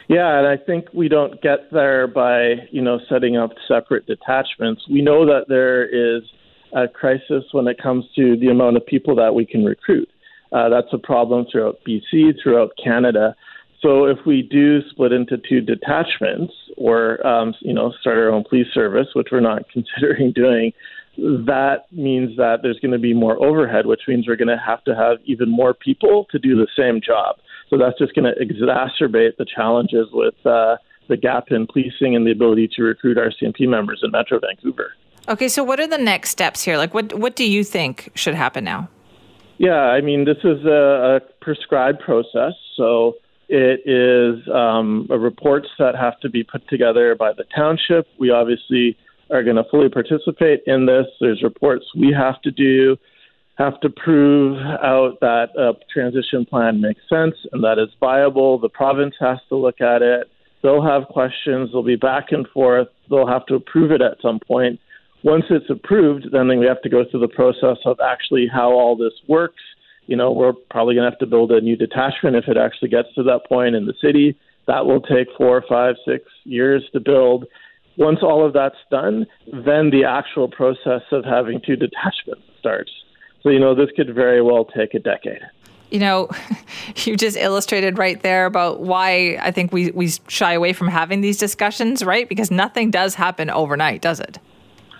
Yeah, 0.07 0.39
and 0.39 0.47
I 0.47 0.55
think 0.57 0.85
we 0.93 1.09
don't 1.09 1.41
get 1.41 1.71
there 1.71 2.07
by 2.07 2.67
you 2.71 2.81
know 2.81 2.99
setting 3.09 3.35
up 3.35 3.51
separate 3.67 4.05
detachments. 4.05 4.87
We 4.89 5.01
know 5.01 5.25
that 5.25 5.45
there 5.49 5.85
is 5.85 6.23
a 6.73 6.87
crisis 6.87 7.43
when 7.51 7.67
it 7.67 7.77
comes 7.81 8.05
to 8.15 8.37
the 8.37 8.47
amount 8.47 8.77
of 8.77 8.85
people 8.85 9.15
that 9.15 9.35
we 9.35 9.45
can 9.45 9.65
recruit. 9.65 10.09
Uh, 10.51 10.69
that's 10.69 10.87
a 10.93 10.97
problem 10.97 11.45
throughout 11.51 11.79
BC, 11.87 12.41
throughout 12.41 12.71
Canada. 12.83 13.35
So 13.81 14.05
if 14.05 14.17
we 14.25 14.41
do 14.41 14.81
split 14.89 15.13
into 15.13 15.37
two 15.37 15.61
detachments, 15.61 16.53
or 16.77 17.25
um, 17.25 17.53
you 17.61 17.73
know 17.73 17.93
start 18.01 18.17
our 18.17 18.29
own 18.29 18.43
police 18.43 18.67
service, 18.73 19.07
which 19.13 19.27
we're 19.31 19.39
not 19.39 19.69
considering 19.73 20.31
doing, 20.31 20.73
that 21.17 21.85
means 21.91 22.35
that 22.37 22.59
there's 22.61 22.79
going 22.79 22.91
to 22.91 22.99
be 22.99 23.13
more 23.13 23.41
overhead, 23.43 23.85
which 23.85 24.01
means 24.07 24.27
we're 24.27 24.35
going 24.35 24.47
to 24.47 24.61
have 24.63 24.83
to 24.85 24.95
have 24.95 25.17
even 25.25 25.49
more 25.49 25.73
people 25.73 26.27
to 26.31 26.39
do 26.39 26.55
the 26.55 26.67
same 26.77 27.01
job. 27.01 27.37
So 27.69 27.77
that's 27.77 27.97
just 27.97 28.15
going 28.15 28.33
to 28.33 28.39
exacerbate 28.43 29.37
the 29.37 29.45
challenges 29.45 30.07
with 30.11 30.33
uh, 30.45 30.77
the 31.07 31.17
gap 31.17 31.51
in 31.51 31.67
policing 31.67 32.15
and 32.15 32.25
the 32.25 32.31
ability 32.31 32.69
to 32.75 32.83
recruit 32.83 33.17
RCMP 33.17 33.67
members 33.67 34.01
in 34.03 34.11
Metro 34.11 34.39
Vancouver. 34.39 34.93
Okay, 35.27 35.47
so 35.47 35.63
what 35.63 35.79
are 35.79 35.87
the 35.87 35.97
next 35.97 36.31
steps 36.31 36.63
here? 36.63 36.77
Like, 36.77 36.93
what 36.93 37.13
what 37.13 37.35
do 37.35 37.45
you 37.45 37.63
think 37.63 38.09
should 38.15 38.35
happen 38.35 38.63
now? 38.63 38.89
Yeah, 39.57 39.81
I 39.81 40.01
mean, 40.01 40.25
this 40.25 40.37
is 40.43 40.65
a, 40.65 41.17
a 41.17 41.19
prescribed 41.41 41.99
process, 41.99 42.53
so 42.75 43.15
it 43.49 43.81
is 43.85 44.47
um, 44.53 45.07
reports 45.09 45.67
that 45.79 45.95
have 45.95 46.19
to 46.21 46.29
be 46.29 46.43
put 46.43 46.67
together 46.69 47.15
by 47.15 47.33
the 47.33 47.45
township. 47.55 48.07
We 48.19 48.29
obviously 48.29 48.97
are 49.31 49.43
going 49.43 49.57
to 49.57 49.63
fully 49.69 49.89
participate 49.89 50.61
in 50.65 50.85
this. 50.85 51.05
There's 51.19 51.43
reports 51.43 51.85
we 51.95 52.13
have 52.17 52.41
to 52.43 52.51
do 52.51 52.97
have 53.59 53.79
to 53.81 53.89
prove 53.89 54.57
out 54.81 55.17
that 55.19 55.49
a 55.57 55.73
transition 55.93 56.45
plan 56.45 56.79
makes 56.79 57.01
sense 57.09 57.35
and 57.51 57.61
that 57.61 57.77
it's 57.77 57.91
viable. 57.99 58.57
The 58.57 58.69
province 58.69 59.15
has 59.19 59.37
to 59.49 59.57
look 59.57 59.81
at 59.81 60.01
it. 60.01 60.31
They'll 60.63 60.81
have 60.81 61.03
questions. 61.09 61.69
They'll 61.71 61.83
be 61.83 61.97
back 61.97 62.27
and 62.31 62.47
forth. 62.47 62.87
They'll 63.09 63.27
have 63.27 63.45
to 63.47 63.55
approve 63.55 63.91
it 63.91 64.01
at 64.01 64.17
some 64.21 64.39
point. 64.39 64.79
Once 65.23 65.43
it's 65.49 65.69
approved, 65.69 66.27
then 66.31 66.47
we 66.57 66.65
have 66.65 66.81
to 66.83 66.89
go 66.89 67.03
through 67.03 67.19
the 67.19 67.27
process 67.27 67.77
of 67.85 67.97
actually 67.99 68.47
how 68.51 68.71
all 68.71 68.95
this 68.95 69.13
works. 69.27 69.61
You 70.09 70.15
know, 70.15 70.31
we're 70.31 70.53
probably 70.71 70.95
going 70.95 71.05
to 71.05 71.11
have 71.11 71.19
to 71.19 71.27
build 71.27 71.51
a 71.51 71.61
new 71.61 71.75
detachment 71.75 72.35
if 72.35 72.47
it 72.47 72.57
actually 72.57 72.89
gets 72.89 73.13
to 73.13 73.21
that 73.23 73.45
point 73.47 73.75
in 73.75 73.85
the 73.85 73.93
city. 74.01 74.35
That 74.65 74.87
will 74.87 75.01
take 75.01 75.27
four, 75.37 75.63
five, 75.69 75.97
six 76.03 76.25
years 76.45 76.83
to 76.93 76.99
build. 76.99 77.45
Once 77.95 78.19
all 78.23 78.43
of 78.43 78.53
that's 78.53 78.75
done, 78.89 79.27
then 79.45 79.91
the 79.91 80.05
actual 80.05 80.47
process 80.47 81.03
of 81.11 81.25
having 81.25 81.61
two 81.63 81.75
detachments 81.75 82.41
starts. 82.57 82.91
So, 83.43 83.49
you 83.49 83.59
know, 83.59 83.75
this 83.75 83.91
could 83.95 84.15
very 84.15 84.41
well 84.41 84.65
take 84.65 84.95
a 84.95 84.99
decade. 84.99 85.41
You 85.91 85.99
know, 85.99 86.29
you 86.95 87.15
just 87.15 87.37
illustrated 87.37 87.99
right 87.99 88.19
there 88.23 88.47
about 88.47 88.79
why 88.79 89.37
I 89.39 89.51
think 89.51 89.71
we, 89.71 89.91
we 89.91 90.09
shy 90.27 90.53
away 90.53 90.73
from 90.73 90.87
having 90.87 91.21
these 91.21 91.37
discussions, 91.37 92.03
right? 92.03 92.27
Because 92.27 92.49
nothing 92.49 92.89
does 92.89 93.13
happen 93.13 93.51
overnight, 93.51 94.01
does 94.01 94.19
it? 94.19 94.39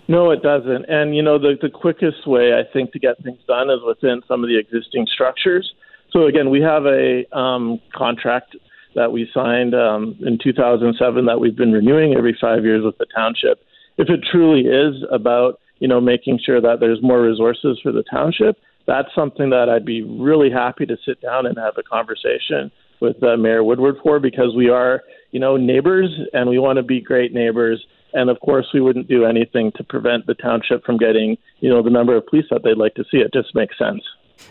No, 0.10 0.32
it 0.32 0.42
doesn't. 0.42 0.90
And, 0.90 1.16
you 1.16 1.22
know, 1.22 1.40
the, 1.40 1.56
the 1.62 1.70
quickest 1.70 2.28
way, 2.28 2.52
I 2.54 2.64
think, 2.74 2.92
to 2.92 3.00
get 3.00 3.24
things 3.24 3.40
done 3.48 3.70
is 3.70 3.80
within 3.86 4.22
some 4.28 4.44
of 4.44 4.50
the 4.50 4.58
existing 4.58 5.08
structures. 5.10 5.72
So, 6.12 6.26
again, 6.26 6.50
we 6.50 6.60
have 6.62 6.86
a 6.86 7.24
um, 7.38 7.80
contract 7.96 8.58
that 8.96 9.12
we 9.12 9.30
signed 9.34 9.74
um, 9.74 10.18
in 10.22 10.38
2007 10.44 11.26
that 11.26 11.40
we've 11.40 11.56
been 11.56 11.72
renewing 11.72 12.16
every 12.18 12.36
five 12.42 12.66
years 12.66 12.84
with 12.84 12.98
the 12.98 13.06
township. 13.16 13.64
If 13.98 14.10
it 14.10 14.22
truly 14.30 14.62
is 14.62 15.04
about 15.12 15.60
you 15.80 15.88
know, 15.88 16.00
making 16.00 16.40
sure 16.46 16.62
that 16.62 16.80
there's 16.80 17.02
more 17.02 17.22
resources 17.22 17.80
for 17.82 17.92
the 17.92 18.04
township, 18.04 18.58
that's 18.86 19.08
something 19.16 19.50
that 19.50 19.70
I'd 19.70 19.86
be 19.86 20.02
really 20.02 20.52
happy 20.52 20.86
to 20.86 20.98
sit 21.06 21.22
down 21.22 21.46
and 21.46 21.58
have 21.58 21.76
a 21.78 21.84
conversation 21.84 22.72
with 23.02 23.22
uh, 23.24 23.38
Mayor 23.38 23.64
Woodward 23.64 23.96
for 24.04 24.20
because 24.20 24.56
we 24.56 24.70
are, 24.70 25.02
you 25.32 25.40
know, 25.40 25.58
neighbors 25.58 26.10
and 26.34 26.50
we 26.50 26.60
want 26.60 26.78
to 26.78 26.84
be 26.84 27.00
great 27.00 27.34
neighbors. 27.34 27.84
And 28.14 28.30
of 28.30 28.40
course, 28.40 28.68
we 28.74 28.82
wouldn't 28.82 29.08
do 29.08 29.26
anything 29.26 29.72
to 29.78 29.84
prevent 29.84 30.26
the 30.26 30.34
township 30.34 30.84
from 30.86 30.98
getting, 30.98 31.38
you 31.60 31.70
know, 31.70 31.82
the 31.82 31.90
number 31.90 32.16
of 32.16 32.26
police 32.26 32.46
that 32.52 32.64
they'd 32.64 32.78
like 32.78 32.96
to 32.96 33.04
see. 33.12 33.18
It 33.18 33.34
just 33.34 33.54
makes 33.54 33.78
sense. 33.78 34.02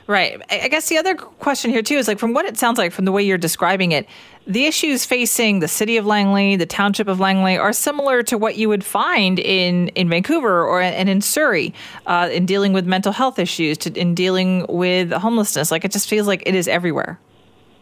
Right. 0.07 0.41
I 0.51 0.69
guess 0.69 0.89
the 0.89 0.99
other 0.99 1.15
question 1.15 1.71
here, 1.71 1.83
too, 1.83 1.97
is 1.97 2.09
like 2.09 2.19
from 2.19 2.35
what 2.35 2.45
it 2.45 2.59
sounds 2.59 2.79
like, 2.79 2.93
from 2.93 3.05
the 3.05 3.13
way 3.13 3.23
you're 3.23 3.39
describing 3.39 3.93
it, 3.93 4.07
the 4.47 4.67
issues 4.67 5.05
facing 5.05 5.61
the 5.61 5.69
city 5.69 5.97
of 5.97 6.07
Langley, 6.07 6.57
the 6.57 6.67
township 6.67 7.09
of 7.09 7.21
Langley, 7.21 7.57
are 7.57 7.73
similar 7.73 8.23
to 8.25 8.39
what 8.39 8.57
you 8.57 8.69
would 8.69 8.85
find 8.85 9.39
in, 9.39 9.89
in 9.89 10.09
Vancouver 10.09 10.65
or 10.65 10.81
and 10.81 11.09
in 11.09 11.21
Surrey 11.21 11.75
uh, 12.07 12.29
in 12.33 12.47
dealing 12.47 12.73
with 12.73 12.87
mental 12.87 13.13
health 13.13 13.39
issues, 13.39 13.79
to, 13.79 13.93
in 13.99 14.15
dealing 14.15 14.67
with 14.69 15.11
homelessness. 15.13 15.71
Like 15.71 15.85
it 15.85 15.93
just 15.93 16.09
feels 16.09 16.27
like 16.27 16.43
it 16.47 16.55
is 16.55 16.69
everywhere. 16.69 17.19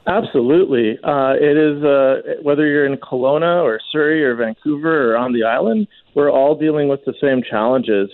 Absolutely. 0.07 0.99
Uh, 1.03 1.35
it 1.35 1.57
is, 1.57 1.83
uh, 1.83 2.41
whether 2.43 2.67
you're 2.67 2.87
in 2.87 2.97
Kelowna 2.97 3.63
or 3.63 3.81
Surrey 3.91 4.23
or 4.25 4.37
Vancouver 4.37 5.13
or 5.13 5.17
on 5.17 5.33
the 5.33 5.43
island, 5.43 5.89
we're 6.15 6.31
all 6.31 6.57
dealing 6.57 6.89
with 6.89 7.05
the 7.05 7.15
same 7.21 7.43
challenges. 7.43 8.11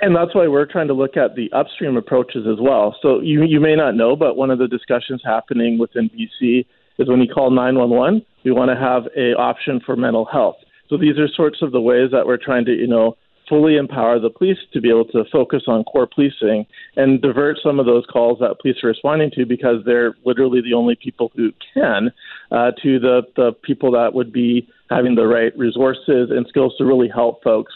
And 0.00 0.14
that's 0.14 0.32
why 0.32 0.46
we're 0.46 0.66
trying 0.66 0.86
to 0.88 0.94
look 0.94 1.16
at 1.16 1.34
the 1.34 1.50
upstream 1.52 1.96
approaches 1.96 2.46
as 2.46 2.58
well. 2.60 2.96
So 3.02 3.20
you 3.20 3.42
you 3.42 3.58
may 3.58 3.74
not 3.74 3.96
know, 3.96 4.14
but 4.14 4.36
one 4.36 4.50
of 4.52 4.60
the 4.60 4.68
discussions 4.68 5.20
happening 5.24 5.76
within 5.76 6.08
BC 6.08 6.66
is 6.98 7.08
when 7.08 7.20
you 7.20 7.32
call 7.32 7.50
911, 7.50 8.24
we 8.44 8.52
want 8.52 8.70
to 8.70 8.76
have 8.76 9.04
a 9.16 9.36
option 9.36 9.80
for 9.84 9.96
mental 9.96 10.24
health. 10.24 10.56
So 10.88 10.96
these 10.96 11.18
are 11.18 11.26
sorts 11.28 11.62
of 11.62 11.72
the 11.72 11.80
ways 11.80 12.10
that 12.12 12.26
we're 12.26 12.38
trying 12.38 12.64
to, 12.66 12.72
you 12.72 12.86
know, 12.86 13.16
fully 13.48 13.76
empower 13.76 14.18
the 14.18 14.30
police 14.30 14.58
to 14.72 14.80
be 14.80 14.90
able 14.90 15.04
to 15.06 15.24
focus 15.32 15.62
on 15.66 15.84
core 15.84 16.06
policing 16.06 16.66
and 16.96 17.22
divert 17.22 17.58
some 17.62 17.80
of 17.80 17.86
those 17.86 18.04
calls 18.06 18.38
that 18.40 18.58
police 18.60 18.76
are 18.82 18.88
responding 18.88 19.30
to 19.32 19.46
because 19.46 19.84
they're 19.84 20.14
literally 20.24 20.60
the 20.60 20.74
only 20.74 20.94
people 20.94 21.32
who 21.34 21.52
can 21.74 22.12
uh, 22.50 22.72
to 22.82 22.98
the, 22.98 23.22
the 23.36 23.52
people 23.62 23.90
that 23.92 24.14
would 24.14 24.32
be 24.32 24.68
having 24.90 25.14
the 25.14 25.26
right 25.26 25.56
resources 25.56 26.30
and 26.30 26.46
skills 26.48 26.74
to 26.78 26.84
really 26.84 27.08
help 27.08 27.42
folks 27.42 27.72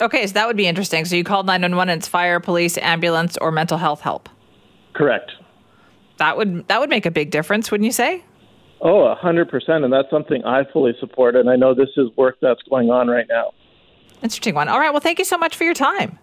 Okay, 0.00 0.26
so 0.26 0.32
that 0.34 0.46
would 0.46 0.56
be 0.56 0.66
interesting. 0.66 1.04
So 1.04 1.16
you 1.16 1.24
called 1.24 1.46
911 1.46 1.90
and 1.90 2.00
it's 2.00 2.08
fire, 2.08 2.38
police, 2.38 2.76
ambulance, 2.78 3.38
or 3.38 3.50
mental 3.50 3.78
health 3.78 4.02
help. 4.02 4.28
Correct. 4.94 5.32
That 6.18 6.36
would 6.36 6.66
that 6.68 6.80
would 6.80 6.90
make 6.90 7.06
a 7.06 7.10
big 7.10 7.30
difference, 7.30 7.70
wouldn't 7.70 7.84
you 7.86 7.92
say? 7.92 8.24
Oh, 8.80 9.02
a 9.02 9.14
hundred 9.14 9.48
percent, 9.50 9.84
and 9.84 9.92
that's 9.92 10.08
something 10.10 10.44
I 10.44 10.64
fully 10.72 10.92
support. 11.00 11.36
And 11.36 11.48
I 11.48 11.56
know 11.56 11.74
this 11.74 11.90
is 11.96 12.08
work 12.16 12.36
that's 12.40 12.62
going 12.68 12.90
on 12.90 13.08
right 13.08 13.26
now. 13.28 13.52
Interesting 14.22 14.54
one. 14.54 14.68
All 14.68 14.80
right. 14.80 14.90
Well, 14.90 15.00
thank 15.00 15.18
you 15.18 15.24
so 15.24 15.38
much 15.38 15.56
for 15.56 15.64
your 15.64 15.74
time. 15.74 16.18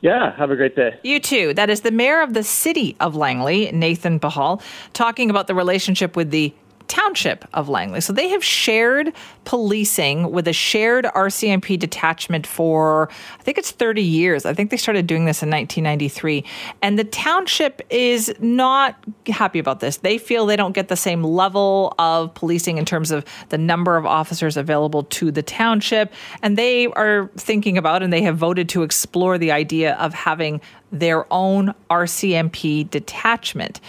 Yeah, 0.00 0.36
have 0.36 0.50
a 0.50 0.56
great 0.56 0.76
day. 0.76 0.98
You 1.02 1.18
too. 1.18 1.54
That 1.54 1.70
is 1.70 1.80
the 1.80 1.90
mayor 1.90 2.20
of 2.20 2.34
the 2.34 2.42
city 2.42 2.94
of 3.00 3.16
Langley, 3.16 3.70
Nathan 3.72 4.20
Pachal, 4.20 4.60
talking 4.92 5.30
about 5.30 5.46
the 5.46 5.54
relationship 5.54 6.14
with 6.14 6.30
the 6.30 6.52
township 6.88 7.44
of 7.54 7.68
Langley. 7.68 8.00
So 8.00 8.12
they 8.12 8.28
have 8.28 8.44
shared 8.44 9.12
policing 9.44 10.30
with 10.30 10.48
a 10.48 10.52
shared 10.52 11.04
RCMP 11.04 11.78
detachment 11.78 12.46
for, 12.46 13.08
I 13.38 13.42
think 13.42 13.58
it's 13.58 13.70
30 13.70 14.02
years. 14.02 14.46
I 14.46 14.54
think 14.54 14.70
they 14.70 14.76
started 14.76 15.06
doing 15.06 15.24
this 15.24 15.42
in 15.42 15.50
1993. 15.50 16.44
And 16.82 16.98
the 16.98 17.04
township 17.04 17.82
is 17.90 18.34
not 18.40 18.96
happy 19.26 19.58
about 19.58 19.80
this. 19.80 19.98
They 19.98 20.18
feel 20.18 20.46
they 20.46 20.56
don't 20.56 20.74
get 20.74 20.88
the 20.88 20.96
same 20.96 21.22
level 21.22 21.94
of 21.98 22.34
policing 22.34 22.78
in 22.78 22.84
terms 22.84 23.10
of 23.10 23.24
the 23.48 23.58
number 23.58 23.96
of 23.96 24.06
officers 24.06 24.56
available 24.56 25.04
to 25.04 25.30
the 25.30 25.42
township. 25.42 26.12
And 26.42 26.58
they 26.58 26.86
are 26.88 27.30
thinking 27.36 27.78
about 27.78 28.02
and 28.02 28.12
they 28.12 28.22
have 28.22 28.36
voted 28.36 28.68
to 28.70 28.82
explore 28.82 29.38
the 29.38 29.52
idea 29.52 29.94
of 29.94 30.14
having 30.14 30.60
their 30.92 31.30
own 31.32 31.74
RCMP 31.90 32.88
detachment. 32.88 33.80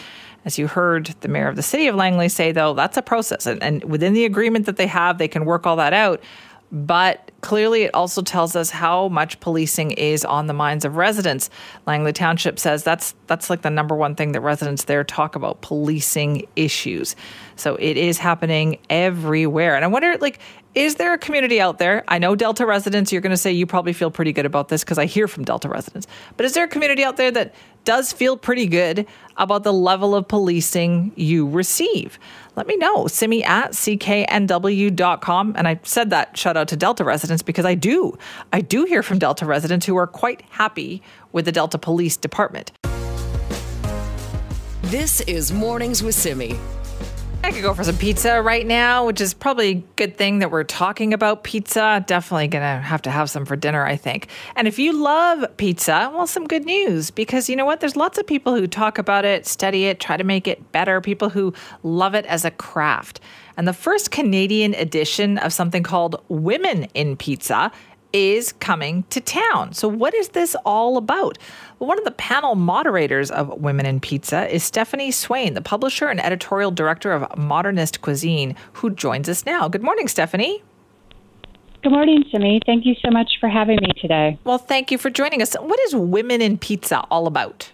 As 0.45 0.57
you 0.57 0.67
heard 0.67 1.07
the 1.21 1.27
mayor 1.27 1.47
of 1.47 1.55
the 1.55 1.63
city 1.63 1.87
of 1.87 1.95
Langley 1.95 2.29
say, 2.29 2.51
though, 2.51 2.73
that's 2.73 2.97
a 2.97 3.01
process. 3.01 3.45
And, 3.47 3.61
and 3.63 3.83
within 3.83 4.13
the 4.13 4.25
agreement 4.25 4.67
that 4.67 4.77
they 4.77 4.87
have, 4.87 5.17
they 5.17 5.27
can 5.27 5.43
work 5.45 5.65
all 5.65 5.75
that 5.77 5.93
out. 5.93 6.21
but 6.71 7.31
clearly 7.41 7.83
it 7.83 7.93
also 7.93 8.21
tells 8.21 8.55
us 8.55 8.69
how 8.71 9.07
much 9.07 9.39
policing 9.39 9.91
is 9.91 10.25
on 10.25 10.47
the 10.47 10.53
minds 10.53 10.83
of 10.83 10.97
residents. 10.97 11.49
Langley 11.85 12.11
Township 12.11 12.59
says 12.59 12.83
that's 12.83 13.13
that's 13.27 13.49
like 13.49 13.61
the 13.61 13.69
number 13.69 13.95
one 13.95 14.15
thing 14.15 14.31
that 14.31 14.41
residents 14.41 14.85
there 14.85 15.03
talk 15.03 15.35
about 15.35 15.61
policing 15.61 16.45
issues. 16.55 17.15
So 17.55 17.75
it 17.75 17.97
is 17.97 18.17
happening 18.17 18.79
everywhere. 18.89 19.75
And 19.75 19.85
I 19.85 19.87
wonder 19.87 20.17
like 20.17 20.39
is 20.73 20.95
there 20.95 21.13
a 21.13 21.17
community 21.17 21.61
out 21.61 21.77
there? 21.77 22.03
I 22.09 22.17
know 22.19 22.35
Delta 22.35 22.65
residents, 22.65 23.13
you're 23.13 23.21
going 23.21 23.29
to 23.29 23.37
say 23.37 23.51
you 23.53 23.65
probably 23.65 23.93
feel 23.93 24.11
pretty 24.11 24.33
good 24.33 24.45
about 24.45 24.67
this 24.67 24.83
because 24.83 24.97
I 24.97 25.05
hear 25.05 25.25
from 25.27 25.45
Delta 25.45 25.69
residents. 25.69 26.05
But 26.35 26.45
is 26.45 26.53
there 26.53 26.65
a 26.65 26.67
community 26.67 27.03
out 27.05 27.15
there 27.15 27.31
that 27.31 27.53
does 27.86 28.11
feel 28.11 28.36
pretty 28.36 28.65
good 28.65 29.07
about 29.38 29.63
the 29.63 29.71
level 29.71 30.13
of 30.13 30.27
policing 30.27 31.13
you 31.15 31.47
receive? 31.47 32.19
Let 32.55 32.67
me 32.67 32.75
know. 32.75 33.07
Simi 33.07 33.43
at 33.43 33.71
cknw.com. 33.71 35.53
And 35.55 35.67
I 35.67 35.79
said 35.83 36.09
that 36.09 36.38
shout 36.38 36.57
out 36.57 36.67
to 36.69 36.75
Delta 36.75 37.03
residents 37.03 37.43
because 37.43 37.65
I 37.65 37.75
do. 37.75 38.17
I 38.51 38.61
do 38.61 38.83
hear 38.86 39.03
from 39.03 39.19
Delta 39.19 39.45
residents 39.45 39.86
who 39.86 39.95
are 39.95 40.07
quite 40.07 40.41
happy 40.49 41.01
with 41.31 41.45
the 41.45 41.51
Delta 41.51 41.77
Police 41.77 42.17
Department. 42.17 42.71
This 44.83 45.21
is 45.21 45.51
Mornings 45.51 46.03
with 46.03 46.15
Simi. 46.15 46.57
I 47.45 47.51
could 47.51 47.61
go 47.61 47.75
for 47.75 47.83
some 47.83 47.97
pizza 47.97 48.41
right 48.41 48.65
now, 48.65 49.05
which 49.05 49.21
is 49.21 49.35
probably 49.35 49.69
a 49.69 49.83
good 49.97 50.17
thing 50.17 50.39
that 50.39 50.49
we're 50.49 50.63
talking 50.63 51.13
about 51.13 51.43
pizza. 51.43 52.03
Definitely 52.07 52.47
gonna 52.47 52.81
have 52.81 53.03
to 53.03 53.11
have 53.11 53.29
some 53.29 53.45
for 53.45 53.55
dinner, 53.55 53.85
I 53.85 53.97
think. 53.97 54.29
And 54.55 54.67
if 54.67 54.79
you 54.79 54.99
love 54.99 55.45
pizza, 55.57 56.11
well, 56.11 56.25
some 56.25 56.47
good 56.47 56.65
news 56.65 57.11
because 57.11 57.47
you 57.47 57.55
know 57.55 57.63
what? 57.63 57.81
There's 57.81 57.95
lots 57.95 58.17
of 58.17 58.25
people 58.25 58.55
who 58.55 58.65
talk 58.65 58.97
about 58.97 59.25
it, 59.25 59.45
study 59.45 59.85
it, 59.85 59.99
try 59.99 60.17
to 60.17 60.23
make 60.23 60.47
it 60.47 60.71
better, 60.71 61.01
people 61.01 61.29
who 61.29 61.53
love 61.83 62.15
it 62.15 62.25
as 62.25 62.45
a 62.45 62.51
craft. 62.51 63.19
And 63.57 63.67
the 63.67 63.73
first 63.73 64.09
Canadian 64.09 64.73
edition 64.73 65.37
of 65.37 65.53
something 65.53 65.83
called 65.83 66.23
Women 66.29 66.85
in 66.95 67.15
Pizza 67.15 67.71
is 68.16 68.53
coming 68.53 69.03
to 69.09 69.20
town. 69.20 69.74
So, 69.74 69.89
what 69.89 70.13
is 70.13 70.30
this 70.30 70.55
all 70.66 70.95
about? 70.95 71.38
Well, 71.78 71.89
one 71.89 71.97
of 71.97 72.05
the 72.05 72.11
panel 72.11 72.55
moderators 72.55 73.30
of 73.30 73.49
Women 73.61 73.86
in 73.86 73.99
Pizza 73.99 74.47
is 74.47 74.63
Stephanie 74.63 75.11
Swane, 75.11 75.53
the 75.53 75.61
publisher 75.61 76.07
and 76.07 76.24
editorial 76.24 76.72
director 76.72 77.11
of 77.11 77.38
Modernist 77.38 77.99
Cuisine, 78.01 78.55
who 78.74 78.89
joins 78.89 79.28
us 79.28 79.45
now. 79.45 79.68
Good 79.68 79.84
morning, 79.84 80.07
Stephanie. 80.07 80.63
Good 81.84 81.91
morning, 81.91 82.24
Simi. 82.32 82.61
Thank 82.66 82.86
you 82.86 82.95
so 83.03 83.11
much 83.11 83.34
for 83.41 83.49
having 83.49 83.80
me 83.82 83.91
today. 84.01 84.39
Well, 84.45 84.59
thank 84.59 84.91
you 84.91 84.97
for 84.97 85.09
joining 85.09 85.41
us. 85.41 85.53
What 85.55 85.80
is 85.82 85.93
Women 85.93 86.41
in 86.41 86.57
Pizza 86.57 87.01
all 87.11 87.28
about? 87.28 87.70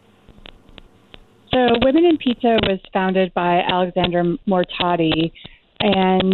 So, 1.54 1.76
Women 1.84 2.04
in 2.04 2.18
Pizza 2.18 2.58
was 2.64 2.80
founded 2.92 3.32
by 3.36 3.60
Alexandra 3.60 4.24
Mortati, 4.48 5.32
and 5.80 6.34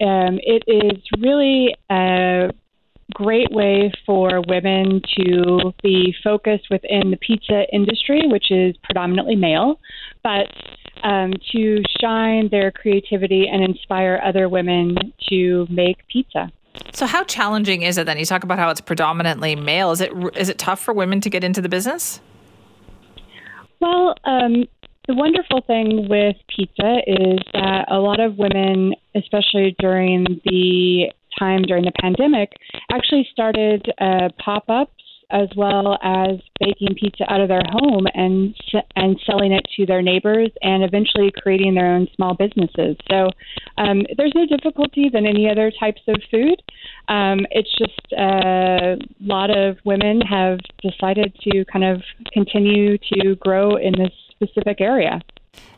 um, 0.00 0.38
it 0.44 0.62
is 0.68 1.02
really 1.18 1.74
a 1.90 2.50
great 3.14 3.50
way 3.50 3.92
for 4.04 4.42
women 4.48 5.00
to 5.16 5.72
be 5.82 6.14
focused 6.22 6.66
within 6.70 7.10
the 7.10 7.16
pizza 7.16 7.64
industry, 7.72 8.22
which 8.26 8.50
is 8.50 8.76
predominantly 8.82 9.36
male, 9.36 9.80
but 10.22 10.48
um, 11.02 11.32
to 11.52 11.82
shine 12.00 12.48
their 12.50 12.70
creativity 12.70 13.48
and 13.48 13.62
inspire 13.62 14.20
other 14.24 14.48
women 14.48 14.96
to 15.28 15.66
make 15.70 16.06
pizza. 16.08 16.50
So, 16.92 17.06
how 17.06 17.24
challenging 17.24 17.82
is 17.82 17.98
it 17.98 18.06
then? 18.06 18.18
You 18.18 18.24
talk 18.24 18.44
about 18.44 18.58
how 18.58 18.70
it's 18.70 18.80
predominantly 18.80 19.56
male. 19.56 19.90
Is 19.90 20.00
it 20.00 20.12
is 20.36 20.48
it 20.48 20.58
tough 20.58 20.80
for 20.80 20.94
women 20.94 21.20
to 21.22 21.30
get 21.30 21.42
into 21.42 21.60
the 21.60 21.68
business? 21.68 22.20
Well, 23.80 24.14
um, 24.24 24.64
the 25.08 25.14
wonderful 25.14 25.62
thing 25.62 26.08
with 26.08 26.36
pizza 26.48 26.98
is 27.06 27.38
that 27.54 27.86
a 27.90 27.98
lot 27.98 28.20
of 28.20 28.36
women, 28.36 28.94
especially 29.14 29.74
during 29.78 30.40
the 30.44 31.10
time 31.38 31.62
during 31.62 31.84
the 31.84 31.92
pandemic, 32.00 32.52
actually 32.90 33.26
started 33.32 33.90
uh, 34.00 34.28
pop 34.38 34.64
ups 34.68 34.92
as 35.30 35.48
well 35.56 35.98
as 36.02 36.38
baking 36.58 36.94
pizza 36.98 37.30
out 37.30 37.40
of 37.40 37.48
their 37.48 37.62
home 37.68 38.06
and 38.14 38.54
and 38.96 39.20
selling 39.26 39.52
it 39.52 39.66
to 39.76 39.84
their 39.84 40.00
neighbors 40.00 40.50
and 40.62 40.82
eventually 40.82 41.30
creating 41.42 41.74
their 41.74 41.86
own 41.86 42.08
small 42.16 42.34
businesses. 42.34 42.96
So 43.10 43.28
um, 43.76 44.06
there's 44.16 44.32
no 44.34 44.46
difficulty 44.46 45.10
than 45.12 45.26
any 45.26 45.48
other 45.50 45.70
types 45.78 46.00
of 46.08 46.16
food. 46.30 46.62
Um, 47.08 47.40
it's 47.50 47.70
just 47.76 48.12
uh, 48.12 48.96
a 48.96 48.98
lot 49.20 49.50
of 49.50 49.76
women 49.84 50.20
have 50.22 50.60
decided 50.82 51.36
to 51.42 51.64
kind 51.66 51.84
of 51.84 52.02
continue 52.32 52.96
to 53.12 53.34
grow 53.36 53.76
in 53.76 53.92
this 53.92 54.12
specific 54.30 54.80
area. 54.80 55.20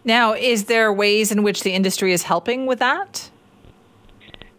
Now, 0.05 0.35
is 0.35 0.65
there 0.65 0.93
ways 0.93 1.33
in 1.33 1.43
which 1.43 1.63
the 1.63 1.73
industry 1.73 2.13
is 2.13 2.25
helping 2.25 2.67
with 2.67 2.79
that? 2.79 3.30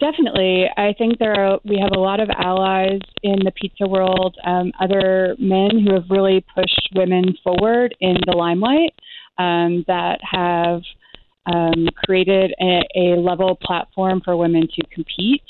Definitely. 0.02 0.66
I 0.76 0.96
think 0.98 1.20
there 1.20 1.36
are, 1.36 1.60
we 1.64 1.78
have 1.80 1.92
a 1.96 2.00
lot 2.00 2.20
of 2.20 2.30
allies 2.36 3.02
in 3.22 3.38
the 3.46 3.52
pizza 3.52 3.88
world, 3.88 4.36
um, 4.44 4.72
other 4.82 5.36
men 5.38 5.86
who 5.86 5.94
have 5.94 6.06
really 6.10 6.44
pushed 6.56 6.90
women 6.96 7.38
forward 7.44 7.96
in 8.02 8.16
the 8.26 8.36
limelight 8.36 8.96
um, 9.38 9.84
that 9.86 10.18
have 10.24 10.82
um, 11.46 11.88
created 12.04 12.52
a, 12.60 12.82
a, 12.96 13.20
level 13.20 13.56
platform 13.62 14.22
for 14.26 14.36
women 14.36 14.68
to 14.74 14.82
compete. 14.92 15.44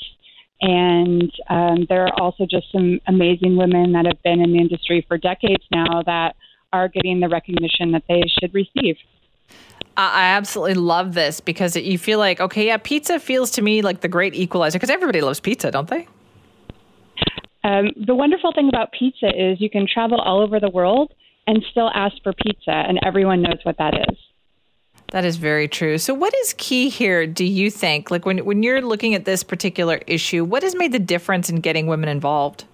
And 0.60 1.32
um, 1.48 1.86
there 1.88 2.04
are 2.04 2.20
also 2.20 2.44
just 2.44 2.70
some 2.72 3.00
amazing 3.08 3.56
women 3.56 3.92
that 3.92 4.04
have 4.04 4.22
been 4.22 4.42
in 4.42 4.52
the 4.52 4.58
industry 4.58 5.02
for 5.08 5.16
decades 5.16 5.64
now 5.70 6.02
that 6.04 6.36
are 6.74 6.88
getting 6.88 7.20
the 7.20 7.28
recognition 7.28 7.92
that 7.92 8.04
they 8.06 8.22
should 8.38 8.52
receive. 8.52 8.96
I 9.96 10.24
absolutely 10.24 10.74
love 10.74 11.12
this 11.12 11.40
because 11.40 11.76
you 11.76 11.98
feel 11.98 12.18
like, 12.18 12.40
okay, 12.40 12.66
yeah, 12.66 12.78
pizza 12.78 13.20
feels 13.20 13.50
to 13.52 13.62
me 13.62 13.82
like 13.82 14.00
the 14.00 14.08
great 14.08 14.34
equalizer 14.34 14.78
because 14.78 14.90
everybody 14.90 15.20
loves 15.20 15.38
pizza, 15.38 15.70
don't 15.70 15.88
they? 15.88 16.08
Um, 17.64 17.90
the 18.06 18.14
wonderful 18.14 18.52
thing 18.52 18.68
about 18.68 18.90
pizza 18.92 19.28
is 19.28 19.60
you 19.60 19.70
can 19.70 19.86
travel 19.86 20.18
all 20.18 20.40
over 20.40 20.58
the 20.58 20.70
world 20.70 21.12
and 21.46 21.62
still 21.70 21.90
ask 21.94 22.16
for 22.22 22.32
pizza, 22.32 22.70
and 22.70 22.98
everyone 23.04 23.42
knows 23.42 23.58
what 23.64 23.76
that 23.78 23.94
is. 23.94 24.16
That 25.10 25.24
is 25.24 25.36
very 25.36 25.68
true. 25.68 25.98
So, 25.98 26.14
what 26.14 26.32
is 26.36 26.54
key 26.56 26.88
here, 26.88 27.26
do 27.26 27.44
you 27.44 27.70
think? 27.70 28.10
Like, 28.10 28.24
when, 28.24 28.38
when 28.44 28.62
you're 28.62 28.80
looking 28.80 29.14
at 29.14 29.24
this 29.24 29.42
particular 29.42 30.00
issue, 30.06 30.44
what 30.44 30.62
has 30.62 30.74
made 30.74 30.92
the 30.92 30.98
difference 30.98 31.50
in 31.50 31.56
getting 31.56 31.86
women 31.86 32.08
involved? 32.08 32.64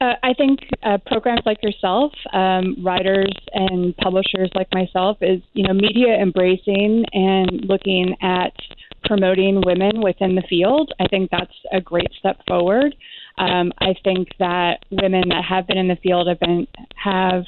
Uh, 0.00 0.14
I 0.22 0.32
think 0.34 0.60
uh, 0.84 0.98
programs 1.06 1.42
like 1.44 1.60
yourself, 1.62 2.12
um, 2.32 2.76
writers 2.84 3.34
and 3.52 3.96
publishers 3.96 4.48
like 4.54 4.68
myself, 4.72 5.18
is 5.20 5.40
you 5.54 5.66
know 5.66 5.74
media 5.74 6.14
embracing 6.14 7.04
and 7.12 7.64
looking 7.64 8.14
at 8.22 8.52
promoting 9.04 9.60
women 9.64 10.00
within 10.00 10.36
the 10.36 10.42
field. 10.48 10.92
I 11.00 11.08
think 11.08 11.30
that's 11.30 11.52
a 11.72 11.80
great 11.80 12.10
step 12.18 12.38
forward. 12.46 12.94
Um, 13.38 13.72
I 13.80 13.94
think 14.04 14.28
that 14.38 14.84
women 14.90 15.28
that 15.30 15.44
have 15.44 15.66
been 15.66 15.78
in 15.78 15.88
the 15.88 15.96
field 15.96 16.28
have 16.28 16.40
been 16.40 16.68
have 16.94 17.44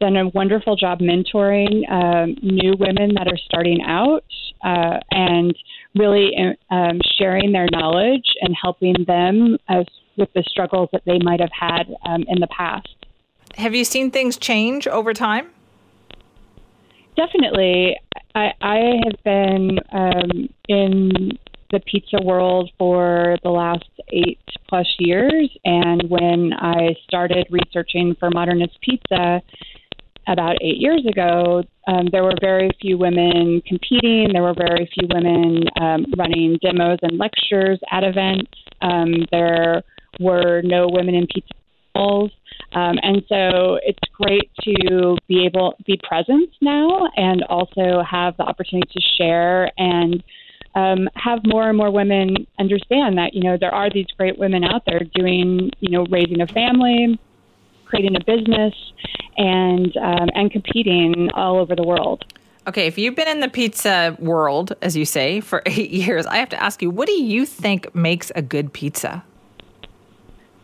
done 0.00 0.16
a 0.16 0.28
wonderful 0.30 0.74
job 0.74 0.98
mentoring 0.98 1.88
um, 1.88 2.36
new 2.42 2.72
women 2.76 3.14
that 3.14 3.28
are 3.28 3.38
starting 3.44 3.80
out 3.86 4.24
uh, 4.64 4.98
and 5.12 5.56
really 5.94 6.32
um, 6.70 6.98
sharing 7.16 7.52
their 7.52 7.68
knowledge 7.70 8.26
and 8.40 8.56
helping 8.60 8.96
them 9.06 9.56
as 9.68 9.86
with 10.16 10.32
the 10.34 10.42
struggles 10.46 10.88
that 10.92 11.02
they 11.04 11.18
might 11.18 11.40
have 11.40 11.52
had 11.52 11.94
um, 12.04 12.24
in 12.28 12.40
the 12.40 12.48
past. 12.48 12.88
Have 13.56 13.74
you 13.74 13.84
seen 13.84 14.10
things 14.10 14.36
change 14.36 14.86
over 14.86 15.12
time? 15.12 15.50
Definitely. 17.16 17.96
I, 18.34 18.52
I 18.60 19.00
have 19.04 19.22
been 19.24 19.78
um, 19.92 20.48
in 20.68 21.38
the 21.70 21.80
pizza 21.80 22.18
world 22.22 22.70
for 22.78 23.36
the 23.42 23.50
last 23.50 23.88
eight 24.10 24.38
plus 24.68 24.86
years. 24.98 25.50
And 25.64 26.02
when 26.08 26.52
I 26.52 26.94
started 27.04 27.46
researching 27.50 28.14
for 28.18 28.30
Modernist 28.30 28.78
Pizza 28.80 29.42
about 30.28 30.56
eight 30.62 30.78
years 30.78 31.04
ago, 31.06 31.64
um, 31.88 32.06
there 32.12 32.22
were 32.22 32.34
very 32.40 32.70
few 32.80 32.96
women 32.96 33.60
competing. 33.66 34.28
There 34.32 34.42
were 34.42 34.54
very 34.54 34.88
few 34.94 35.08
women 35.12 35.64
um, 35.80 36.06
running 36.16 36.58
demos 36.62 36.98
and 37.02 37.18
lectures 37.18 37.80
at 37.90 38.04
events. 38.04 38.52
Um, 38.80 39.26
there 39.30 39.82
were 40.20 40.62
no 40.62 40.88
women 40.88 41.14
in 41.14 41.26
pizza 41.26 41.52
bowls. 41.94 42.30
Um, 42.72 42.98
and 43.02 43.22
so 43.28 43.78
it's 43.82 43.98
great 44.14 44.50
to 44.64 45.16
be 45.28 45.44
able 45.44 45.74
be 45.86 46.00
present 46.02 46.50
now 46.60 47.08
and 47.16 47.42
also 47.44 48.02
have 48.08 48.36
the 48.36 48.44
opportunity 48.44 48.88
to 48.92 49.00
share 49.18 49.70
and 49.76 50.22
um, 50.74 51.08
have 51.14 51.40
more 51.44 51.68
and 51.68 51.76
more 51.76 51.90
women 51.90 52.46
understand 52.58 53.18
that 53.18 53.34
you 53.34 53.42
know 53.42 53.58
there 53.60 53.74
are 53.74 53.90
these 53.90 54.06
great 54.16 54.38
women 54.38 54.64
out 54.64 54.84
there 54.86 55.00
doing 55.14 55.70
you 55.80 55.90
know 55.90 56.06
raising 56.10 56.40
a 56.40 56.46
family, 56.46 57.18
creating 57.84 58.16
a 58.16 58.24
business, 58.24 58.74
and 59.36 59.94
um, 59.98 60.28
and 60.34 60.50
competing 60.50 61.30
all 61.34 61.58
over 61.58 61.76
the 61.76 61.82
world. 61.82 62.24
Okay, 62.66 62.86
if 62.86 62.96
you've 62.96 63.16
been 63.16 63.28
in 63.28 63.40
the 63.40 63.48
pizza 63.48 64.16
world, 64.18 64.72
as 64.82 64.96
you 64.96 65.04
say, 65.04 65.40
for 65.40 65.62
eight 65.66 65.90
years, 65.90 66.24
I 66.24 66.36
have 66.36 66.48
to 66.50 66.62
ask 66.62 66.80
you, 66.80 66.90
what 66.90 67.06
do 67.06 67.20
you 67.20 67.44
think 67.44 67.94
makes 67.94 68.30
a 68.34 68.40
good 68.40 68.72
pizza? 68.72 69.24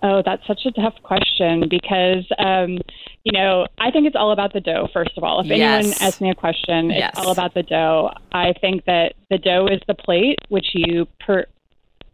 Oh, 0.02 0.22
that's 0.24 0.46
such 0.46 0.60
a 0.64 0.70
tough 0.72 0.94
question 1.02 1.68
because, 1.68 2.24
um, 2.38 2.78
you 3.24 3.32
know, 3.32 3.66
I 3.78 3.90
think 3.90 4.06
it's 4.06 4.14
all 4.14 4.30
about 4.30 4.52
the 4.52 4.60
dough, 4.60 4.88
first 4.92 5.16
of 5.16 5.24
all. 5.24 5.40
If 5.40 5.46
yes. 5.46 5.84
anyone 5.84 6.02
asks 6.02 6.20
me 6.20 6.30
a 6.30 6.34
question, 6.34 6.90
it's 6.90 7.00
yes. 7.00 7.14
all 7.16 7.32
about 7.32 7.54
the 7.54 7.64
dough. 7.64 8.10
I 8.30 8.54
think 8.60 8.84
that 8.84 9.14
the 9.28 9.38
dough 9.38 9.66
is 9.66 9.80
the 9.88 9.94
plate, 9.94 10.38
which 10.48 10.66
you 10.72 11.06
per- 11.18 11.46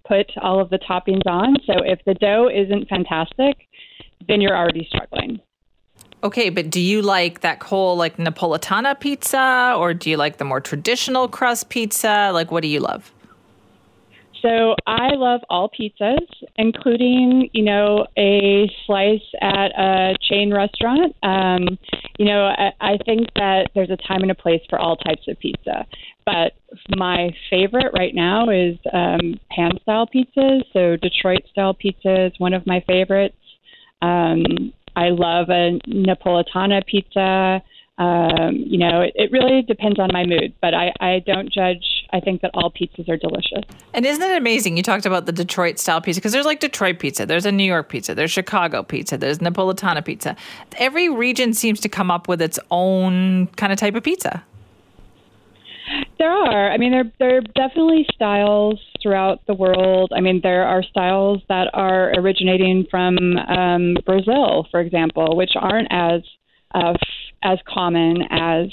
put 0.07 0.31
all 0.41 0.61
of 0.61 0.71
the 0.71 0.79
toppings 0.79 1.27
on. 1.27 1.57
So 1.67 1.75
if 1.85 2.01
the 2.07 2.15
dough 2.15 2.49
isn't 2.53 2.89
fantastic, 2.89 3.69
then 4.29 4.41
you're 4.41 4.57
already 4.57 4.87
struggling. 4.89 5.41
Okay, 6.23 6.49
but 6.49 6.71
do 6.71 6.81
you 6.81 7.03
like 7.03 7.41
that 7.41 7.63
whole 7.63 7.97
like 7.97 8.17
Napolitana 8.17 8.99
pizza 8.99 9.75
or 9.77 9.93
do 9.93 10.09
you 10.09 10.17
like 10.17 10.39
the 10.39 10.45
more 10.45 10.61
traditional 10.61 11.29
crust 11.29 11.69
pizza? 11.69 12.31
Like 12.33 12.51
what 12.51 12.63
do 12.63 12.69
you 12.69 12.81
love? 12.81 13.13
So 14.45 14.75
I 14.87 15.15
love 15.15 15.41
all 15.49 15.71
pizzas, 15.71 16.19
including, 16.57 17.49
you 17.55 17.65
know, 17.65 18.07
a 18.19 18.71
slice 18.85 19.23
at 19.41 19.69
a 19.69 20.15
chain 20.21 20.53
restaurant. 20.53 21.17
Um, 21.23 21.79
you 22.19 22.27
know, 22.27 22.53
I, 22.57 22.73
I 22.79 22.99
think 23.07 23.29
that 23.37 23.71
there's 23.75 23.89
a 23.89 23.97
time 23.97 24.21
and 24.21 24.31
a 24.31 24.35
place 24.35 24.61
for 24.69 24.79
all 24.79 24.97
types 24.97 25.23
of 25.29 25.39
pizza. 25.39 25.87
But 26.27 26.53
my 26.95 27.31
favorite 27.49 27.93
right 27.97 28.15
now 28.15 28.51
is 28.51 28.77
um, 28.93 29.41
pan 29.51 29.79
style 29.81 30.07
pizzas. 30.15 30.63
So 30.75 30.97
Detroit 30.97 31.45
style 31.51 31.73
pizza 31.73 32.27
is 32.27 32.33
one 32.37 32.53
of 32.53 32.67
my 32.67 32.85
favorites. 32.87 33.37
Um, 34.03 34.75
I 34.95 35.09
love 35.09 35.49
a 35.49 35.81
Napolitana 35.89 36.87
pizza. 36.87 37.63
Um, 37.97 38.57
you 38.67 38.77
know, 38.77 39.01
it, 39.01 39.13
it 39.15 39.33
really 39.33 39.63
depends 39.63 39.99
on 39.99 40.11
my 40.13 40.27
mood, 40.27 40.53
but 40.61 40.75
I, 40.75 40.93
I 41.01 41.23
don't 41.25 41.51
judge. 41.51 41.85
I 42.15 42.21
think 42.21 42.43
that 42.43 42.53
all 42.55 42.71
pizzas 42.71 43.09
are 43.09 43.17
delicious. 43.17 43.65
And 43.93 44.07
isn't 44.07 44.23
it 44.23 44.37
amazing? 44.37 44.77
You 44.77 44.85
talked 44.85 45.05
about 45.05 45.27
the 45.27 45.33
Detroit 45.33 45.81
style 45.81 46.01
pizza 46.01 46.21
because 46.21 46.33
there's 46.33 46.47
like 46.47 46.61
Detroit 46.61 47.01
pizza, 47.01 47.27
there's 47.27 47.45
a 47.45 47.51
New 47.51 47.65
York 47.65 47.89
pizza, 47.89 48.15
there's 48.15 48.31
Chicago 48.31 48.85
pizza, 48.85 49.19
there's 49.19 49.41
Napolitana 49.41 50.03
pizza. 50.05 50.37
Every 50.79 51.09
region 51.09 51.53
seems 51.53 51.81
to 51.81 51.89
come 51.89 52.13
up 52.13 52.29
with 52.29 52.41
its 52.41 52.59
own 52.71 53.49
kind 53.57 53.73
of 53.73 53.79
type 53.81 53.97
of 53.97 54.05
pizza. 54.05 54.45
There 56.19 56.31
are. 56.31 56.71
I 56.71 56.79
mean, 56.79 56.93
there 56.93 57.13
there 57.19 57.37
are 57.39 57.41
definitely 57.41 58.07
styles 58.15 58.81
throughout 59.03 59.45
the 59.47 59.55
world. 59.55 60.13
I 60.17 60.21
mean, 60.21 60.41
there 60.43 60.65
are 60.65 60.83
styles 60.83 61.43
that 61.49 61.69
are 61.75 62.13
originating 62.17 62.87
from 62.91 63.19
um, 63.37 63.97
Brazil, 64.07 64.67
for 64.71 64.81
example, 64.81 65.37
which 65.37 65.51
aren't 65.57 65.89
as 65.91 66.23
uh, 66.75 66.95
as 67.43 67.59
common 67.67 68.23
as 68.31 68.71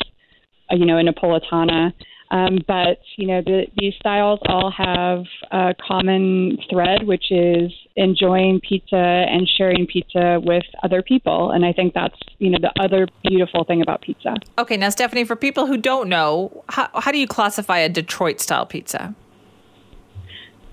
uh, 0.72 0.76
you 0.76 0.86
know 0.86 0.98
a 1.00 1.04
Napolitana. 1.04 1.92
Um, 2.32 2.60
but 2.66 3.00
you 3.18 3.28
know 3.28 3.42
the, 3.42 3.68
these 3.78 3.94
styles 4.00 4.40
all 4.46 4.72
have 4.72 5.26
a 5.52 5.76
common 5.86 6.58
thread, 6.70 7.06
which 7.06 7.30
is 7.30 7.72
enjoying 7.98 8.62
pizza 8.62 8.96
and 8.96 9.48
sharing 9.58 9.86
pizza 9.86 10.40
with 10.42 10.64
other 10.82 11.02
people. 11.02 11.52
And 11.52 11.66
I 11.66 11.74
think 11.74 11.94
that's 11.94 12.18
you 12.40 12.50
know 12.50 12.58
the 12.62 12.72
other 12.82 13.08
beautiful 13.24 13.66
thing 13.66 13.82
about 13.82 14.02
pizza. 14.02 14.36
Okay, 14.58 14.78
now 14.78 14.90
Stephanie, 14.90 15.26
for 15.26 15.36
people 15.36 15.68
who 15.68 15.76
don't 15.76 16.08
know, 16.08 16.64
how, 16.70 16.90
how 16.94 17.12
do 17.12 17.18
you 17.18 17.28
classify 17.28 17.80
a 17.80 17.90
Detroit 17.90 18.40
style 18.40 18.66
pizza? 18.66 19.14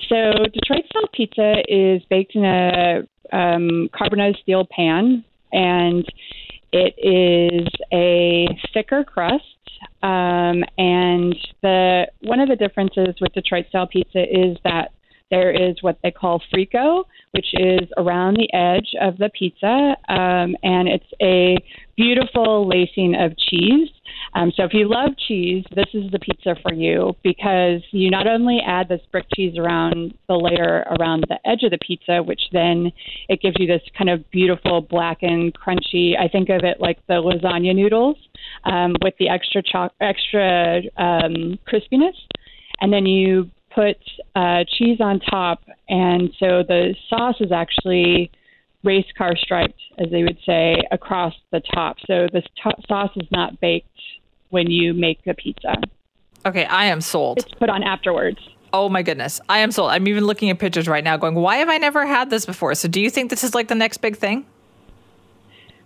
So 0.09 0.33
Detroit 0.55 0.85
style 0.91 1.09
pizza 1.13 1.63
is 1.69 2.03
baked 2.09 2.37
in 2.37 2.45
a 2.45 3.03
um, 3.33 3.91
carbonized 3.93 4.39
steel 4.43 4.65
pan, 4.71 5.25
and 5.53 6.07
it 6.73 6.95
is 6.99 7.69
a 7.93 8.47
thicker 8.73 9.03
crust, 9.03 9.45
um, 10.03 10.63
and 10.77 11.35
the 11.63 12.07
one 12.21 12.41
of 12.41 12.49
the 12.49 12.57
differences 12.57 13.17
with 13.21 13.33
Detroit 13.33 13.67
style 13.69 13.87
pizza 13.87 14.23
is 14.23 14.57
that 14.65 14.93
there 15.31 15.51
is 15.51 15.77
what 15.83 15.99
they 16.03 16.11
call 16.11 16.43
frico, 16.53 17.05
which 17.33 17.47
is 17.55 17.89
around 17.97 18.37
the 18.37 18.53
edge 18.55 18.95
of 19.01 19.19
the 19.19 19.31
pizza, 19.39 19.97
um, 20.09 20.57
and 20.63 20.89
it's 20.89 21.13
a 21.21 21.57
beautiful 21.97 22.67
lacing 22.69 23.15
of 23.15 23.37
cheese. 23.37 23.89
Um, 24.35 24.53
so 24.57 24.65
if 24.65 24.73
you 24.73 24.89
love 24.89 25.11
cheese, 25.27 25.65
this 25.75 25.87
is 25.95 26.11
the 26.11 26.19
pizza 26.19 26.55
for 26.63 26.73
you 26.73 27.15
because 27.23 27.83
you 27.91 28.11
not 28.11 28.27
only 28.27 28.61
add 28.65 28.89
this 28.89 29.01
brick 29.11 29.27
cheese 29.35 29.57
around 29.59 30.15
the 30.29 30.35
layer 30.35 30.85
around 30.99 31.25
the 31.29 31.39
edge 31.49 31.63
of 31.63 31.71
the 31.71 31.79
pizza, 31.79 32.23
which 32.23 32.41
then 32.53 32.93
it 33.29 33.41
gives 33.41 33.57
you 33.59 33.67
this 33.67 33.83
kind 33.97 34.11
of 34.11 34.29
beautiful 34.31 34.81
blackened, 34.81 35.55
crunchy. 35.55 36.19
I 36.19 36.29
think 36.29 36.49
of 36.49 36.65
it 36.65 36.81
like 36.81 37.05
the 37.07 37.15
lasagna 37.15 37.75
noodles 37.75 38.17
um, 38.65 38.95
with 39.03 39.15
the 39.19 39.29
extra 39.29 39.63
cho- 39.63 39.91
extra 40.01 40.83
um, 40.97 41.59
crispiness, 41.67 42.17
and 42.81 42.93
then 42.93 43.07
you 43.07 43.51
put 43.79 43.97
uh, 44.35 44.65
cheese 44.77 45.01
on 45.01 45.21
top, 45.21 45.63
and 45.89 46.31
so 46.41 46.65
the 46.67 46.97
sauce 47.09 47.37
is 47.39 47.53
actually 47.53 48.31
race 48.83 49.07
car 49.17 49.37
striped, 49.37 49.81
as 49.99 50.11
they 50.11 50.25
would 50.25 50.39
say, 50.45 50.83
across 50.91 51.35
the 51.53 51.61
top. 51.75 51.97
So 52.07 52.27
the 52.33 52.43
t- 52.43 52.83
sauce 52.89 53.13
is 53.17 53.29
not 53.31 53.61
baked 53.61 53.87
when 54.51 54.69
you 54.69 54.95
make 54.95 55.23
the 55.25 55.35
pizza. 55.35 55.77
Okay, 56.45 56.65
I 56.65 56.87
am 56.87 57.01
sold. 57.01 57.39
It's 57.39 57.55
put 57.55 57.69
on 57.69 57.85
afterwards. 57.85 58.39
Oh 58.73 58.89
my 58.89 59.03
goodness. 59.03 59.41
I 59.49 59.59
am 59.59 59.71
sold. 59.71 59.91
I'm 59.91 60.09
even 60.09 60.25
looking 60.25 60.51
at 60.51 60.59
pictures 60.59 60.89
right 60.89 61.05
now 61.05 61.17
going, 61.17 61.35
why 61.37 61.57
have 61.57 61.69
I 61.69 61.79
never 61.79 62.05
had 62.05 62.31
this 62.31 62.45
before? 62.47 62.75
So 62.75 62.89
do 62.89 63.01
you 63.01 63.11
think 63.11 63.31
this 63.31 63.45
is 63.45 63.55
like 63.55 63.69
the 63.69 63.75
next 63.75 63.99
big 63.99 64.17
thing? 64.17 64.45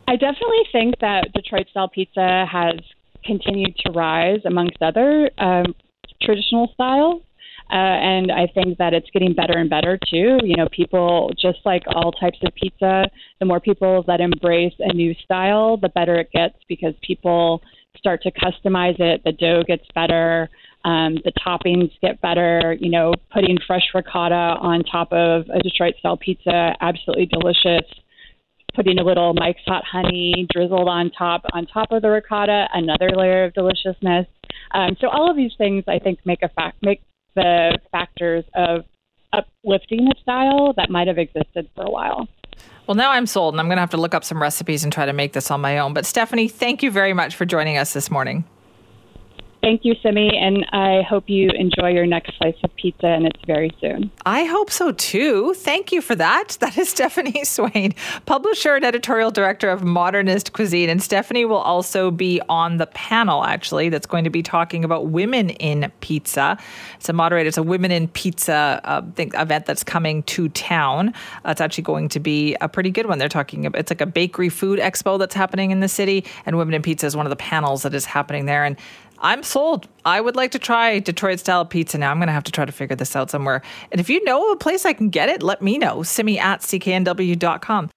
I 0.08 0.16
definitely 0.16 0.64
think 0.72 0.98
that 1.00 1.32
Detroit 1.32 1.68
style 1.70 1.88
pizza 1.88 2.46
has 2.50 2.76
continued 3.24 3.76
to 3.84 3.92
rise 3.92 4.40
amongst 4.44 4.80
other 4.80 5.30
um, 5.38 5.74
traditional 6.22 6.70
styles. 6.74 7.22
Uh, 7.72 7.76
and 7.76 8.30
I 8.30 8.46
think 8.52 8.76
that 8.76 8.92
it's 8.92 9.08
getting 9.14 9.32
better 9.32 9.54
and 9.56 9.70
better 9.70 9.98
too. 10.10 10.38
You 10.42 10.56
know, 10.56 10.68
people, 10.70 11.30
just 11.40 11.60
like 11.64 11.82
all 11.86 12.12
types 12.12 12.36
of 12.44 12.54
pizza, 12.54 13.06
the 13.40 13.46
more 13.46 13.60
people 13.60 14.04
that 14.06 14.20
embrace 14.20 14.74
a 14.78 14.92
new 14.92 15.14
style, 15.24 15.78
the 15.78 15.88
better 15.88 16.16
it 16.16 16.30
gets 16.32 16.56
because 16.68 16.92
people 17.00 17.62
start 17.96 18.22
to 18.24 18.30
customize 18.30 19.00
it. 19.00 19.22
The 19.24 19.32
dough 19.32 19.62
gets 19.66 19.84
better. 19.94 20.50
Um, 20.84 21.16
the 21.24 21.32
toppings 21.46 21.90
get 22.02 22.20
better. 22.20 22.76
You 22.78 22.90
know, 22.90 23.14
putting 23.32 23.56
fresh 23.66 23.88
ricotta 23.94 24.34
on 24.60 24.84
top 24.84 25.10
of 25.10 25.46
a 25.48 25.62
Detroit 25.62 25.94
style 25.98 26.18
pizza, 26.18 26.74
absolutely 26.82 27.26
delicious. 27.26 27.88
Putting 28.74 28.98
a 28.98 29.02
little 29.02 29.32
Mike's 29.32 29.62
Hot 29.66 29.84
Honey 29.90 30.46
drizzled 30.52 30.88
on 30.88 31.10
top, 31.10 31.44
on 31.54 31.66
top 31.66 31.88
of 31.90 32.02
the 32.02 32.10
ricotta, 32.10 32.68
another 32.74 33.10
layer 33.16 33.44
of 33.44 33.54
deliciousness. 33.54 34.26
Um, 34.72 34.96
so 35.00 35.08
all 35.08 35.30
of 35.30 35.36
these 35.36 35.52
things, 35.56 35.84
I 35.88 35.98
think, 35.98 36.18
make 36.26 36.42
a 36.42 36.48
fact 36.48 36.76
make 36.82 37.00
the 37.34 37.78
factors 37.90 38.44
of 38.54 38.84
uplifting 39.32 40.04
the 40.04 40.14
style 40.20 40.74
that 40.76 40.90
might 40.90 41.08
have 41.08 41.18
existed 41.18 41.68
for 41.74 41.84
a 41.84 41.90
while. 41.90 42.28
Well, 42.86 42.94
now 42.96 43.10
I'm 43.12 43.26
sold, 43.26 43.54
and 43.54 43.60
I'm 43.60 43.66
going 43.66 43.76
to 43.76 43.82
have 43.82 43.90
to 43.90 43.96
look 43.96 44.14
up 44.14 44.24
some 44.24 44.42
recipes 44.42 44.84
and 44.84 44.92
try 44.92 45.06
to 45.06 45.12
make 45.12 45.32
this 45.32 45.50
on 45.50 45.60
my 45.60 45.78
own. 45.78 45.94
But 45.94 46.04
Stephanie, 46.04 46.48
thank 46.48 46.82
you 46.82 46.90
very 46.90 47.12
much 47.12 47.34
for 47.34 47.44
joining 47.44 47.78
us 47.78 47.92
this 47.92 48.10
morning. 48.10 48.44
Thank 49.62 49.84
you, 49.84 49.94
Simi, 50.02 50.36
and 50.36 50.66
I 50.72 51.02
hope 51.02 51.30
you 51.30 51.48
enjoy 51.50 51.90
your 51.90 52.04
next 52.04 52.36
slice 52.36 52.56
of 52.64 52.74
pizza, 52.74 53.06
and 53.06 53.26
it's 53.26 53.40
very 53.46 53.70
soon. 53.80 54.10
I 54.26 54.42
hope 54.42 54.72
so 54.72 54.90
too. 54.90 55.54
Thank 55.54 55.92
you 55.92 56.02
for 56.02 56.16
that. 56.16 56.58
That 56.62 56.78
is 56.78 56.88
Stephanie 56.88 57.32
Swane, 57.44 57.94
publisher 58.24 58.76
and 58.76 58.84
editorial 58.84 59.30
director 59.30 59.68
of 59.68 59.82
Modernist 59.82 60.52
Cuisine. 60.52 60.88
And 60.88 61.02
Stephanie 61.02 61.44
will 61.44 61.56
also 61.56 62.10
be 62.10 62.40
on 62.48 62.76
the 62.76 62.86
panel, 62.86 63.44
actually, 63.44 63.88
that's 63.88 64.06
going 64.06 64.24
to 64.24 64.30
be 64.30 64.42
talking 64.42 64.84
about 64.84 65.08
women 65.08 65.50
in 65.50 65.90
pizza. 66.00 66.56
It's 66.96 67.08
a 67.08 67.12
moderator, 67.12 67.48
it's 67.48 67.58
a 67.58 67.62
Women 67.62 67.90
in 67.90 68.08
Pizza 68.08 68.80
uh, 68.84 69.02
event 69.16 69.66
that's 69.66 69.82
coming 69.82 70.22
to 70.24 70.48
town. 70.50 71.08
Uh, 71.44 71.50
it's 71.50 71.60
actually 71.60 71.84
going 71.84 72.08
to 72.10 72.20
be 72.20 72.56
a 72.60 72.68
pretty 72.68 72.90
good 72.90 73.06
one. 73.06 73.18
They're 73.18 73.28
talking 73.28 73.66
about 73.66 73.80
it's 73.80 73.90
like 73.90 74.00
a 74.00 74.06
bakery 74.06 74.48
food 74.48 74.78
expo 74.78 75.18
that's 75.18 75.34
happening 75.34 75.72
in 75.72 75.80
the 75.80 75.88
city, 75.88 76.24
and 76.46 76.56
Women 76.56 76.74
in 76.74 76.82
Pizza 76.82 77.06
is 77.06 77.16
one 77.16 77.26
of 77.26 77.30
the 77.30 77.36
panels 77.36 77.82
that 77.82 77.94
is 77.94 78.04
happening 78.04 78.46
there. 78.46 78.64
And 78.64 78.76
I'm 79.22 79.44
sold. 79.44 79.88
I 80.04 80.20
would 80.20 80.34
like 80.34 80.50
to 80.50 80.58
try 80.58 80.98
Detroit 80.98 81.38
style 81.38 81.64
pizza 81.64 81.96
now. 81.96 82.10
I'm 82.10 82.18
going 82.18 82.26
to 82.26 82.32
have 82.32 82.42
to 82.44 82.52
try 82.52 82.64
to 82.64 82.72
figure 82.72 82.96
this 82.96 83.14
out 83.14 83.30
somewhere. 83.30 83.62
And 83.92 84.00
if 84.00 84.10
you 84.10 84.22
know 84.24 84.50
a 84.50 84.56
place 84.56 84.84
I 84.84 84.92
can 84.92 85.10
get 85.10 85.28
it, 85.28 85.42
let 85.42 85.62
me 85.62 85.78
know. 85.78 86.02
Simi 86.02 86.38
at 86.38 86.60
cknw.com. 86.60 87.90